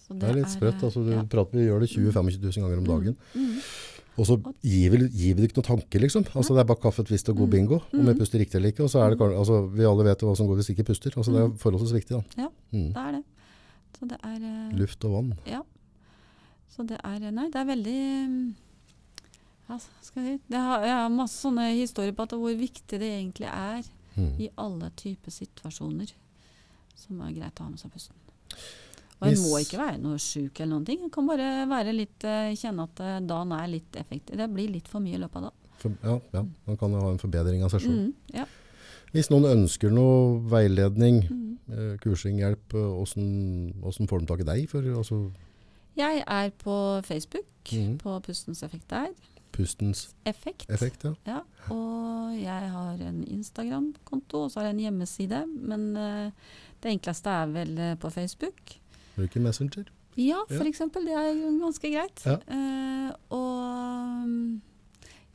Så 0.09 0.17
Det 0.19 0.29
er 0.31 0.35
litt 0.39 0.49
sprøtt. 0.51 0.81
eh, 0.81 0.85
Altså, 0.89 1.05
du 1.05 1.11
ja. 1.13 1.23
prater, 1.29 1.59
vi 1.59 1.67
gjør 1.69 1.81
det 1.85 1.89
20 1.91 2.13
000-25 2.13 2.43
000 2.43 2.65
ganger 2.65 2.79
om 2.79 2.85
dagen. 2.89 3.17
Mm. 3.35 3.59
Og 4.19 4.27
så 4.27 4.35
gir 4.65 4.91
vi, 4.91 4.99
gir 5.15 5.35
vi 5.37 5.43
det 5.43 5.51
ikke 5.53 5.61
noen 5.61 5.69
tanke, 5.79 6.01
liksom. 6.03 6.25
Altså, 6.35 6.55
det 6.57 6.61
er 6.65 6.69
bare 6.73 6.81
kaffe, 6.83 7.05
twist 7.07 7.29
og 7.31 7.37
god 7.37 7.51
bingo. 7.53 7.79
Om 7.95 8.07
vi 8.09 8.15
puster 8.19 8.41
riktig 8.41 8.57
eller 8.59 8.73
ikke. 8.73 8.83
Og 8.83 8.91
så 8.91 8.99
er 9.05 9.15
det, 9.15 9.21
altså, 9.21 9.61
vi 9.71 9.85
alle 9.87 10.05
vet 10.09 10.25
hva 10.27 10.35
som 10.37 10.49
går 10.49 10.57
hvis 10.59 10.71
vi 10.73 10.75
ikke 10.79 10.89
puster. 10.91 11.13
Altså, 11.15 11.31
det 11.37 11.43
er 11.45 11.53
forholdsvis 11.63 11.93
viktig. 12.01 12.17
Da. 12.17 12.43
Ja, 12.43 12.49
Mm. 12.73 12.89
det 12.95 13.03
er 13.05 13.13
det. 13.13 13.25
Så 13.99 14.09
det 14.09 14.19
er 14.23 14.41
uh, 14.43 14.79
Luft 14.79 15.05
og 15.05 15.13
vann. 15.13 15.35
Ja. 15.47 15.61
Så 16.75 16.87
det 16.89 16.99
er 17.05 17.31
Nei, 17.31 17.47
det 17.51 17.57
er 17.61 17.65
veldig 17.67 18.01
mm, 18.29 18.55
ja, 19.69 19.79
skal 20.03 20.23
jeg 20.25 20.39
si 20.39 20.43
det 20.53 20.59
har, 20.63 20.83
Jeg 20.85 20.95
har 20.95 21.09
masse 21.11 21.41
sånne 21.43 21.65
historier 21.75 22.13
på 22.15 22.23
at 22.23 22.31
hvor 22.39 22.55
viktig 22.59 22.99
det 22.99 23.13
egentlig 23.13 23.47
er 23.53 23.83
Mm. 24.19 24.33
i 24.41 24.49
alle 24.59 24.89
typer 24.99 25.31
situasjoner 25.31 26.11
som 26.97 27.21
er 27.23 27.33
greit 27.37 27.61
å 27.61 27.63
ha 27.63 27.71
med 27.71 27.79
seg 27.79 27.93
pusten. 27.95 28.17
Og 29.21 29.27
en 29.29 29.41
må 29.43 29.59
ikke 29.65 29.79
være 29.81 29.99
noe 29.99 30.19
sjuk 30.23 30.61
eller 30.61 30.73
noen 30.77 30.85
ting. 30.87 31.01
En 31.03 31.11
kan 31.11 31.27
bare 31.27 31.67
være 31.67 31.93
litt, 31.97 32.23
eh, 32.25 32.53
kjenne 32.55 32.85
at 32.87 33.01
eh, 33.03 33.19
dagen 33.27 33.53
er 33.57 33.67
litt 33.73 33.97
effektiv. 33.99 34.37
Det 34.39 34.47
blir 34.55 34.71
litt 34.71 34.87
for 34.89 35.01
mye 35.03 35.17
i 35.17 35.19
løpet 35.19 35.37
av 35.41 35.49
dagen. 35.49 35.65
For, 35.79 35.91
ja, 36.03 36.15
ja, 36.35 36.43
man 36.67 36.77
kan 36.79 36.91
jo 36.95 37.01
ha 37.03 37.11
en 37.15 37.19
forbedring 37.23 37.63
av 37.67 37.71
seg 37.75 37.83
sjøl. 37.85 37.99
Mm, 37.99 38.15
ja. 38.35 38.45
Hvis 39.15 39.31
noen 39.31 39.45
ønsker 39.51 39.91
noe 39.95 40.39
veiledning, 40.51 41.23
Mm. 41.31 41.59
eh, 41.73 41.97
kursing, 42.03 42.39
hjelp. 42.39 42.75
åssen 42.75 44.09
får 44.09 44.21
de 44.21 44.27
tak 44.27 44.41
i 44.41 44.45
deg? 44.45 44.69
For 44.71 44.83
altså, 44.83 45.33
Jeg 45.97 46.23
er 46.27 46.51
på 46.51 47.03
Facebook, 47.03 47.47
mm. 47.73 47.99
på 47.99 48.21
Pustens 48.23 48.63
effekt 48.63 48.89
der. 48.89 49.09
pustens 49.53 50.15
Effekt. 50.27 50.67
effekt, 50.71 51.03
ja. 51.05 51.15
Ja, 51.27 51.41
og 51.75 52.37
jeg 52.39 52.71
har 52.71 53.01
en 53.01 53.25
Instagram-konto, 53.27 54.45
og 54.45 54.51
så 54.53 54.61
har 54.61 54.67
jeg 54.69 54.75
en 54.77 54.85
hjemmeside. 54.85 55.41
Men 55.49 55.97
uh, 55.97 56.31
det 56.83 56.93
enkleste 56.93 57.27
er 57.31 57.47
vel 57.47 57.97
på 57.99 58.11
Facebook. 58.13 58.77
Bruker 59.19 59.43
Messenger. 59.45 59.89
Ja, 60.19 60.39
Ja. 60.49 60.57
for 60.59 60.67
eksempel. 60.71 61.05
Det 61.07 61.15
er 61.15 61.35
ganske 61.61 61.91
greit. 61.93 62.23
Ja. 62.27 62.39
Uh, 62.49 63.11
og 63.35 64.61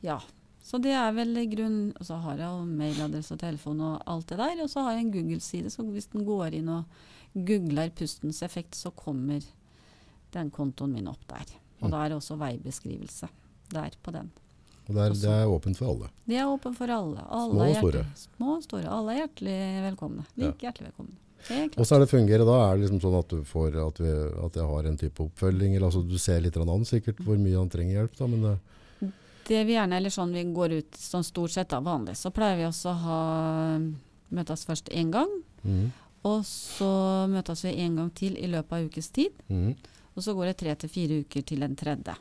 ja. 0.04 0.18
Så 0.64 0.78
det 0.80 0.94
er 0.96 1.10
vel 1.12 1.36
grunn 1.52 1.92
Og 2.00 2.06
så 2.08 2.16
har 2.24 2.38
jeg 2.40 2.46
jo 2.48 2.64
mailadresse 2.64 3.34
og 3.36 3.40
telefon 3.42 3.80
og 3.84 4.02
alt 4.08 4.26
det 4.32 4.38
der. 4.40 4.62
Og 4.64 4.70
så 4.72 4.80
har 4.86 4.96
jeg 4.96 5.04
en 5.06 5.12
Google-side, 5.12 5.70
så 5.72 5.84
hvis 5.92 6.08
den 6.12 6.24
går 6.24 6.54
inn 6.60 6.68
og 6.72 6.84
googler 7.34 7.90
pustens 7.96 8.40
effekt, 8.46 8.74
så 8.78 8.90
kommer 8.96 9.44
den 10.32 10.50
kontoen 10.50 10.92
min 10.96 11.08
opp 11.10 11.26
der. 11.28 11.44
Og 11.82 11.88
Mm. 11.88 11.90
da 11.90 12.04
er 12.04 12.08
det 12.08 12.16
også 12.16 12.36
veibeskrivelse 12.38 13.28
der 13.70 13.90
på 14.02 14.10
den. 14.12 14.30
Og 14.88 14.94
det 14.94 15.02
er, 15.02 15.10
Også- 15.10 15.22
det 15.22 15.30
er 15.30 15.46
åpent 15.48 15.76
for 15.76 15.86
alle. 15.90 16.08
Det 16.26 16.36
er 16.36 16.44
åpent 16.46 16.76
for 16.76 16.84
alle. 16.86 17.20
alle 17.30 17.50
Små 17.52 17.68
og 17.68 17.76
store. 17.76 18.06
Små 18.14 18.56
og 18.56 18.62
store. 18.62 18.88
Alle 18.88 19.12
er 19.12 19.26
hjertelig 19.26 19.82
velkomne. 19.96 20.24
Like 20.36 20.58
hjertelig 20.60 20.88
velkomne. 20.92 21.14
Og 21.76 21.86
så 21.86 21.96
er 21.96 22.04
det 22.04 22.10
fungerer 22.10 22.44
da, 22.48 22.54
er 22.70 22.76
det 22.76 22.84
liksom 22.86 23.00
sånn 23.02 23.18
at 23.18 23.28
du 23.28 23.42
får 23.44 23.74
at, 23.86 23.98
vi, 24.00 24.12
at 24.46 24.54
jeg 24.54 24.68
har 24.70 24.84
en 24.88 24.96
type 24.96 25.26
oppfølging, 25.26 25.74
eller 25.76 25.86
altså 25.90 26.02
du 26.08 26.16
ser 26.18 26.40
litt 26.40 26.56
an 26.56 26.84
sikkert 26.88 27.20
hvor 27.24 27.36
mye 27.36 27.58
han 27.58 27.68
trenger 27.72 28.00
hjelp 28.00 28.16
da, 28.16 28.26
men 28.26 28.42
det, 28.46 28.54
Det 29.44 29.64
vi 29.68 29.74
gjerne, 29.76 29.96
eller 29.98 30.10
sånn 30.10 30.32
vi 30.32 30.44
går 30.56 30.72
ut 30.78 30.96
sånn 30.96 31.24
stort 31.24 31.52
sett 31.52 31.68
da, 31.68 31.80
vanlig, 31.84 32.16
så 32.16 32.30
pleier 32.32 32.56
vi 32.56 32.64
også 32.64 32.94
å 32.94 33.00
ha 33.04 33.20
møtes 34.34 34.64
først 34.64 34.88
én 34.88 35.10
gang. 35.12 35.28
Mm. 35.64 35.90
Og 36.24 36.44
så 36.48 36.88
møtes 37.28 37.64
vi 37.66 37.74
en 37.84 37.96
gang 38.00 38.10
til 38.16 38.38
i 38.40 38.48
løpet 38.48 38.72
av 38.72 38.86
ukes 38.88 39.10
tid. 39.12 39.34
Mm. 39.52 39.74
Og 40.14 40.22
så 40.24 40.32
går 40.32 40.46
det 40.46 40.56
tre 40.62 40.74
til 40.80 40.88
fire 40.88 41.20
uker 41.24 41.44
til 41.44 41.62
en 41.66 41.76
tredje. 41.76 42.14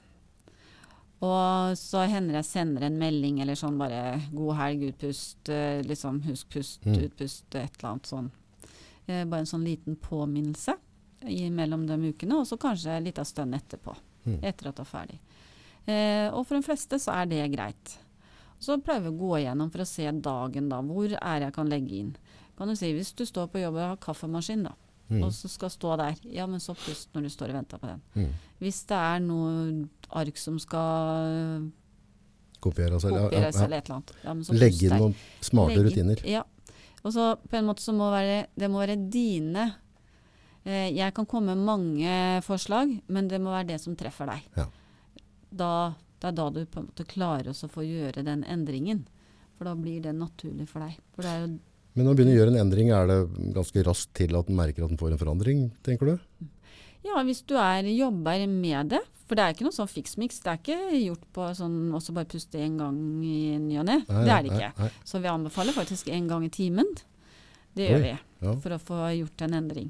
Og 1.24 1.78
så 1.80 2.04
hender 2.12 2.36
jeg 2.42 2.50
sender 2.50 2.84
en 2.90 2.98
melding 3.00 3.40
eller 3.40 3.56
sånn 3.56 3.78
bare 3.80 4.20
'god 4.34 4.56
helg, 4.60 4.82
utpust', 4.92 5.50
eh, 5.50 5.82
liksom 5.82 6.22
'husk 6.22 6.50
pust, 6.50 6.82
Mm. 6.86 6.98
utpust', 7.08 7.56
et 7.56 7.72
eller 7.80 7.90
annet 7.92 8.08
sånn. 8.08 8.32
Eh, 9.08 9.26
bare 9.28 9.44
en 9.44 9.50
sånn 9.50 9.66
liten 9.68 9.98
påminnelse 10.00 10.76
i, 11.28 11.50
mellom 11.52 11.86
de 11.88 11.98
ukene, 12.13 12.38
og 12.39 12.48
så 12.48 12.58
kanskje 12.60 12.98
en 12.98 13.04
liten 13.08 13.26
stund 13.28 13.56
etterpå. 13.56 13.96
Mm. 14.26 14.38
Etter 14.44 14.70
at 14.70 14.78
du 14.80 14.84
er 14.84 14.88
ferdig. 14.88 15.18
Eh, 15.86 16.30
og 16.32 16.46
for 16.48 16.56
de 16.56 16.63
fleste 16.63 17.00
så 17.04 17.12
er 17.20 17.28
det 17.32 17.42
greit. 17.52 17.98
Så 18.63 18.78
prøver 18.80 19.10
vi 19.10 19.12
å 19.12 19.20
gå 19.20 19.34
igjennom 19.42 19.72
for 19.74 19.84
å 19.84 19.88
se 19.88 20.08
dagen, 20.24 20.70
da. 20.72 20.80
Hvor 20.88 21.12
er 21.20 21.44
jeg 21.44 21.54
kan 21.54 21.68
legge 21.68 22.00
inn. 22.00 22.16
Kan 22.58 22.70
du 22.72 22.76
si, 22.80 22.94
Hvis 22.96 23.12
du 23.16 23.26
står 23.28 23.50
på 23.52 23.60
jobb 23.60 23.76
og 23.76 23.88
har 23.89 23.98
kaffemaskin, 23.98 24.63
da, 24.63 24.76
Mm. 25.10 25.24
og 25.26 25.32
så 25.36 25.50
skal 25.50 25.70
stå 25.70 25.98
der, 25.98 26.16
ja, 26.32 26.46
men 26.48 26.60
så 26.60 26.74
pust 26.74 27.10
når 27.13 27.24
du 27.24 27.30
står 27.30 27.50
og 27.50 27.56
venter 27.60 27.78
på 27.78 27.88
den. 27.88 28.02
Mm. 28.16 28.30
Hvis 28.62 28.86
det 28.88 28.96
er 28.98 29.20
noe 29.20 29.88
ark 30.10 30.38
som 30.38 30.58
skal 30.58 31.72
Kopiere 32.63 33.00
seg. 33.02 33.12
Ja, 33.12 33.28
kopieres 33.28 33.56
ja, 33.56 33.60
ja. 33.60 33.66
eller 33.66 33.78
et 33.78 33.89
eller 33.89 33.96
annet, 33.98 34.13
ja, 34.24 34.34
men 34.34 34.44
så 34.48 34.54
Legge 34.56 34.88
inn 34.88 34.96
noen 34.98 35.16
smarte 35.42 35.84
rutiner. 35.84 36.24
Ja. 36.26 36.44
Og 37.04 37.12
så 37.12 37.34
på 37.36 37.58
en 37.60 37.68
måte 37.68 37.84
så 37.84 37.94
må 37.96 38.08
være, 38.13 38.46
det 38.56 38.70
må 38.72 38.80
være 38.80 38.96
dine 39.12 39.66
eh, 40.63 40.89
Jeg 40.96 41.12
kan 41.16 41.28
komme 41.30 41.52
med 41.56 41.68
mange 41.68 42.13
forslag, 42.46 42.96
men 43.08 43.28
det 43.32 43.42
må 43.44 43.52
være 43.52 43.74
det 43.74 43.82
som 43.84 43.98
treffer 44.00 44.32
deg. 44.32 44.48
Ja. 44.56 44.70
Da, 45.54 45.74
det 46.22 46.32
er 46.32 46.38
da 46.39 46.48
du 46.56 46.63
på 46.63 46.80
en 46.82 46.88
måte 46.88 47.08
klarer 47.10 47.52
å 47.52 47.70
få 47.70 47.86
gjøre 47.86 48.24
den 48.26 48.46
endringen. 48.48 49.04
For 49.58 49.68
da 49.68 49.76
blir 49.78 50.02
det 50.04 50.16
naturlig 50.18 50.70
for 50.72 50.86
deg. 50.86 50.98
For 51.13 51.26
det 51.26 51.34
er 51.34 51.44
jo 51.44 51.52
Men 51.94 52.08
når 52.08 52.13
du 52.16 52.20
begynner 52.20 52.34
å 52.34 52.39
gjøre 52.39 52.54
en 52.56 52.62
endring, 52.63 52.89
er 52.96 53.10
det 53.12 53.20
ganske 53.54 53.84
raskt 53.86 54.16
til 54.18 54.34
at 54.39 54.48
den 54.48 54.58
merker 54.58 54.86
at 54.86 54.94
den 54.96 55.00
får 55.02 55.13
en 55.13 55.22
forandring, 55.22 55.68
tenker 55.86 56.10
du? 56.10 56.48
Ja, 57.04 57.20
hvis 57.28 57.44
du 57.46 57.58
er, 57.60 57.86
jobber 57.92 58.48
med 58.48 58.96
det. 58.96 59.04
For 59.34 59.39
det 59.39 59.46
er 59.48 59.54
ikke 59.56 59.65
noe 59.65 59.74
sånn 59.74 59.89
fiksmiks. 59.89 60.36
Det 60.46 60.50
er 60.52 60.60
ikke 60.60 60.98
gjort 61.00 61.24
på 61.34 61.46
sånn 61.58 61.78
også 61.98 62.13
bare 62.13 62.30
puste 62.30 62.60
én 62.62 62.76
gang 62.78 62.98
i 63.26 63.56
ny 63.58 63.80
og 63.82 63.88
ne. 63.88 63.96
Det 64.06 64.30
er 64.30 64.43
det 64.46 64.52
ikke. 64.54 64.67
nei. 64.78 64.89
Så 65.10 65.22
vi 65.24 65.32
anbefaler 65.32 65.74
faktisk 65.74 66.12
én 66.13 66.28
gang 66.30 66.46
i 66.46 66.52
timen. 66.54 66.86
Det 67.74 67.88
gjør 67.89 67.98
Oi, 67.98 68.04
vi 68.04 68.12
Ja. 68.46 68.54
for 68.62 68.76
å 68.76 68.78
få 68.78 69.00
gjort 69.17 69.41
en 69.41 69.56
endring. 69.58 69.89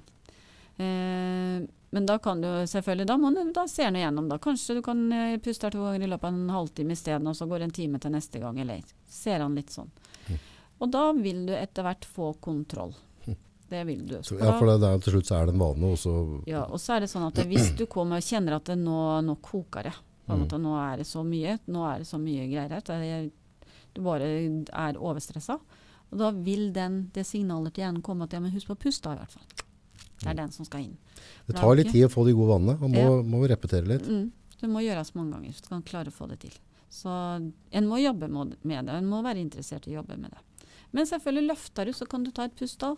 Eh, 0.77 1.67
men 1.93 2.05
da 2.07 2.17
kan 2.17 2.39
du 2.41 2.47
selvfølgelig 2.47 3.05
Da 3.05 3.17
må 3.17 3.29
du 3.35 3.51
da 3.53 3.67
ser 3.67 3.91
du 3.91 3.99
gjennom, 3.99 4.29
da. 4.29 4.37
Kanskje 4.39 4.75
du 4.75 4.81
kan 4.81 5.11
eh, 5.11 5.37
puste 5.43 5.67
her 5.67 5.75
to 5.75 5.83
ganger 5.83 6.07
i 6.07 6.07
løpet 6.07 6.23
av 6.23 6.33
en 6.33 6.49
halvtime 6.49 6.95
isteden, 6.95 7.27
og 7.27 7.35
så 7.35 7.45
går 7.45 7.59
det 7.59 7.67
en 7.67 7.77
time 7.81 7.99
til 7.99 8.11
neste 8.15 8.39
gang, 8.39 8.57
eller 8.63 8.81
ser 9.05 9.43
han 9.43 9.55
litt 9.59 9.75
sånn. 9.75 9.91
Mm. 10.29 10.39
Og 10.79 10.91
da 10.95 11.03
vil 11.19 11.45
du 11.45 11.53
etter 11.53 11.83
hvert 11.83 12.05
få 12.05 12.31
kontroll. 12.39 12.95
Det 13.73 13.83
vil 13.89 14.01
du. 14.07 14.15
Så, 14.21 14.37
ja, 14.37 14.51
for 14.59 14.69
det, 14.69 14.75
det 14.83 14.89
er, 14.93 15.03
til 15.05 15.15
slutt 15.17 15.29
så 15.31 15.37
er 15.41 15.49
det 15.49 15.53
en 15.55 15.61
vane, 15.63 15.91
og 15.95 15.97
så 15.97 16.13
ja, 16.49 16.63
og 16.67 16.77
så 16.81 16.95
er 16.97 17.05
det 17.05 17.09
sånn 17.11 17.25
at 17.29 17.39
hvis 17.49 17.71
du 17.79 17.85
kommer 17.89 18.21
og 18.21 18.27
kjenner 18.27 18.57
at 18.59 18.69
det 18.69 18.77
nå, 18.81 18.97
nå 19.25 19.37
koker 19.41 19.89
det, 19.89 19.93
på 20.27 20.31
en 20.33 20.39
Mm. 20.39 20.43
måte, 20.45 20.57
nå 20.61 20.73
er 20.79 20.97
det 21.01 21.07
så 21.09 21.23
mye, 21.27 21.57
nå 21.67 21.81
er 21.89 21.97
det 22.03 22.07
så 22.07 22.19
mye 22.21 22.45
greier 22.47 22.69
her, 22.77 23.31
du 23.93 24.01
bare 24.05 24.27
er 24.71 24.95
overstressa, 24.97 25.57
og 26.13 26.17
da 26.21 26.29
vil 26.45 26.69
den, 26.75 27.09
det 27.13 27.25
signalet 27.25 27.73
til 27.73 27.83
hjernen 27.83 28.01
komme 28.05 28.23
at 28.27 28.33
ja, 28.37 28.39
men 28.39 28.53
husk 28.53 28.67
på 28.69 28.75
å 28.77 28.81
puste 28.85 29.09
da 29.09 29.15
i 29.17 29.19
hvert 29.23 29.33
fall. 29.33 29.47
Det 30.23 30.29
er 30.31 30.37
den 30.37 30.51
som 30.55 30.65
skal 30.65 30.85
inn. 30.85 30.93
Det 31.49 31.55
tar 31.57 31.75
litt 31.75 31.89
tid 31.91 32.05
å 32.05 32.11
få 32.13 32.23
de 32.27 32.31
gode 32.37 32.53
vanene. 32.53 32.77
Man 32.79 32.93
må, 32.93 33.01
Ja. 33.03 33.21
må 33.33 33.41
repetere 33.49 33.89
litt. 33.89 34.05
Mm, 34.07 34.29
det 34.61 34.69
må 34.71 34.79
gjøres 34.85 35.11
mange 35.17 35.33
ganger, 35.35 35.51
så 35.57 35.61
du 35.65 35.69
kan 35.73 35.81
klare 35.83 36.07
å 36.13 36.15
få 36.15 36.29
det 36.29 36.39
til. 36.45 36.53
Så 36.93 37.09
en 37.73 37.87
må 37.89 37.97
jobbe 37.99 38.29
med 38.29 38.55
med 38.63 38.85
det, 38.85 38.93
en 39.01 39.09
må 39.09 39.23
være 39.25 39.41
interessert 39.43 39.87
i 39.87 39.95
å 39.95 39.99
jobbe 40.03 40.15
med 40.17 40.31
det. 40.31 40.39
Men 40.93 41.05
selvfølgelig 41.09 41.47
løfter 41.49 41.85
du, 41.85 41.91
så 41.91 42.07
kan 42.07 42.23
du 42.23 42.31
ta 42.31 42.43
et 42.45 42.55
pust 42.55 42.81
av. 42.83 42.97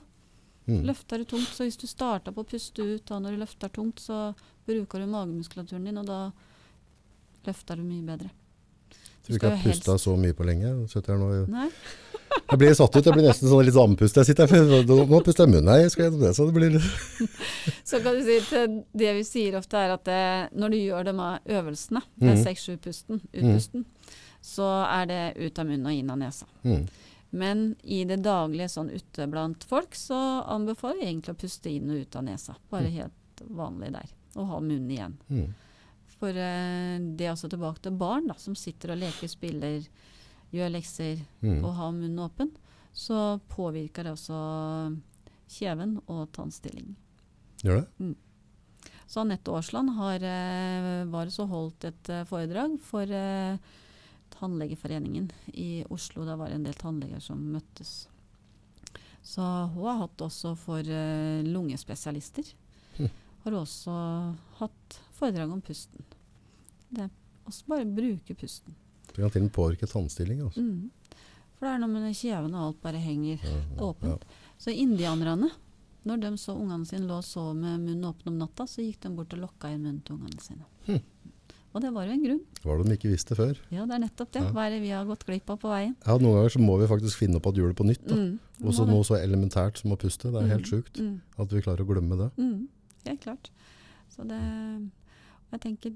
Mm. 0.67 0.82
Løfter 0.88 1.21
du 1.21 1.25
tungt, 1.30 1.51
så 1.54 1.63
hvis 1.67 1.78
du 1.78 1.86
starter 1.88 2.34
på 2.34 2.41
å 2.41 2.47
puste 2.49 2.82
ut 2.82 3.06
da 3.06 3.19
når 3.21 3.36
du 3.36 3.43
løfter 3.43 3.69
tungt, 3.69 3.99
så 4.01 4.34
bruker 4.65 4.99
du 5.04 5.06
magemuskulaturen 5.12 5.86
din, 5.86 5.99
og 6.01 6.08
da 6.10 6.32
løfter 7.45 7.78
du 7.78 7.84
mye 7.86 8.01
bedre. 8.08 8.32
Tror 9.25 9.38
ikke 9.38 9.49
jeg 9.49 9.58
har 9.58 9.71
pusta 9.71 9.95
så 10.01 10.15
mye 10.17 10.36
på 10.38 10.45
lenge. 10.45 10.71
Jeg 10.89 11.17
nå, 11.17 11.30
jeg 12.51 12.60
blir 12.62 12.75
satt 12.78 12.93
ut. 12.97 13.06
Jeg 13.08 13.15
blir 13.15 13.25
nesten 13.25 13.49
sånn 13.49 13.63
litt 13.65 13.78
andpust. 13.82 14.19
Jeg 14.21 14.30
sitter 14.30 14.51
her, 14.51 14.67
nå 14.86 15.21
puster 15.25 15.45
jeg 15.45 15.54
munnen. 15.54 15.69
Nei, 15.69 15.80
jeg 15.86 16.12
det, 16.19 16.34
så 16.38 16.45
det 16.49 16.54
blir 16.58 16.75
litt 16.75 16.86
så 17.89 18.01
kan 18.06 18.17
du 18.17 18.21
si 18.25 18.38
til 18.49 18.75
det 18.93 19.15
vi 19.17 19.23
sier 19.25 19.58
ofte 19.58 19.82
er 19.82 19.95
at 19.95 20.06
det, 20.06 20.21
når 20.58 20.75
du 20.75 20.78
gjør 20.82 21.10
de 21.10 21.15
med 21.17 21.49
øvelsene, 21.58 22.04
det 22.19 22.30
er 22.30 22.36
Mhm. 22.36 22.43
seks-sju 22.45 22.78
pusten, 22.86 23.21
utpusten, 23.34 23.86
så 24.45 24.69
er 24.86 25.10
det 25.10 25.23
ut 25.41 25.60
av 25.60 25.65
munnen 25.69 25.89
og 25.89 25.93
inn 25.97 26.13
av 26.13 26.21
nesa. 26.21 26.45
mm. 26.63 26.86
Men 27.31 27.75
i 27.83 28.03
det 28.07 28.21
daglige 28.23 28.69
sånn 28.71 28.89
ute 28.93 29.25
blant 29.27 29.63
folk, 29.67 29.95
så 29.95 30.17
anbefaler 30.47 31.01
jeg 31.03 31.09
egentlig 31.13 31.33
å 31.35 31.39
puste 31.41 31.69
inn 31.73 31.89
og 31.91 32.01
ut 32.05 32.15
av 32.15 32.23
nesa. 32.27 32.55
Bare 32.71 32.91
helt 32.93 33.41
vanlig 33.49 33.91
der. 33.95 34.13
Og 34.35 34.47
ha 34.47 34.59
munnen 34.63 34.91
igjen. 34.91 35.17
Mm. 35.29 35.53
For 36.15 36.29
eh, 36.29 36.99
det 37.17 37.25
er 37.27 37.33
altså 37.33 37.49
tilbake 37.51 37.81
til 37.83 37.97
barn 37.99 38.27
da, 38.31 38.38
som 38.39 38.55
sitter 38.55 38.93
og 38.95 39.01
leker, 39.01 39.27
spiller, 39.27 39.81
gjør 40.55 40.71
lekser 40.77 41.25
Mm. 41.41 41.63
og 41.65 41.73
har 41.75 41.91
munnen 41.91 42.19
åpen. 42.23 42.53
Så 42.95 43.39
påvirker 43.51 44.03
det 44.07 44.13
også 44.15 44.38
kjeven 45.51 45.97
og 46.07 46.29
tannstilling. 46.31 46.95
Gjør 47.65 47.81
det? 47.83 48.15
Så 49.07 49.21
Anette 49.21 49.51
Aasland 49.53 49.89
har, 49.99 50.23
eh, 50.23 51.03
var 51.11 51.27
så 51.29 51.45
holdt 51.47 51.83
et 51.85 52.09
eh, 52.09 52.23
foredrag 52.25 52.79
for 52.81 53.03
eh, 53.03 53.57
Tannlegeforeningen 54.39 55.30
i 55.54 55.86
Oslo. 55.89 56.26
Da 56.28 56.36
var 56.39 56.52
det 56.52 56.60
en 56.60 56.67
del 56.67 56.78
tannleger 56.80 57.24
som 57.24 57.41
møttes. 57.54 58.08
Så 59.26 59.41
hun 59.74 59.88
har 59.89 60.04
hatt 60.04 60.21
også 60.21 60.54
for 60.60 60.86
uh, 60.86 61.45
lungespesialister. 61.45 62.52
Hm. 63.00 63.10
Har 63.45 63.58
også 63.58 63.93
hatt 64.60 65.00
foredrag 65.17 65.54
om 65.54 65.62
pusten. 65.65 66.06
Det, 66.89 67.10
også 67.45 67.71
bare 67.71 67.88
bruke 67.89 68.36
pusten. 68.38 68.76
Det 69.08 69.17
kan 69.17 69.32
til 69.32 69.45
og 69.45 69.48
med 69.48 69.56
påvirke 69.56 69.89
tannstilling. 69.89 70.43
Altså. 70.45 70.62
Mm. 70.62 70.91
For 71.56 71.65
det 71.65 71.74
er 71.74 71.82
noe 71.82 71.93
med 71.93 72.17
kjeven 72.17 72.56
og 72.56 72.67
alt 72.67 72.82
bare 72.84 73.02
henger 73.02 73.39
Ja, 73.39 73.56
ja, 73.56 73.82
åpent. 73.88 74.26
Så 74.62 74.74
indianerne, 74.76 75.50
når 76.06 76.21
de 76.21 76.32
så 76.38 76.54
ungene 76.54 76.86
sine 76.86 77.08
lå 77.10 77.19
og 77.21 77.26
sov 77.26 77.54
med 77.58 77.80
munnen 77.80 78.06
åpen 78.10 78.34
om 78.34 78.39
natta, 78.43 78.67
så 78.69 78.84
gikk 78.84 79.02
de 79.06 79.13
bort 79.15 79.34
og 79.34 79.45
lokka 79.45 79.71
igjen 79.71 79.86
munnen 79.88 80.02
til 80.06 80.19
ungene 80.19 80.43
sine. 80.43 80.67
Hm. 80.89 81.02
Og 81.75 81.81
det 81.83 81.89
var 81.91 82.05
jo 82.07 82.13
en 82.15 82.21
grunn. 82.23 82.39
Var 82.63 82.77
det 82.79 82.85
de 82.88 82.95
ikke 82.95 83.09
visste 83.11 83.35
før? 83.35 83.57
Ja, 83.69 83.83
det 83.85 83.97
er 83.97 84.01
nettopp 84.05 84.29
det. 84.31 84.41
Ja. 84.45 84.51
Hva 84.55 84.63
er 84.65 84.69
det 84.77 84.81
vi 84.85 84.93
har 84.95 85.03
gått 85.09 85.25
glipp 85.27 85.49
av 85.51 85.57
på 85.59 85.67
veien? 85.73 85.91
Ja, 86.08 86.15
Noen 86.17 86.37
ganger 86.39 86.54
så 86.56 86.62
må 86.63 86.77
vi 86.79 86.87
faktisk 86.87 87.19
finne 87.19 87.35
opp 87.41 87.50
at 87.52 87.60
hjulet 87.60 87.75
på 87.75 87.83
nytt. 87.89 88.08
Mm. 88.08 88.39
Også 88.63 88.85
så 88.85 88.87
noe 88.87 89.04
så 89.04 89.17
elementært 89.19 89.81
som 89.83 89.91
å 89.91 89.97
puste. 90.00 90.31
Det 90.31 90.39
er 90.41 90.54
helt 90.56 90.63
Mm. 90.65 90.71
sjukt 90.71 91.00
Mm. 91.04 91.19
at 91.37 91.52
vi 91.52 91.62
klarer 91.62 91.83
å 91.83 91.89
glemme 91.91 92.15
det. 92.17 92.31
Mm. 92.39 92.67
Helt 93.06 93.21
klart. 93.21 93.50
Så 94.15 94.23
det 94.27 94.39
Jeg 95.52 95.60
tenker 95.62 95.91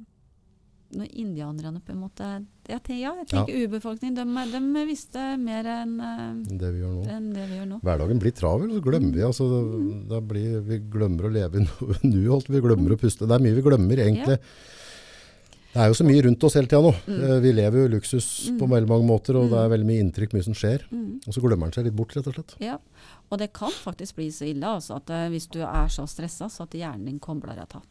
når 0.92 1.06
indianerne 1.22 1.80
på 1.86 1.92
en 1.94 2.02
måte 2.02 2.26
Jeg 2.68 2.82
tenker, 2.84 3.00
ja, 3.02 3.14
jeg 3.16 3.28
tenker 3.28 3.54
urbefolkningen. 3.68 4.16
De, 4.16 4.24
er- 4.42 4.60
de 4.60 4.86
visste 4.90 5.38
mer 5.40 5.64
enn 5.64 6.00
eh, 6.02 6.58
Det 6.58 6.72
vi 6.74 6.82
enn 6.84 7.32
det 7.34 7.48
vi 7.50 7.56
gjør 7.60 7.68
nå. 7.70 7.80
Hverdagen 7.82 8.20
blir 8.20 8.32
travel, 8.34 8.70
så 8.74 8.82
glemmer 8.82 9.14
vi. 9.14 9.22
Altså, 9.22 9.48
det, 9.50 10.10
det 10.10 10.28
blir, 10.28 10.60
vi 10.62 10.80
glemmer 10.90 11.30
å 11.30 11.32
leve 11.32 11.56
i 11.56 11.64
nuet. 12.10 12.48
vi 12.50 12.60
glemmer 12.60 12.92
å 12.92 13.00
puste. 13.00 13.26
Det 13.28 13.32
er 13.38 13.40
mye 13.46 13.56
vi 13.56 13.62
glemmer, 13.62 13.98
egentlig. 13.98 14.40
Det 15.70 15.82
er 15.84 15.92
jo 15.92 15.98
så 16.00 16.06
mye 16.08 16.22
rundt 16.26 16.44
oss 16.48 16.56
hele 16.58 16.66
tida 16.70 16.82
nå. 16.82 16.92
Mm. 17.06 17.20
Eh, 17.30 17.40
Vi 17.44 17.52
lever 17.54 17.84
jo 17.84 17.90
luksus 17.94 18.26
luksus 18.48 18.60
på 18.60 18.70
veldig 18.72 18.90
mange 18.90 19.06
måter, 19.06 19.38
og 19.38 19.52
det 19.52 19.60
er 19.62 19.70
veldig 19.70 19.86
mye 19.86 20.02
inntrykk, 20.06 20.34
mye 20.34 20.44
som 20.48 20.56
skjer. 20.58 20.86
Mm. 20.90 21.20
Og 21.28 21.36
så 21.36 21.44
glemmer 21.44 21.68
man 21.68 21.76
seg 21.76 21.86
litt 21.86 21.96
bort, 22.00 22.16
rett 22.18 22.28
og 22.32 22.34
slett. 22.34 22.56
Ja, 22.64 22.80
og 23.30 23.38
det 23.38 23.52
kan 23.54 23.70
faktisk 23.72 24.16
bli 24.18 24.32
så 24.34 24.48
ille 24.50 24.66
altså, 24.66 24.98
at 24.98 25.10
eh, 25.14 25.28
hvis 25.30 25.46
du 25.54 25.60
er 25.62 25.88
så 25.94 26.08
stressa 26.10 26.50
så 26.50 26.66
at 26.66 26.74
hjernen 26.74 27.06
din 27.06 27.20
kobler 27.22 27.62
av. 27.62 27.84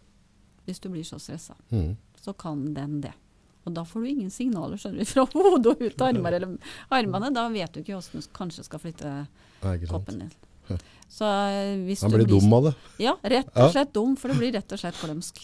Hvis 0.67 0.81
du 0.83 0.89
blir 0.91 1.05
så 1.07 1.21
stressa, 1.23 1.55
Mm. 1.71 1.97
så 2.21 2.35
kan 2.37 2.75
den 2.75 3.01
det. 3.01 3.15
Og 3.65 3.75
da 3.75 3.85
får 3.85 4.01
du 4.03 4.09
ingen 4.09 4.31
signaler 4.31 4.77
skjønner 4.77 5.05
du, 5.05 5.05
fra 5.13 5.25
hodet 5.33 5.67
og 5.67 5.81
ut 5.83 6.03
av 6.03 6.59
armene. 6.91 7.31
Da 7.35 7.49
vet 7.49 7.73
du 7.73 7.81
ikke 7.81 7.95
hvordan 7.95 8.23
du 8.25 8.29
kanskje 8.35 8.65
skal 8.65 8.81
flytte 8.81 9.15
koppen 9.89 10.19
din. 10.25 10.31
Så 11.09 11.25
eh, 11.25 11.97
du 11.97 12.15
blir 12.17 12.27
dum 12.29 12.53
av 12.53 12.65
det. 12.69 12.73
Ja, 13.01 13.15
rett 13.23 13.49
og 13.57 13.73
slett 13.73 13.93
dum, 13.97 14.15
for 14.21 14.29
det 14.33 14.39
blir 14.39 14.53
rett 14.53 14.73
og 14.77 14.79
slett 14.83 14.99
glømsk. 15.01 15.41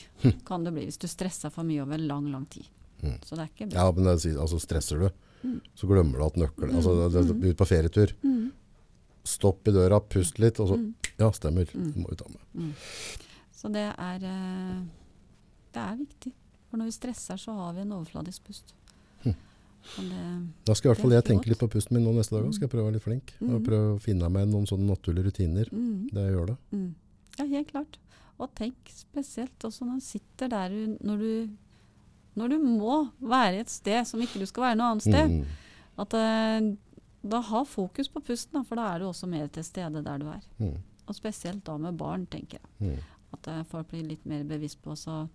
Kan 0.47 0.65
du 0.67 0.71
bli 0.71 0.85
hvis 0.89 0.99
du 1.01 1.07
stresser 1.09 1.51
for 1.55 1.65
mye 1.65 1.83
over 1.83 1.99
lang, 1.99 2.27
lang 2.33 2.45
tid. 2.53 2.67
Mm. 3.03 3.17
Så 3.25 3.37
det 3.37 3.47
er 3.47 3.49
ikke 3.53 3.69
bra. 3.71 3.79
Ja, 3.81 3.93
men 3.97 4.05
det, 4.11 4.37
altså, 4.39 4.61
stresser 4.63 5.01
du, 5.07 5.09
Mm. 5.45 5.59
så 5.77 5.85
glemmer 5.87 6.17
du 6.17 6.25
at 6.25 6.37
nøkkelen 6.41 6.77
altså, 6.79 6.93
det, 7.13 7.21
det, 7.29 7.51
Ut 7.53 7.59
på 7.61 7.67
ferietur. 7.69 8.15
Mm. 8.25 8.47
Stopp 9.29 9.69
i 9.69 9.75
døra, 9.77 9.99
pust 10.01 10.39
litt, 10.41 10.57
og 10.61 10.71
så 10.71 10.79
Mm. 10.81 10.95
Ja, 11.19 11.29
stemmer. 11.37 11.65
Det 11.69 11.97
må 12.01 12.09
vi 12.09 12.17
ta 12.17 12.25
med. 12.33 12.73
Så 13.53 13.69
det 13.73 13.85
er, 13.93 14.25
eh, 14.25 14.81
det 15.77 15.83
er 15.83 15.97
viktig. 16.01 16.33
For 16.71 16.79
når 16.81 16.89
vi 16.89 16.95
stresser, 16.97 17.37
så 17.37 17.53
har 17.59 17.75
vi 17.77 17.81
en 17.85 17.93
overfladisk 17.93 18.45
pust. 18.49 18.73
Og 19.99 20.05
det, 20.09 20.21
Da 20.67 20.75
skal 20.75 20.91
i 20.91 20.95
hvert 20.95 21.03
fall 21.03 21.13
jeg 21.13 21.25
tenke 21.25 21.49
litt 21.51 21.59
på 21.61 21.69
pusten 21.71 21.95
min 21.99 22.05
nå 22.07 22.13
neste 22.17 22.35
dag. 22.39 22.47
Skal 22.55 22.67
jeg 22.67 22.73
prøve 22.73 22.85
å 22.85 22.89
være 22.91 22.97
litt 22.99 23.05
flink. 23.05 23.35
Og 23.43 23.61
Mm. 23.61 23.65
prøve 23.67 23.91
å 23.97 24.01
finne 24.01 24.31
meg 24.33 24.49
noen 24.49 24.67
sånne 24.67 24.89
naturlige 24.89 25.27
rutiner. 25.31 25.69
mm, 25.71 26.09
Det 26.13 26.23
jeg 26.25 26.33
gjør 26.35 26.47
det. 26.47 26.57
mm. 26.73 26.95
Ja, 27.39 27.45
helt 27.47 27.69
klart. 27.73 27.99
Og 28.41 28.55
tenk 28.55 28.75
spesielt 28.89 29.59
også 29.63 29.85
når 29.87 29.95
du 30.01 30.01
sitter 30.01 30.49
der 30.49 30.69
når 31.03 31.19
du 31.19 31.49
når 32.37 32.49
du 32.51 32.59
må 32.59 33.11
være 33.23 33.61
et 33.61 33.69
sted 33.71 34.05
som 34.07 34.19
ikke 34.21 34.41
du 34.41 34.47
skal 34.47 34.63
være 34.65 34.77
noe 34.77 34.91
annet 34.91 35.03
sted. 35.03 35.31
Mm. 35.31 35.45
At 35.99 36.15
eh, 36.15 36.77
da 37.25 37.41
ha 37.41 37.63
fokus 37.65 38.09
på 38.09 38.21
pusten, 38.21 38.53
da, 38.59 38.63
for 38.63 38.75
da 38.75 38.89
er 38.95 38.99
du 38.99 39.05
også 39.07 39.29
mer 39.29 39.47
til 39.49 39.63
stede 39.63 40.03
der 40.03 40.19
du 40.19 40.27
er. 40.27 40.41
Mm. 40.59 40.75
Og 41.07 41.15
spesielt 41.15 41.63
da 41.65 41.77
med 41.79 41.97
barn, 41.97 42.27
tenker 42.27 42.59
jeg. 42.59 42.71
Mm. 42.81 42.99
At 43.35 43.47
eh, 43.49 43.63
folk 43.71 43.89
blir 43.89 44.03
litt 44.09 44.27
mer 44.27 44.43
bevisst 44.43 44.83
på 44.83 44.91
å 44.97 45.29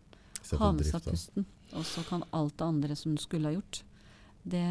ha 0.60 0.72
med 0.74 0.86
seg 0.86 1.02
pusten. 1.08 1.46
Og 1.74 1.86
så 1.86 2.04
kan 2.10 2.24
alt 2.34 2.58
det 2.58 2.66
andre 2.68 2.96
som 2.96 3.16
du 3.16 3.22
skulle 3.22 3.46
ha 3.48 3.54
gjort, 3.54 3.84
det 4.44 4.64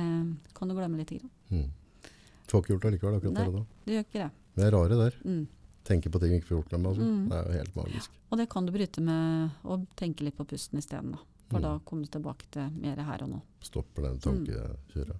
kan 0.54 0.68
du 0.68 0.74
glemme 0.74 0.96
litt. 0.98 1.10
Mm. 1.50 1.70
Du 2.02 2.50
Får 2.50 2.62
ikke 2.62 2.72
gjort 2.74 2.82
det 2.82 2.92
likevel 2.96 3.16
akkurat 3.18 3.32
Nei. 3.34 3.42
der 3.44 3.48
og 3.48 3.54
da. 3.54 3.64
Du 3.84 3.92
gjør 3.92 4.04
ikke 4.06 4.22
det. 4.22 4.30
Vi 4.54 4.62
er 4.62 4.70
rare 4.72 4.88
der. 5.04 5.14
Mm. 5.24 5.46
Tenke 5.84 6.10
på 6.12 6.20
ting 6.20 6.30
vi 6.32 6.36
ikke 6.40 6.48
får 6.48 6.56
gjort 6.62 6.72
med. 6.78 6.86
Altså. 6.90 7.02
Mm. 7.02 7.28
Det 7.28 7.36
er 7.38 7.44
jo 7.52 7.58
helt 7.58 7.76
magisk. 7.76 8.10
Og 8.30 8.38
det 8.38 8.48
kan 8.50 8.66
du 8.66 8.72
bryte 8.72 9.00
med 9.04 9.50
å 9.64 9.78
tenke 9.96 10.24
litt 10.24 10.36
på 10.36 10.44
pusten 10.48 10.78
isteden. 10.78 11.18
For 11.48 11.58
Mm. 11.58 11.62
da 11.62 11.78
kommer 11.84 12.04
du 12.04 12.10
tilbake 12.18 12.44
til 12.50 12.70
mer 12.80 12.96
her 12.96 13.22
og 13.24 13.30
nå. 13.30 13.40
Stopper 13.60 14.02
Mm. 14.02 14.08
den 14.08 14.18
tankekjøret. 14.20 15.16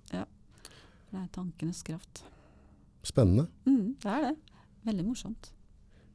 Det 1.11 1.17
er 1.19 1.29
tankenes 1.33 1.83
kraft. 1.83 2.23
Spennende. 3.03 3.49
Mm, 3.67 3.95
det 4.01 4.07
er 4.13 4.21
det. 4.21 4.37
Veldig 4.85 5.05
morsomt. 5.07 5.51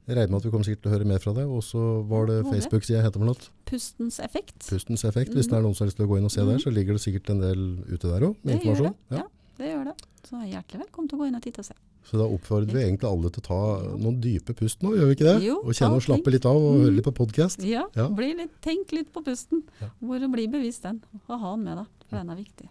Jeg 0.07 0.17
regner 0.17 0.29
med 0.33 0.39
at 0.41 0.43
vi 0.45 0.51
kommer 0.51 0.67
sikkert 0.67 0.81
til 0.83 0.91
å 0.91 0.93
høre 0.97 1.05
mer 1.07 1.19
fra 1.23 1.33
deg. 1.33 1.47
Og 1.47 1.61
så 1.63 1.81
var 2.09 2.25
det 2.27 2.35
Ja, 2.37 2.43
håper 2.43 2.57
jeg. 2.57 2.63
Facebook-sida 2.65 3.03
heter 3.05 3.19
for 3.21 3.25
noe. 3.29 3.49
Pustens 3.65 4.19
effekt. 4.19 4.59
Pustens 4.67 5.03
effekt. 5.07 5.31
Hvis 5.33 5.47
det 5.47 5.53
er 5.57 5.61
noen 5.63 5.75
som 5.75 5.85
har 5.85 5.91
lyst 5.91 5.97
til 6.01 6.05
å 6.07 6.09
gå 6.11 6.17
inn 6.19 6.25
og 6.25 6.31
se 6.31 6.41
der, 6.43 6.57
Mhm. 6.57 6.63
så 6.65 6.73
ligger 6.73 6.93
det 6.97 7.01
sikkert 7.05 7.29
en 7.29 7.39
del 7.39 7.63
ute 7.87 8.07
der 8.11 8.19
òg, 8.27 8.35
med 8.43 8.59
Det 8.59 8.63
gjør 8.67 8.83
det. 8.83 8.93
Ja. 9.11 9.23
det 9.57 9.67
gjør 9.71 9.83
det. 9.85 9.95
Så 10.27 10.35
er 10.41 10.47
hjertelig 10.51 10.79
velkommen 10.85 11.09
til 11.09 11.17
å 11.17 11.21
gå 11.21 11.27
inn 11.27 11.35
og 11.35 11.41
titte 11.41 11.59
og 11.59 11.65
se. 11.65 11.73
Så 12.03 12.17
da 12.19 12.25
oppfordrer 12.27 12.73
vi 12.73 12.81
egentlig 12.83 13.07
alle 13.07 13.29
til 13.31 13.41
å 13.41 13.47
ta 13.47 13.97
noen 13.97 14.19
dype 14.19 14.53
pust 14.53 14.81
nå, 14.83 14.91
gjør 14.91 15.07
vi 15.07 15.15
ikke 15.15 15.27
det? 15.39 15.43
Jo, 15.43 15.55
og 15.63 15.71
kjenne 15.71 15.95
og 15.95 16.01
slappe 16.03 16.31
litt 16.31 16.45
av 16.45 16.55
og 16.57 16.81
høre 16.83 16.95
litt 16.95 17.05
på 17.05 17.13
podkast. 17.15 17.63
Ja, 17.63 17.85
Ja. 17.95 18.09
Bli 18.09 18.33
litt, 18.35 18.51
tenk 18.61 18.91
litt 18.91 19.13
på 19.13 19.23
pusten. 19.23 19.63
Ja. 19.79 19.87
Hvor 20.01 20.19
å 20.19 20.29
bli 20.31 20.47
bevisst 20.47 20.81
den. 20.83 21.01
Og 21.29 21.39
ha 21.39 21.55
den 21.55 21.63
med 21.63 21.77
deg, 21.77 21.87
for 22.09 22.17
den 22.17 22.29
er 22.29 22.35
viktig. 22.35 22.67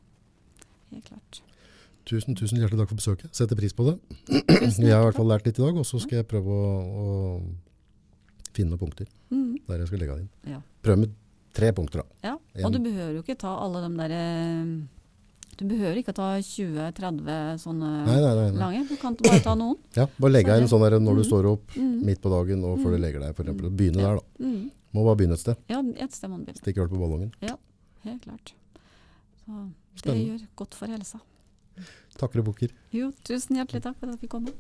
Helt 0.93 1.05
klart. 1.09 1.41
Tusen, 2.09 2.35
tusen 2.35 2.59
hjertelig 2.59 2.81
takk 2.83 2.91
for 2.91 2.99
besøket. 2.99 3.31
Setter 3.37 3.55
pris 3.59 3.73
på 3.79 3.85
det. 3.87 3.95
Jeg 4.83 4.91
har 4.91 5.05
i 5.05 5.07
hvert 5.07 5.19
fall 5.21 5.29
lært 5.31 5.47
litt 5.47 5.59
i 5.59 5.63
dag, 5.63 5.77
og 5.79 5.87
så 5.87 6.01
skal 6.03 6.19
jeg 6.21 6.27
prøve 6.31 6.51
å, 6.51 6.71
å 7.03 8.55
finne 8.57 8.73
noen 8.75 8.81
punkter 8.83 9.07
Mm, 9.33 9.55
der 9.65 9.79
jeg 9.81 9.89
skal 9.89 10.01
legge 10.03 10.15
det 10.19 10.23
inn. 10.27 10.33
ja. 10.53 10.59
Prøve 10.85 10.99
med 11.01 11.13
tre 11.57 11.71
punkter, 11.73 12.03
da. 12.03 12.29
ja. 12.29 12.35
En- 12.59 12.67
Og 12.69 12.73
du 12.75 12.81
behøver 12.85 13.15
jo 13.17 13.23
ikke 13.23 13.39
ta 13.41 13.53
alle 13.65 13.81
de 13.87 13.91
derre 13.97 14.25
Du 15.57 15.65
behøver 15.71 15.97
ikke 16.03 16.13
ta 16.17 16.27
20-30 16.43 17.63
sånne 17.63 17.91
Nei, 18.09 18.19
nei, 18.21 18.35
nei. 18.37 18.51
lange. 18.61 18.83
Du 18.91 18.97
kan 19.01 19.15
bare 19.17 19.41
ta 19.45 19.55
noen. 19.57 19.79
Ja, 19.97 20.07
bare 20.19 20.33
legge 20.35 20.59
inn 20.59 20.67
Så 20.69 20.75
sånn 20.77 20.85
der 20.85 20.99
når 21.01 21.21
du 21.21 21.23
mm. 21.23 21.29
står 21.31 21.49
opp 21.55 21.77
Mm. 21.79 21.97
midt 22.11 22.21
på 22.21 22.29
dagen 22.35 22.65
og 22.69 22.79
før 22.83 22.97
du 22.97 22.99
legger 23.01 23.21
deg, 23.25 23.35
for 23.39 23.45
eksempel. 23.47 23.71
Begynne 23.71 24.03
Ja. 24.03 24.11
der, 24.11 24.21
da. 24.21 24.45
Mm. 24.45 24.71
Må 24.93 25.05
bare 25.07 25.17
begynne 25.23 25.39
et 25.39 25.45
sted. 25.47 25.57
Ja, 25.73 25.81
et 25.81 26.13
sted 26.13 26.29
må 26.29 26.37
du 26.41 26.45
begynne. 26.51 26.61
Stikke 26.61 26.83
hull 26.85 26.91
på 26.93 27.01
ballongen. 27.01 27.33
Ja, 27.41 27.57
Helt 28.05 28.25
klart. 28.27 28.53
Så 29.47 29.53
det 29.55 30.03
Spennende. 30.03 30.27
gjør 30.35 30.47
godt 30.57 30.75
for 30.75 30.87
helsa. 30.93 31.21
Takker 32.21 32.43
og 32.43 32.51
bukker. 32.51 32.73
Jo, 32.95 33.11
tusen 33.27 33.57
hjertelig 33.59 33.83
takk 33.85 33.99
for 33.99 34.09
at 34.09 34.17
jeg 34.17 34.25
fikk 34.25 34.35
komme. 34.37 34.55